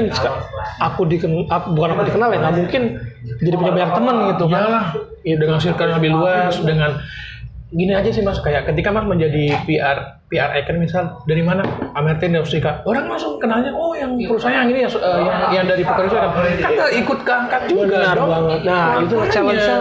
aku 0.78 1.02
diken 1.06 1.46
aku- 1.46 1.70
bukan 1.74 1.88
aku 1.94 2.02
dikenal 2.06 2.28
ya, 2.30 2.38
nggak 2.42 2.56
mungkin 2.58 2.82
jadi 3.42 3.56
punya 3.58 3.72
banyak 3.74 3.90
teman 3.94 4.16
gitu 4.34 4.44
kan. 4.46 4.62
Iyalah, 4.62 4.84
ya 5.26 5.36
dengan 5.36 5.58
circle 5.58 5.88
yang 5.90 5.98
lebih 5.98 6.12
luas, 6.14 6.54
dengan 6.62 6.90
gini 7.68 7.92
aja 7.92 8.08
sih 8.08 8.24
mas, 8.24 8.40
kayak 8.40 8.64
ketika 8.64 8.88
mas 8.88 9.04
menjadi 9.04 9.52
PR 9.68 10.16
PR 10.32 10.56
icon 10.60 10.80
misal 10.80 11.20
dari 11.24 11.40
mana? 11.44 11.64
Amertin 11.96 12.32
dari 12.36 12.40
Australia, 12.40 12.80
orang 12.84 13.08
langsung 13.12 13.36
kenalnya 13.40 13.72
oh 13.72 13.92
yang 13.96 14.16
perusahaan 14.16 14.56
yang 14.64 14.68
ini 14.72 14.84
yang, 14.84 14.92
eh, 14.92 15.20
yang, 15.24 15.38
yang 15.52 15.66
dari 15.68 15.84
pekerja 15.84 16.16
kan 16.16 16.30
kan 16.36 16.70
nggak 16.72 16.92
ikut 17.00 17.18
keangkat 17.24 17.60
juga 17.68 17.84
Benar 17.88 18.16
dong. 18.16 18.28
banget. 18.28 18.58
Nah, 18.64 18.88
itu 19.04 19.14
Makanya. 19.16 19.32
challenge-nya 19.32 19.76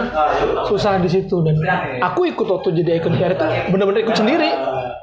susah 0.68 0.92
di 1.00 1.08
situ. 1.08 1.36
Dan 1.44 1.56
aku 2.00 2.20
ikut 2.28 2.44
waktu 2.48 2.68
jadi 2.80 2.90
icon 3.00 3.16
PR 3.16 3.32
itu 3.36 3.46
benar-benar 3.72 4.00
ikut 4.04 4.16
sendiri. 4.16 4.50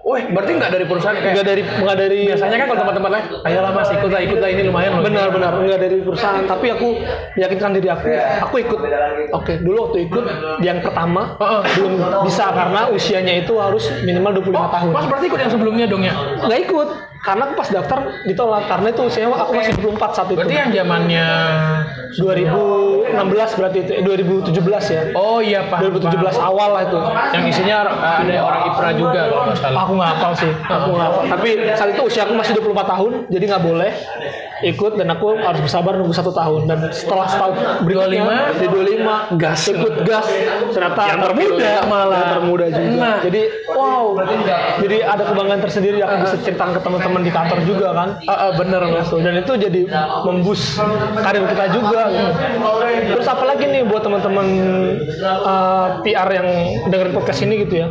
Wah, 0.05 0.21
berarti 0.21 0.51
nggak 0.53 0.69
dari 0.69 0.85
perusahaan 0.85 1.17
kayak 1.17 1.33
Enggak 1.33 1.47
dari 1.49 1.61
enggak 1.65 1.97
dari 1.97 2.17
biasanya 2.29 2.55
kan 2.61 2.65
kalau 2.69 2.79
tempat-tempat 2.85 3.09
lain, 3.09 3.25
ayolah 3.41 3.71
mas 3.73 3.89
ikutlah 3.89 4.21
ikutlah 4.21 4.49
ini 4.53 4.61
lumayan 4.69 4.91
loh. 4.93 5.01
benar 5.01 5.27
benar. 5.33 5.51
Enggak 5.57 5.79
dari 5.81 5.97
perusahaan. 6.05 6.45
Tapi 6.45 6.67
aku 6.77 6.87
meyakinkan 7.33 7.73
diri 7.73 7.89
aku 7.89 8.05
aku 8.45 8.55
ikut. 8.61 8.79
Oke 9.33 9.53
dulu 9.65 9.89
waktu 9.89 10.05
ikut 10.05 10.23
yang 10.61 10.85
pertama 10.85 11.33
belum 11.73 12.21
bisa 12.21 12.53
karena 12.53 12.81
usianya 12.93 13.33
itu 13.41 13.57
harus 13.57 13.89
minimal 14.05 14.45
25 14.45 14.75
tahun. 14.77 14.91
Mas 14.93 15.05
berarti 15.09 15.25
ikut 15.25 15.39
yang 15.41 15.51
sebelumnya 15.57 15.85
dong 15.89 16.05
ya? 16.05 16.13
nggak 16.45 16.59
ikut 16.69 16.89
karena 17.25 17.41
aku 17.49 17.53
pas 17.57 17.69
daftar 17.73 17.99
ditolak 18.29 18.63
karena 18.69 18.88
itu 18.93 19.01
usianya 19.09 19.33
aku 19.33 19.51
masih 19.57 19.73
24 19.81 20.13
saat 20.13 20.29
itu. 20.29 20.38
Berarti 20.38 20.55
yang 20.61 20.69
zamannya 20.69 21.27
2016 22.21 23.57
berarti 23.57 23.77
itu 23.81 23.91
eh, 23.97 24.03
2017 24.05 24.93
ya? 24.93 25.01
Oh 25.17 25.41
iya 25.41 25.65
Pak. 25.65 25.81
2017 25.89 26.38
awal 26.38 26.69
lah 26.77 26.83
itu. 26.85 26.99
Yang 27.33 27.43
isinya 27.57 27.75
uh, 27.89 28.21
ada 28.21 28.33
orang 28.45 28.61
IPRA 28.69 28.91
juga 28.93 29.21
kalau 29.33 29.43
nggak 29.49 29.57
salah. 29.57 29.81
aku 29.81 29.93
nggak 29.97 30.09
hafal 30.13 30.33
sih. 30.38 30.51
Aku 30.75 30.89
nggak 30.93 31.07
hafal. 31.09 31.23
Tapi 31.33 31.49
saat 31.73 31.89
itu 31.97 32.01
usia 32.05 32.21
aku 32.29 32.33
masih 32.38 32.53
24 32.61 32.93
tahun 32.93 33.11
jadi 33.33 33.43
nggak 33.49 33.63
boleh 33.65 33.91
ikut 34.63 34.91
dan 34.95 35.07
aku 35.11 35.35
harus 35.41 35.59
bersabar 35.65 35.93
nunggu 35.97 36.13
satu 36.13 36.31
tahun. 36.31 36.69
Dan 36.69 36.77
setelah 36.93 37.25
setahun 37.25 37.53
berikutnya 37.83 38.53
25, 38.55 38.61
di 38.61 38.67
25 38.69 39.41
gas. 39.41 39.59
ikut 39.65 39.95
gas. 40.05 40.25
Ternyata 40.71 41.01
Yang 41.09 41.19
termuda 41.25 41.69
malah. 41.89 42.15
yang 42.15 42.31
termuda 42.39 42.65
juga. 42.69 42.89
Nah. 42.95 43.17
jadi 43.25 43.41
wow. 43.73 44.05
Jadi 44.79 44.97
ada 45.01 45.23
kebanggaan 45.25 45.61
tersendiri 45.61 45.97
aku 46.05 46.15
bisa 46.29 46.38
ceritakan 46.45 46.71
ke 46.77 46.81
teman-teman 46.85 47.14
di 47.23 47.32
kantor 47.32 47.60
juga 47.63 47.88
kan 47.93 48.10
Ah, 48.25 48.49
ah, 48.49 48.51
bener 48.58 48.82
mas. 48.89 49.08
gitu. 49.08 49.21
dan 49.21 49.34
itu 49.38 49.54
jadi 49.56 49.82
membus 50.25 50.75
karir 51.21 51.45
kita 51.45 51.65
juga 51.71 52.01
gitu. 52.10 52.32
terus 53.15 53.28
apalagi 53.30 53.65
nih 53.69 53.82
buat 53.86 54.01
teman-teman 54.01 54.47
uh, 55.21 56.01
PR 56.01 56.30
yang 56.34 56.47
dengerin 56.89 57.13
podcast 57.13 57.45
ini 57.45 57.63
gitu 57.63 57.86
ya 57.86 57.88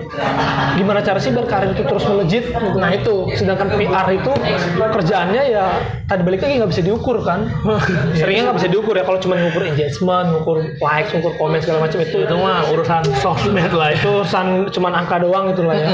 gimana 0.75 1.01
cara 1.01 1.23
sih 1.23 1.31
biar 1.31 1.47
karir 1.47 1.73
itu 1.73 1.87
terus 1.87 2.05
melejit 2.05 2.45
gitu. 2.51 2.79
nah 2.81 2.91
itu 2.93 3.31
sedangkan 3.39 3.69
PR 3.79 4.09
itu 4.11 4.33
kerjaannya 4.81 5.43
ya 5.49 5.67
tadi 6.11 6.23
balik 6.27 6.43
lagi 6.43 6.61
nggak 6.61 6.71
bisa 6.75 6.83
diukur 6.83 7.23
kan 7.23 7.49
seringnya 8.19 8.51
nggak 8.51 8.59
bisa 8.61 8.69
diukur 8.69 8.95
ya 8.99 9.05
kalau 9.07 9.21
cuma 9.23 9.39
ngukur 9.39 9.63
engagement 9.65 10.27
ngukur 10.35 10.57
likes 10.83 11.11
ngukur 11.15 11.33
komen 11.39 11.61
segala 11.63 11.87
macam 11.87 11.99
itu 12.03 12.17
Itu 12.25 12.37
mah 12.37 12.67
urusan 12.73 13.03
sosmed 13.21 13.73
lah 13.73 13.93
itu 13.93 14.09
urusan 14.09 14.73
cuman 14.73 14.93
angka 14.97 15.21
doang 15.21 15.53
gitu 15.53 15.63
lah 15.65 15.77
ya. 15.77 15.89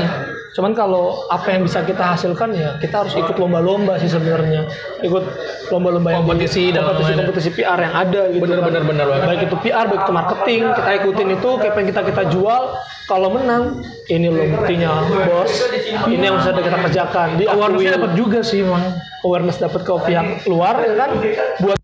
Cuman 0.50 0.74
kalau 0.74 1.30
apa 1.30 1.54
yang 1.54 1.62
bisa 1.62 1.86
kita 1.86 2.02
hasilkan 2.02 2.50
ya 2.58 2.74
kita 2.82 3.06
harus 3.06 3.14
ikut 3.14 3.38
lomba-lomba 3.38 4.02
sih 4.02 4.10
sebenarnya. 4.10 4.66
Ikut 4.98 5.24
lomba-lomba 5.70 6.10
yang 6.10 6.26
Kompetisi 6.26 6.74
dan 6.74 6.82
kompetisi, 6.90 7.12
kompetisi 7.14 7.50
PR 7.54 7.78
yang 7.78 7.94
ada 7.94 8.22
gitu. 8.34 8.42
Bener, 8.42 8.58
kan. 8.58 8.66
bener, 8.70 8.82
bener 8.82 9.06
banget. 9.06 9.26
Baik 9.30 9.42
itu 9.46 9.56
PR, 9.62 9.86
baik 9.86 10.02
itu 10.02 10.12
marketing, 10.12 10.62
kita 10.74 10.90
ikutin 11.02 11.28
itu 11.38 11.50
kayak 11.62 11.74
yang 11.78 11.88
kita 11.94 12.02
kita 12.02 12.22
jual. 12.34 12.62
Kalau 13.10 13.28
menang, 13.34 13.82
ini 14.06 14.30
loh 14.30 14.46
buktinya 14.54 15.02
bos. 15.26 15.50
Ini 16.06 16.22
yang 16.30 16.38
bisa 16.38 16.54
kita 16.54 16.78
kerjakan. 16.78 17.28
Di 17.38 17.44
Awarenessnya 17.50 17.98
dapat 17.98 18.12
juga 18.14 18.38
sih 18.42 18.62
emang. 18.62 18.82
awareness 19.20 19.60
dapat 19.60 19.84
ke 19.84 19.92
pihak 20.08 20.48
luar 20.48 20.80
ya 20.80 20.94
kan. 20.96 21.10
Buat 21.60 21.79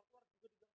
keluar 0.00 0.24
juga 0.32 0.48
di 0.48 0.56
dalam 0.56 0.71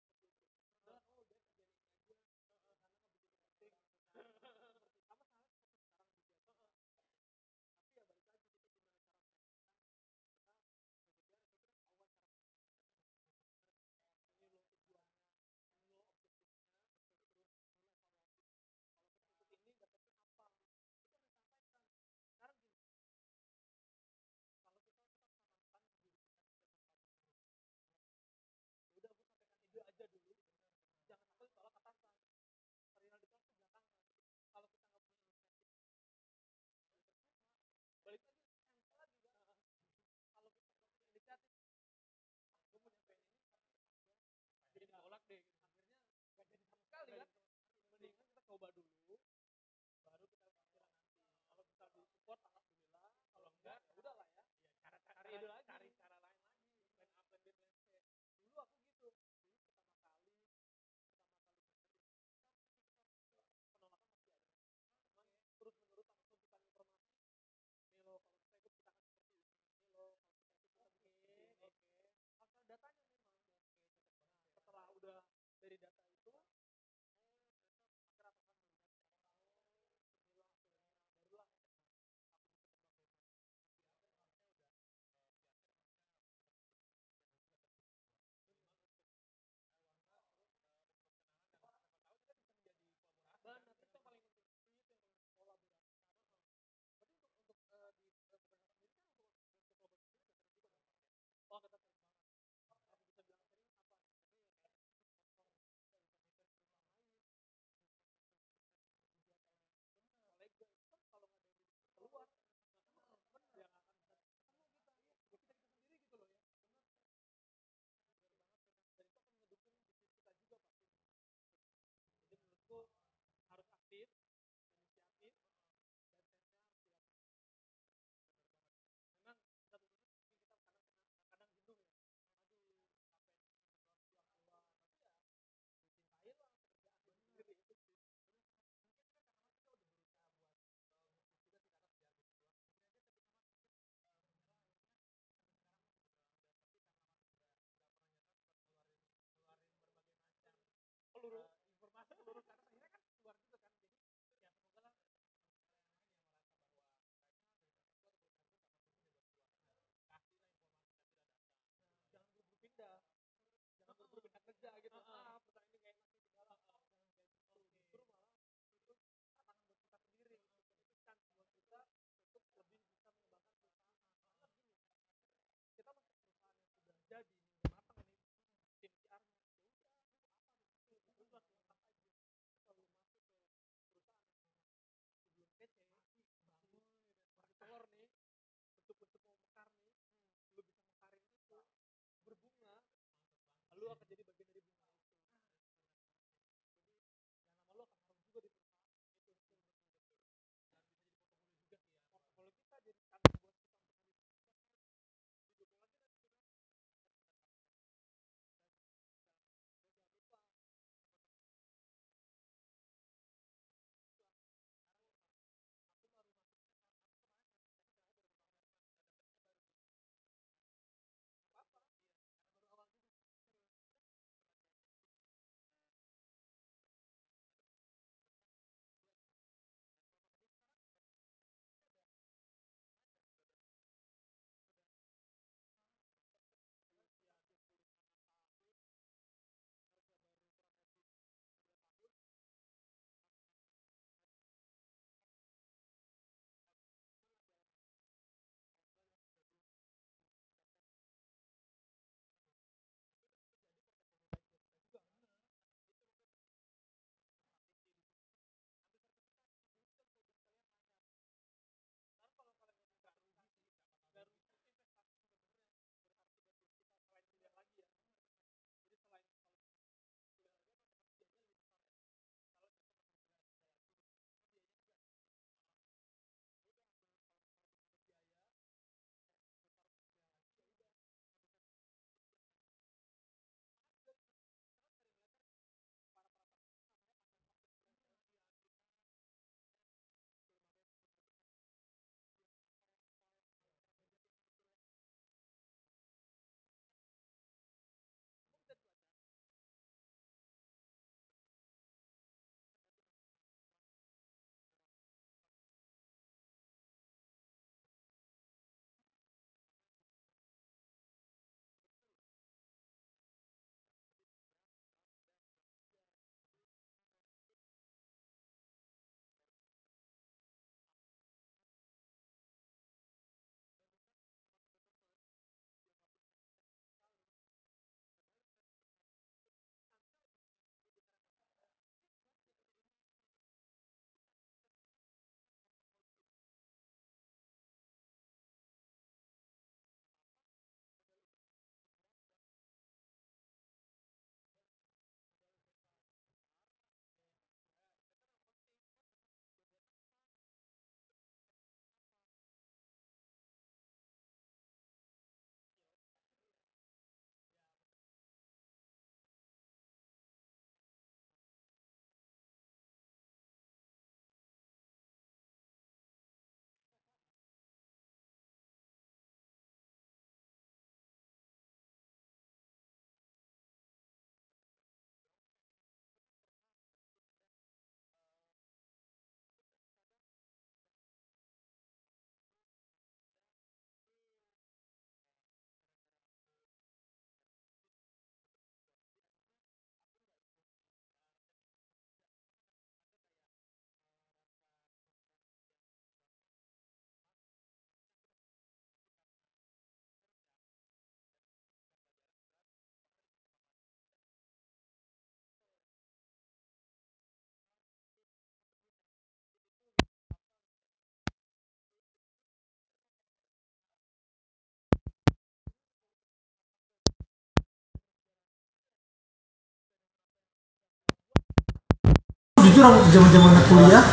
jujur 422.77 422.93
aku 422.93 423.09
zaman 423.09 423.31
zaman 423.33 423.53
kuliah 423.73 424.05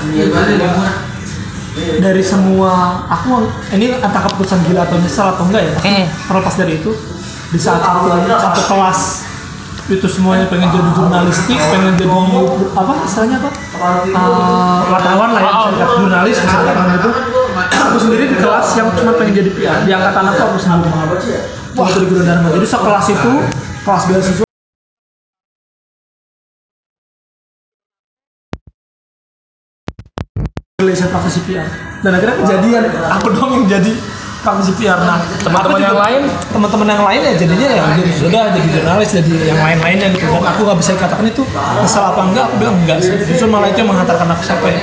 dari 1.99 2.24
semua 2.24 3.03
aku 3.11 3.43
ini 3.76 3.99
entah 3.99 4.24
keputusan 4.24 4.64
gila 4.72 4.88
atau 4.88 4.95
nyesal 5.03 5.36
atau 5.36 5.43
enggak 5.51 5.68
ya 5.68 5.72
pasti 5.76 5.89
Hmm. 5.91 6.05
terlepas 6.32 6.55
dari 6.55 6.74
itu 6.80 6.91
di 7.51 7.59
saat 7.59 7.84
satu 7.84 8.07
satu 8.24 8.61
kelas 8.72 8.99
itu 9.91 10.07
semuanya 10.07 10.47
pengen 10.47 10.72
jadi 10.72 10.89
jurnalistik 10.95 11.59
pengen 11.59 11.99
jadi 11.99 12.07
apa 12.72 12.93
istilahnya 13.03 13.36
apa? 13.43 13.49
Eh, 14.07 14.80
wartawan 14.95 15.30
lah 15.36 15.41
ya 15.43 15.51
bisa 15.51 15.70
dikatakan 15.76 15.97
jurnalis 15.99 16.38
bisa 16.39 16.57
gitu. 16.95 17.09
Aku 17.84 17.97
sendiri 17.99 18.24
di 18.32 18.38
kelas 18.39 18.68
yang 18.80 18.88
cuma 18.95 19.11
pengen 19.20 19.43
jadi 19.43 19.51
PR 19.51 19.84
di 19.84 19.91
angkatan 19.91 20.24
aku 20.32 20.39
aku 20.39 20.57
sendiri. 20.64 20.88
Waktu 21.76 21.97
di 21.99 22.05
Gunadarma 22.16 22.47
jadi 22.55 22.64
sekelas 22.64 23.05
itu 23.11 23.32
kelas 23.84 24.03
beasiswa 24.07 24.52
Malaysia 30.93 31.09
praktisi 31.09 31.41
PR 31.49 31.65
dan 32.05 32.11
akhirnya 32.13 32.37
kejadian. 32.45 32.83
Aku 33.17 33.33
dong 33.33 33.49
yang 33.57 33.65
jadi 33.65 33.97
praktisi 34.45 34.77
PR 34.77 35.01
nah 35.01 35.25
Teman-teman 35.41 35.81
yang 35.81 35.97
lain? 35.97 36.21
teman-teman 36.53 36.87
yang 36.93 37.01
lain 37.01 37.19
ya 37.25 37.33
jadinya 37.33 37.69
ya 37.73 37.83
jadi 37.97 38.11
sudah 38.13 38.43
jadi 38.53 38.67
jurnalis 38.69 39.09
jadi 39.09 39.33
yang 39.49 39.57
lain-lainnya 39.57 40.13
gitu. 40.13 40.29
Dan 40.29 40.45
aku 40.45 40.61
nggak 40.69 40.77
bisa 40.77 40.93
katakan 40.93 41.25
itu 41.25 41.41
kesal 41.81 42.13
apa 42.13 42.29
enggak. 42.29 42.45
Aku 42.45 42.55
bilang 42.61 42.77
enggak 42.85 43.01
sih. 43.01 43.17
Justru 43.25 43.49
malah 43.49 43.73
itu 43.73 43.81
yang 43.81 43.89
menghantarkan 43.89 44.37
aku 44.37 44.43
sampai 44.45 44.77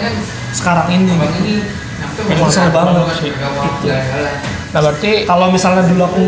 sekarang 0.51 0.91
ini 0.91 1.15
gitu. 1.15 1.39
Yang 2.27 2.39
kesal 2.51 2.67
banget 2.75 3.07
sih 3.23 3.31
itu 3.31 3.39
Nah 4.71 4.79
berarti 4.83 5.13
kalau 5.31 5.47
misalnya 5.55 5.87
dulu 5.87 6.03
aku 6.11 6.23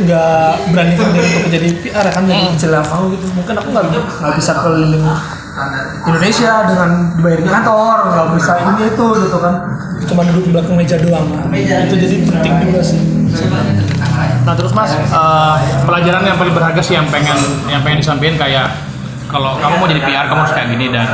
nggak 0.00 0.52
berani 0.72 0.94
diri 0.96 1.28
untuk 1.28 1.48
jadi 1.52 1.68
PR 1.84 2.04
ya 2.08 2.12
kan 2.16 2.24
jadi 2.24 2.56
celah 2.56 2.84
mau 2.88 3.04
gitu. 3.12 3.28
Mungkin 3.36 3.52
aku 3.52 3.68
nggak 3.68 4.32
bisa 4.40 4.56
keliling 4.64 5.04
Indonesia 6.08 6.52
dengan 6.68 6.90
dibayar 7.18 7.40
di 7.42 7.50
kantor 7.50 7.96
nggak 8.14 8.26
bisa 8.38 8.52
ini 8.62 8.82
itu 8.88 9.06
gitu 9.26 9.38
kan. 9.38 9.54
Cuma 10.08 10.20
duduk 10.24 10.42
di 10.46 10.50
belakang 10.54 10.76
meja 10.78 10.96
doang. 11.02 11.26
Itu 11.52 11.94
jadi 11.98 12.16
penting 12.26 12.54
juga 12.68 12.80
sih. 12.80 13.00
Nah 14.46 14.54
terus 14.56 14.72
mas, 14.72 14.96
eh, 14.96 15.56
pelajaran 15.84 16.24
yang 16.24 16.38
paling 16.40 16.54
berharga 16.56 16.80
sih 16.80 16.96
yang 16.96 17.06
pengen 17.12 17.36
yang 17.68 17.84
pengen 17.84 18.00
disampaikan 18.00 18.40
kayak 18.40 18.66
kalau 19.28 19.60
kamu 19.60 19.74
mau 19.76 19.86
jadi 19.86 20.02
PR 20.08 20.26
kamu 20.32 20.40
harus 20.40 20.54
kayak 20.56 20.68
gini 20.72 20.86
dan 20.88 21.06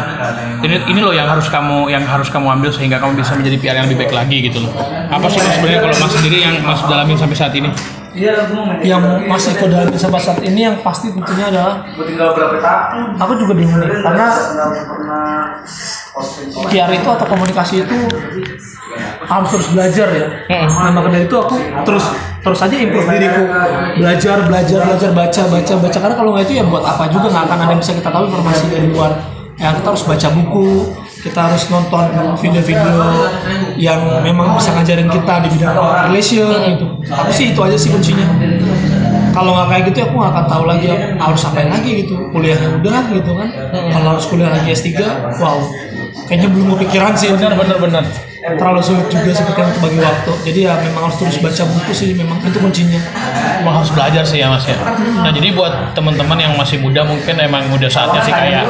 ini 0.63 0.77
ini 0.87 1.01
loh 1.03 1.11
yang 1.11 1.27
harus 1.27 1.51
kamu 1.51 1.91
yang 1.91 2.07
harus 2.07 2.31
kamu 2.31 2.47
ambil 2.47 2.71
sehingga 2.71 3.03
kamu 3.03 3.19
bisa 3.19 3.35
menjadi 3.35 3.57
PR 3.59 3.77
yang 3.83 3.87
lebih 3.91 4.07
baik 4.07 4.15
lagi 4.15 4.37
gitu 4.47 4.63
loh. 4.63 4.73
Apa 5.11 5.27
sih 5.27 5.43
mas 5.43 5.59
sebenarnya 5.59 5.81
kalau 5.83 5.97
mas 5.99 6.13
sendiri 6.15 6.39
yang 6.47 6.55
mas 6.63 6.81
dalamin 6.87 7.19
sampai 7.19 7.37
saat 7.37 7.55
ini? 7.59 7.75
Yang 8.15 9.03
masih 9.27 9.59
ke 9.59 9.67
dalam 9.67 9.91
sampai 9.99 10.23
saat 10.23 10.39
ini 10.47 10.71
yang 10.71 10.79
pasti 10.87 11.11
tentunya 11.11 11.51
adalah 11.51 11.83
aku 13.19 13.33
juga 13.43 13.53
bingung 13.59 13.83
nih 13.83 13.99
karena 14.07 14.27
PR 16.71 16.91
itu 16.95 17.09
atau 17.11 17.27
komunikasi 17.27 17.83
itu 17.83 17.97
harus 19.27 19.49
terus 19.51 19.69
belajar 19.75 20.09
ya. 20.15 20.27
Hmm. 20.47 20.71
Nah 20.71 20.91
maka 20.95 21.09
dari 21.11 21.27
itu 21.27 21.35
aku 21.35 21.59
terus 21.83 22.05
terus 22.47 22.61
aja 22.63 22.77
improve 22.77 23.09
diriku 23.11 23.43
belajar 23.99 24.37
belajar 24.47 24.81
belajar 24.87 25.11
baca 25.11 25.43
baca 25.51 25.75
baca 25.81 25.99
karena 25.99 26.15
kalau 26.15 26.31
nggak 26.37 26.45
itu 26.47 26.55
ya 26.63 26.65
buat 26.69 26.85
apa 26.87 27.11
juga 27.11 27.27
nggak 27.35 27.45
akan 27.51 27.59
ada 27.59 27.71
yang 27.75 27.81
bisa 27.83 27.93
kita 27.99 28.11
tahu 28.15 28.25
informasi 28.31 28.65
dari 28.71 28.87
luar. 28.95 29.13
Ya 29.55 29.71
kita 29.71 29.87
harus 29.95 30.03
baca 30.03 30.29
buku, 30.35 30.71
kita 31.25 31.41
harus 31.41 31.65
nonton 31.73 32.05
video-video 32.37 33.01
yang 33.81 34.21
memang 34.21 34.61
bisa 34.61 34.77
ngajarin 34.77 35.09
kita 35.09 35.35
di 35.41 35.49
bidang 35.57 35.73
relation 36.13 36.53
gitu. 36.77 36.87
Aku 37.09 37.33
sih 37.33 37.57
itu 37.57 37.61
aja 37.65 37.77
sih 37.81 37.89
kuncinya. 37.89 38.29
Kalau 39.33 39.57
nggak 39.57 39.67
kayak 39.73 39.83
gitu 39.89 39.99
aku 40.05 40.15
nggak 40.21 40.33
akan 40.37 40.47
tahu 40.47 40.65
lagi 40.69 40.87
harus 41.17 41.41
apain 41.49 41.73
lagi 41.73 42.05
gitu. 42.05 42.29
Kuliahnya 42.29 42.77
udah 42.77 43.01
gitu 43.09 43.33
kan. 43.33 43.49
Kalau 43.73 44.09
harus 44.15 44.29
kuliah 44.29 44.53
lagi 44.53 44.69
S3, 44.77 45.01
wow. 45.41 45.59
Kayaknya 46.29 46.49
belum 46.53 46.67
kepikiran 46.77 47.17
sih. 47.17 47.33
Bener 47.33 47.57
bener 47.57 47.79
bener. 47.81 48.05
Terlalu 48.45 48.85
sulit 48.85 49.09
juga 49.09 49.33
seperti 49.33 49.65
untuk 49.65 49.81
bagi 49.89 49.99
waktu. 50.05 50.33
Jadi 50.45 50.61
ya 50.69 50.77
memang 50.77 51.09
harus 51.09 51.17
terus 51.17 51.41
baca 51.41 51.65
buku 51.65 51.93
sih 51.97 52.13
memang 52.13 52.37
itu 52.45 52.61
kuncinya. 52.61 53.01
Emang 53.65 53.81
harus 53.81 53.89
belajar 53.97 54.23
sih 54.29 54.45
ya 54.45 54.53
mas 54.53 54.69
ya. 54.69 54.77
Nah 55.25 55.33
jadi 55.33 55.57
buat 55.57 55.97
teman-teman 55.97 56.37
yang 56.37 56.53
masih 56.61 56.85
muda 56.85 57.09
mungkin 57.09 57.41
emang 57.41 57.65
udah 57.73 57.89
saatnya 57.89 58.21
sih 58.21 58.35
kayak 58.37 58.69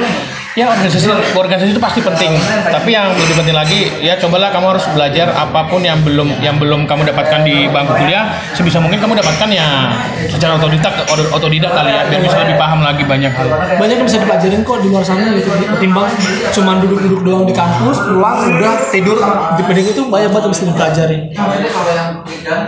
ya 0.54 0.70
organisasi 0.70 1.10
organisasi 1.34 1.74
itu 1.74 1.82
pasti 1.82 2.00
penting. 2.00 2.30
Tapi 2.70 2.94
yang 2.94 3.10
lebih 3.18 3.34
penting 3.42 3.56
lagi 3.56 3.90
ya 3.98 4.14
cobalah 4.22 4.54
kamu 4.54 4.78
harus 4.78 4.86
belajar 4.94 5.34
apa 5.34 5.66
pun 5.66 5.82
yang 5.82 5.98
belum 6.06 6.30
yang 6.38 6.62
belum 6.62 6.86
kamu 6.86 7.10
dapatkan 7.10 7.42
di 7.42 7.66
bangku 7.70 7.98
kuliah 7.98 8.38
sebisa 8.54 8.78
mungkin 8.78 9.02
kamu 9.02 9.18
dapatkan 9.18 9.50
ya 9.50 9.90
secara 10.30 10.54
otodidak 10.58 10.94
otodidak 11.34 11.74
kali 11.74 11.90
ya 11.90 12.06
biar 12.06 12.20
bisa 12.22 12.36
lebih 12.46 12.56
paham 12.58 12.86
lagi 12.86 13.02
banyak 13.02 13.32
hal. 13.34 13.46
Banyak 13.82 13.96
yang 13.98 14.06
bisa 14.06 14.18
dipelajarin 14.22 14.60
kok 14.62 14.78
di 14.78 14.88
luar 14.94 15.02
sana 15.02 15.34
gitu. 15.34 15.50
Ketimbang 15.50 16.08
cuman 16.54 16.74
duduk-duduk 16.86 17.20
doang 17.26 17.44
di 17.50 17.54
kampus, 17.54 17.98
pulang 18.06 18.38
udah 18.54 18.74
tidur 18.94 19.18
di 19.58 19.62
peding 19.66 19.86
itu 19.90 20.02
banyak 20.06 20.30
banget 20.30 20.44
yang 20.46 20.54
bisa 20.54 20.64
dipelajarin. 20.70 21.20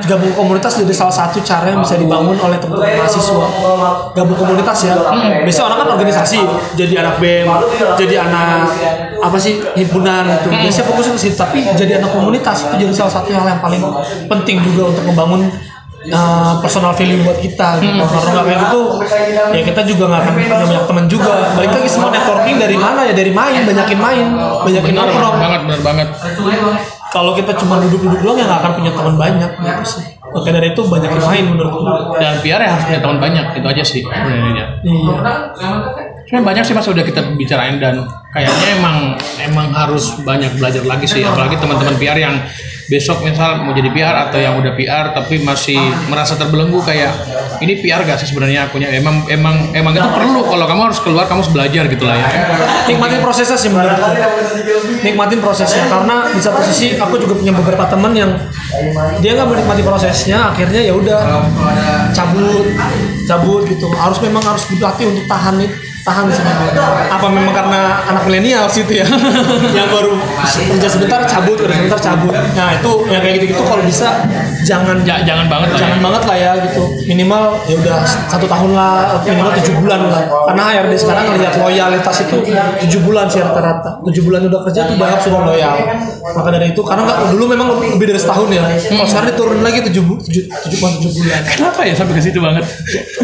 Gabung 0.07 0.33
komunitas 0.35 0.81
jadi 0.83 0.91
salah 0.91 1.15
satu 1.15 1.39
cara 1.47 1.71
yang 1.71 1.81
bisa 1.87 1.95
dibangun 1.95 2.35
oleh 2.35 2.59
teman-teman 2.59 2.99
mahasiswa. 2.99 3.47
Gabung 4.17 4.39
komunitas 4.39 4.79
ya. 4.83 4.99
Biasanya 5.47 5.65
orang 5.71 5.79
kan 5.79 5.89
organisasi, 6.01 6.41
jadi 6.75 7.07
anak 7.07 7.23
BEM, 7.23 7.47
jadi 7.97 8.15
anak 8.27 8.69
apa 9.21 9.37
sih 9.41 9.61
himpunan 9.75 10.25
gitu. 10.29 10.49
Biasanya 10.53 10.87
fokusnya 10.89 11.13
ke 11.17 11.21
situ, 11.21 11.37
tapi 11.37 11.59
jadi 11.77 12.03
anak 12.03 12.11
komunitas 12.13 12.69
itu 12.69 12.75
jadi 12.87 12.93
salah 12.95 13.13
satu 13.21 13.31
hal 13.33 13.47
yang 13.47 13.61
paling 13.61 13.83
penting 14.29 14.61
juga 14.65 14.93
untuk 14.95 15.05
membangun 15.09 15.49
uh, 16.13 16.61
personal 16.63 16.93
value 16.95 17.23
buat 17.25 17.39
kita 17.41 17.81
gitu. 17.83 18.05
Kalau 18.05 18.31
nggak 18.31 18.45
kayak 18.47 18.61
gitu, 18.69 18.81
ya 19.55 19.63
kita 19.65 19.81
juga 19.89 20.05
nggak 20.13 20.21
akan 20.23 20.33
punya 20.35 20.49
banyak 20.51 20.83
teman 20.87 21.05
juga. 21.11 21.33
Balik 21.57 21.73
lagi 21.75 21.89
semua 21.91 22.11
networking 22.13 22.57
dari 22.61 22.77
mana 22.79 23.01
ya 23.07 23.15
dari 23.17 23.33
main, 23.33 23.61
banyakin 23.67 23.99
main, 23.99 24.27
banyakin 24.63 24.93
Benar 24.95 25.07
nongkrong. 25.11 25.37
banget 25.41 25.61
benar 25.67 25.81
banget. 25.83 26.09
Kalau 27.07 27.33
kita 27.33 27.57
cuma 27.57 27.81
duduk-duduk 27.81 28.21
doang 28.21 28.37
ya 28.37 28.45
nggak 28.45 28.61
akan 28.61 28.73
punya 28.77 28.93
teman 28.93 29.15
banyak 29.17 29.51
gitu 29.57 29.85
sih. 29.87 30.05
Oke 30.37 30.53
dari 30.53 30.75
itu 30.75 30.83
banyakin 30.85 31.23
main 31.23 31.45
menurutku. 31.49 31.81
Dan 32.21 32.35
PR 32.45 32.61
ya 32.61 32.71
harus 32.77 32.85
punya 32.85 33.01
teman 33.01 33.19
banyak 33.23 33.47
itu 33.57 33.67
aja 33.67 33.85
sih 33.87 34.03
sebenarnya. 34.05 34.67
Iya. 34.85 36.06
Sebenarnya 36.27 36.43
banyak 36.43 36.65
sih 36.67 36.75
mas 36.75 36.91
udah 36.91 37.07
kita 37.07 37.23
bicarain 37.39 37.79
dan 37.79 38.03
kayaknya 38.35 38.83
emang 38.83 38.97
emang 39.39 39.71
harus 39.71 40.11
banyak 40.27 40.59
belajar 40.59 40.83
lagi 40.83 41.07
sih. 41.07 41.23
Apalagi 41.23 41.55
teman-teman 41.55 41.95
PR 42.03 42.19
yang 42.19 42.35
besok 42.91 43.23
misal 43.23 43.63
mau 43.63 43.71
jadi 43.71 43.87
PR 43.95 44.27
atau 44.27 44.39
yang 44.43 44.59
udah 44.59 44.75
PR 44.75 45.15
tapi 45.15 45.39
masih 45.43 45.79
merasa 46.11 46.35
terbelenggu 46.35 46.83
kayak 46.83 47.15
ini 47.63 47.79
PR 47.79 48.03
gak 48.03 48.19
sih 48.19 48.35
sebenarnya 48.35 48.67
akunya? 48.67 48.91
Emang 48.91 49.23
emang 49.31 49.71
emang 49.71 49.95
itu 49.95 50.03
perlu. 50.03 50.43
Kalau 50.51 50.67
kamu 50.67 50.81
harus 50.91 50.99
keluar 50.99 51.31
kamu 51.31 51.47
harus 51.47 51.53
belajar 51.55 51.85
gitu 51.95 52.03
lah 52.03 52.19
ya. 52.19 52.29
Nikmatin 52.91 53.23
prosesnya 53.23 53.55
sih 53.55 53.71
menurutku. 53.71 54.11
Nikmatin 55.07 55.39
prosesnya. 55.39 55.87
Karena 55.87 56.27
di 56.35 56.43
satu 56.43 56.59
sisi 56.67 56.99
aku 56.99 57.23
juga 57.23 57.39
punya 57.39 57.55
beberapa 57.55 57.87
teman 57.87 58.11
yang 58.19 58.35
dia 59.23 59.39
nggak 59.39 59.47
menikmati 59.47 59.87
prosesnya 59.87 60.51
akhirnya 60.51 60.83
ya 60.83 60.91
udah 60.91 61.47
cabut 62.11 62.67
cabut 63.31 63.63
gitu. 63.71 63.87
Harus 63.95 64.19
memang 64.19 64.43
harus 64.43 64.67
dilatih 64.67 65.07
untuk 65.07 65.23
tahan 65.31 65.63
nih 65.63 65.71
tahan 66.07 66.31
sih 66.31 66.43
apa 67.11 67.27
memang 67.27 67.51
karena 67.51 67.81
anak 68.07 68.23
milenial 68.31 68.71
sih 68.71 68.87
itu 68.87 69.03
ya? 69.03 69.07
Yang 69.79 69.89
baru 69.91 70.13
kerja 70.47 70.89
sebentar 70.89 71.21
cabut 71.27 71.59
kerja 71.59 71.75
sebentar 71.83 71.99
cabut. 71.99 72.31
Nah 72.55 72.79
itu 72.79 72.93
yang 73.11 73.21
kayak 73.21 73.35
gitu 73.43 73.45
gitu 73.51 73.63
kalau 73.67 73.83
bisa 73.83 74.23
jangan 74.63 75.03
Ja- 75.03 75.27
jangan 75.27 75.51
banget 75.51 75.75
lah 75.75 75.77
ya. 75.77 75.83
jangan 75.83 75.99
banget 76.07 76.23
lah 76.31 76.37
ya 76.39 76.53
gitu. 76.63 76.83
Minimal 77.11 77.43
ya 77.67 77.75
udah 77.83 77.99
satu 78.07 78.47
tahun 78.47 78.71
lah 78.79 79.19
minimal 79.27 79.51
tujuh 79.59 79.75
bulan 79.83 80.01
lah. 80.07 80.23
Karena 80.47 80.63
HRD 80.71 80.95
sekarang 80.95 81.25
ngelihat 81.35 81.55
loyalitas 81.59 82.17
itu 82.23 82.37
tujuh 82.87 83.01
bulan 83.03 83.27
sih 83.27 83.43
rata-rata. 83.43 83.91
Tujuh 84.07 84.23
bulan 84.23 84.47
udah 84.47 84.61
kerja 84.71 84.81
tuh 84.87 84.95
udah 84.95 85.19
sudah 85.19 85.41
loyal. 85.43 85.75
Maka 86.23 86.49
dari 86.55 86.71
itu 86.71 86.81
karena 86.87 87.03
nggak 87.03 87.19
dulu 87.35 87.45
memang 87.51 87.67
lebih 87.99 88.07
dari 88.15 88.21
setahun 88.23 88.49
ya. 88.55 88.63
Kalau 88.63 89.07
sekarang 89.11 89.29
diturun 89.35 89.59
lagi 89.67 89.83
tujuh 89.91 90.03
tujuh 90.23 90.43
tujuh 90.47 90.79
bulan 90.79 90.93
tujuh 91.03 91.13
bulan. 91.19 91.41
Kenapa 91.51 91.81
ya 91.83 91.95
sampai 91.99 92.15
ke 92.15 92.23
situ 92.23 92.39
banget? 92.39 92.63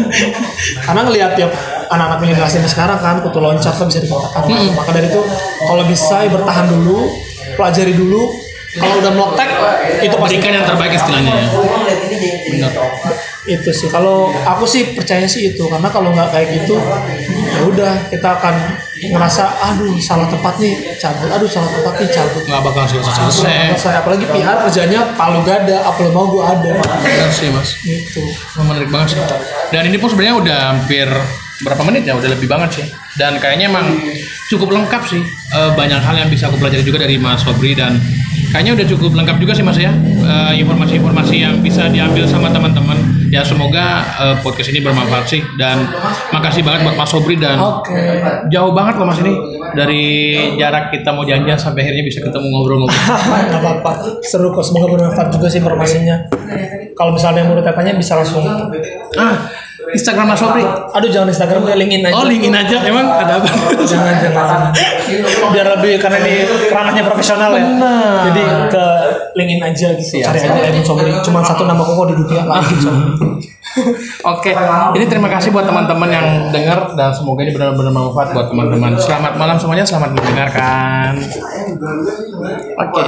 Karena 0.85 1.01
ngelihat 1.07 1.31
tiap 1.39 1.51
anak-anak 1.93 2.19
milenial 2.19 2.49
ini 2.49 2.69
sekarang 2.69 2.97
kan 2.97 3.21
kutu 3.21 3.37
loncat 3.37 3.77
lah 3.77 3.85
bisa 3.85 3.99
dikatakan. 4.01 4.41
Maka 4.73 4.89
dari 4.91 5.07
itu 5.13 5.21
kalau 5.61 5.83
bisa 5.85 6.25
ya 6.25 6.29
bertahan 6.33 6.65
dulu 6.67 7.13
pelajari 7.55 7.93
dulu. 7.93 8.41
Kalau 8.73 9.05
udah 9.05 9.13
melektek 9.13 9.49
itu 10.01 10.15
pasti 10.17 10.33
berikan 10.41 10.57
yang 10.57 10.65
terbaik 10.65 10.97
istilahnya 10.97 11.29
ya. 11.29 11.45
Benar 12.49 12.73
itu 13.45 13.69
sih. 13.69 13.85
Kalau 13.85 14.33
aku 14.33 14.65
sih 14.65 14.97
percaya 14.97 15.29
sih 15.29 15.53
itu. 15.53 15.69
Karena 15.69 15.93
kalau 15.93 16.09
nggak 16.09 16.33
kayak 16.33 16.57
gitu 16.57 16.81
ya 17.53 17.61
udah 17.69 18.09
kita 18.09 18.33
akan 18.33 18.55
ngerasa 18.97 19.45
aduh 19.61 19.93
salah 20.01 20.25
tempat 20.25 20.57
nih 20.57 20.73
cabut. 20.97 21.29
Aduh 21.29 21.45
salah 21.45 21.69
tempat 21.69 22.01
nih 22.01 22.09
cabut. 22.17 22.43
Nggak 22.49 22.61
bakal 22.65 22.83
selesai. 22.89 23.13
Selesai. 23.29 23.93
Apalagi 24.01 24.25
pihak 24.25 24.55
kerjanya 24.65 25.05
palu 25.13 25.45
gada 25.45 25.77
apa 25.85 25.99
lo 26.01 26.09
mau 26.09 26.25
gua 26.33 26.57
ada. 26.57 26.73
Benar 26.73 27.29
sih 27.29 27.53
mas. 27.53 27.77
Wah, 28.57 28.73
menarik 28.73 28.89
banget 28.89 29.13
sih. 29.13 29.21
Dan 29.69 29.85
ini 29.85 30.01
pun 30.01 30.09
sebenarnya 30.09 30.35
udah 30.41 30.59
hampir 30.73 31.13
berapa 31.63 31.81
menit 31.87 32.03
ya, 32.05 32.13
udah 32.13 32.29
lebih 32.29 32.47
banget 32.51 32.69
sih. 32.83 32.85
Dan 33.15 33.39
kayaknya 33.39 33.71
emang 33.71 33.85
cukup 34.51 34.69
lengkap 34.75 35.01
sih. 35.09 35.21
Eh, 35.53 35.71
banyak 35.77 36.01
hal 36.01 36.15
yang 36.17 36.29
bisa 36.29 36.49
aku 36.49 36.57
pelajari 36.61 36.83
juga 36.85 37.01
dari 37.01 37.15
Mas 37.17 37.41
Fabri 37.45 37.73
dan 37.73 37.97
kayaknya 38.53 38.77
udah 38.77 38.85
cukup 38.89 39.11
lengkap 39.17 39.37
juga 39.41 39.53
sih 39.57 39.65
Mas 39.65 39.77
ya. 39.81 39.93
eh, 40.23 40.53
informasi-informasi 40.61 41.35
yang 41.41 41.59
bisa 41.61 41.89
diambil 41.89 42.25
sama 42.29 42.49
teman-teman. 42.53 42.97
Ya 43.33 43.41
semoga 43.41 44.05
eh, 44.17 44.35
podcast 44.45 44.69
ini 44.69 44.81
bermanfaat 44.81 45.25
sih 45.25 45.41
dan 45.57 45.89
makasih 46.29 46.61
banget 46.61 46.85
buat 46.85 46.97
Mas 46.97 47.09
Sobri 47.09 47.35
dan 47.37 47.57
Oke. 47.57 47.97
jauh 48.53 48.73
banget 48.73 49.01
loh 49.01 49.09
Mas 49.09 49.19
ini 49.21 49.33
dari 49.73 50.03
jarak 50.57 50.93
kita 50.93 51.09
mau 51.13 51.25
janjian 51.25 51.57
sampai 51.57 51.85
akhirnya 51.85 52.05
bisa 52.05 52.19
ketemu 52.21 52.45
ngobrol-ngobrol. 52.49 52.93
Gak 53.53 53.61
apa-apa. 53.61 53.91
Seru 54.21 54.53
kok. 54.53 54.65
Semoga 54.65 54.97
bermanfaat 54.97 55.33
juga 55.33 55.49
sih 55.49 55.61
informasinya. 55.61 56.29
Kalau 56.93 57.13
misalnya 57.13 57.45
mau 57.49 57.57
tanya 57.57 57.93
bisa 57.97 58.17
langsung. 58.17 58.45
ah, 59.17 59.35
Instagram 59.91 60.25
Mas 60.31 60.39
Sobri. 60.39 60.63
Aduh 60.63 61.09
jangan 61.11 61.27
Instagram 61.27 61.67
gue 61.67 61.75
linkin 61.75 62.01
aja. 62.07 62.15
Oh, 62.15 62.25
linkin 62.25 62.53
aja. 62.55 62.77
Emang 62.87 63.07
ada 63.11 63.43
apa? 63.43 63.47
jangan 63.83 64.15
jangan. 64.23 64.71
Biar 65.51 65.67
lebih 65.79 65.99
karena 65.99 66.17
ini 66.23 66.35
ranahnya 66.71 67.03
profesional 67.03 67.51
ya. 67.51 67.65
Benar. 67.67 68.15
Jadi 68.31 68.43
ke 68.71 68.85
linkin 69.35 69.59
aja 69.59 69.87
gitu. 69.99 70.23
Cari 70.23 70.39
aja 70.39 70.59
Edmund 70.71 70.87
Sobri. 70.87 71.11
Cuma 71.25 71.43
satu 71.43 71.67
nama 71.67 71.83
kok 71.83 72.07
di 72.07 72.15
dunia 72.15 72.43
lagi. 72.47 72.75
Oke, 74.37 74.53
ini 74.93 75.05
terima 75.09 75.33
kasih 75.33 75.49
buat 75.49 75.65
teman-teman 75.65 76.05
yang 76.05 76.27
dengar 76.53 76.93
dan 76.93 77.09
semoga 77.09 77.41
ini 77.41 77.57
benar-benar 77.57 77.89
bermanfaat 77.89 78.29
buat 78.37 78.47
teman-teman. 78.53 78.93
Selamat 79.01 79.33
malam 79.33 79.57
semuanya, 79.57 79.81
selamat 79.81 80.13
mendengarkan. 80.13 81.17
Oke. 82.77 83.07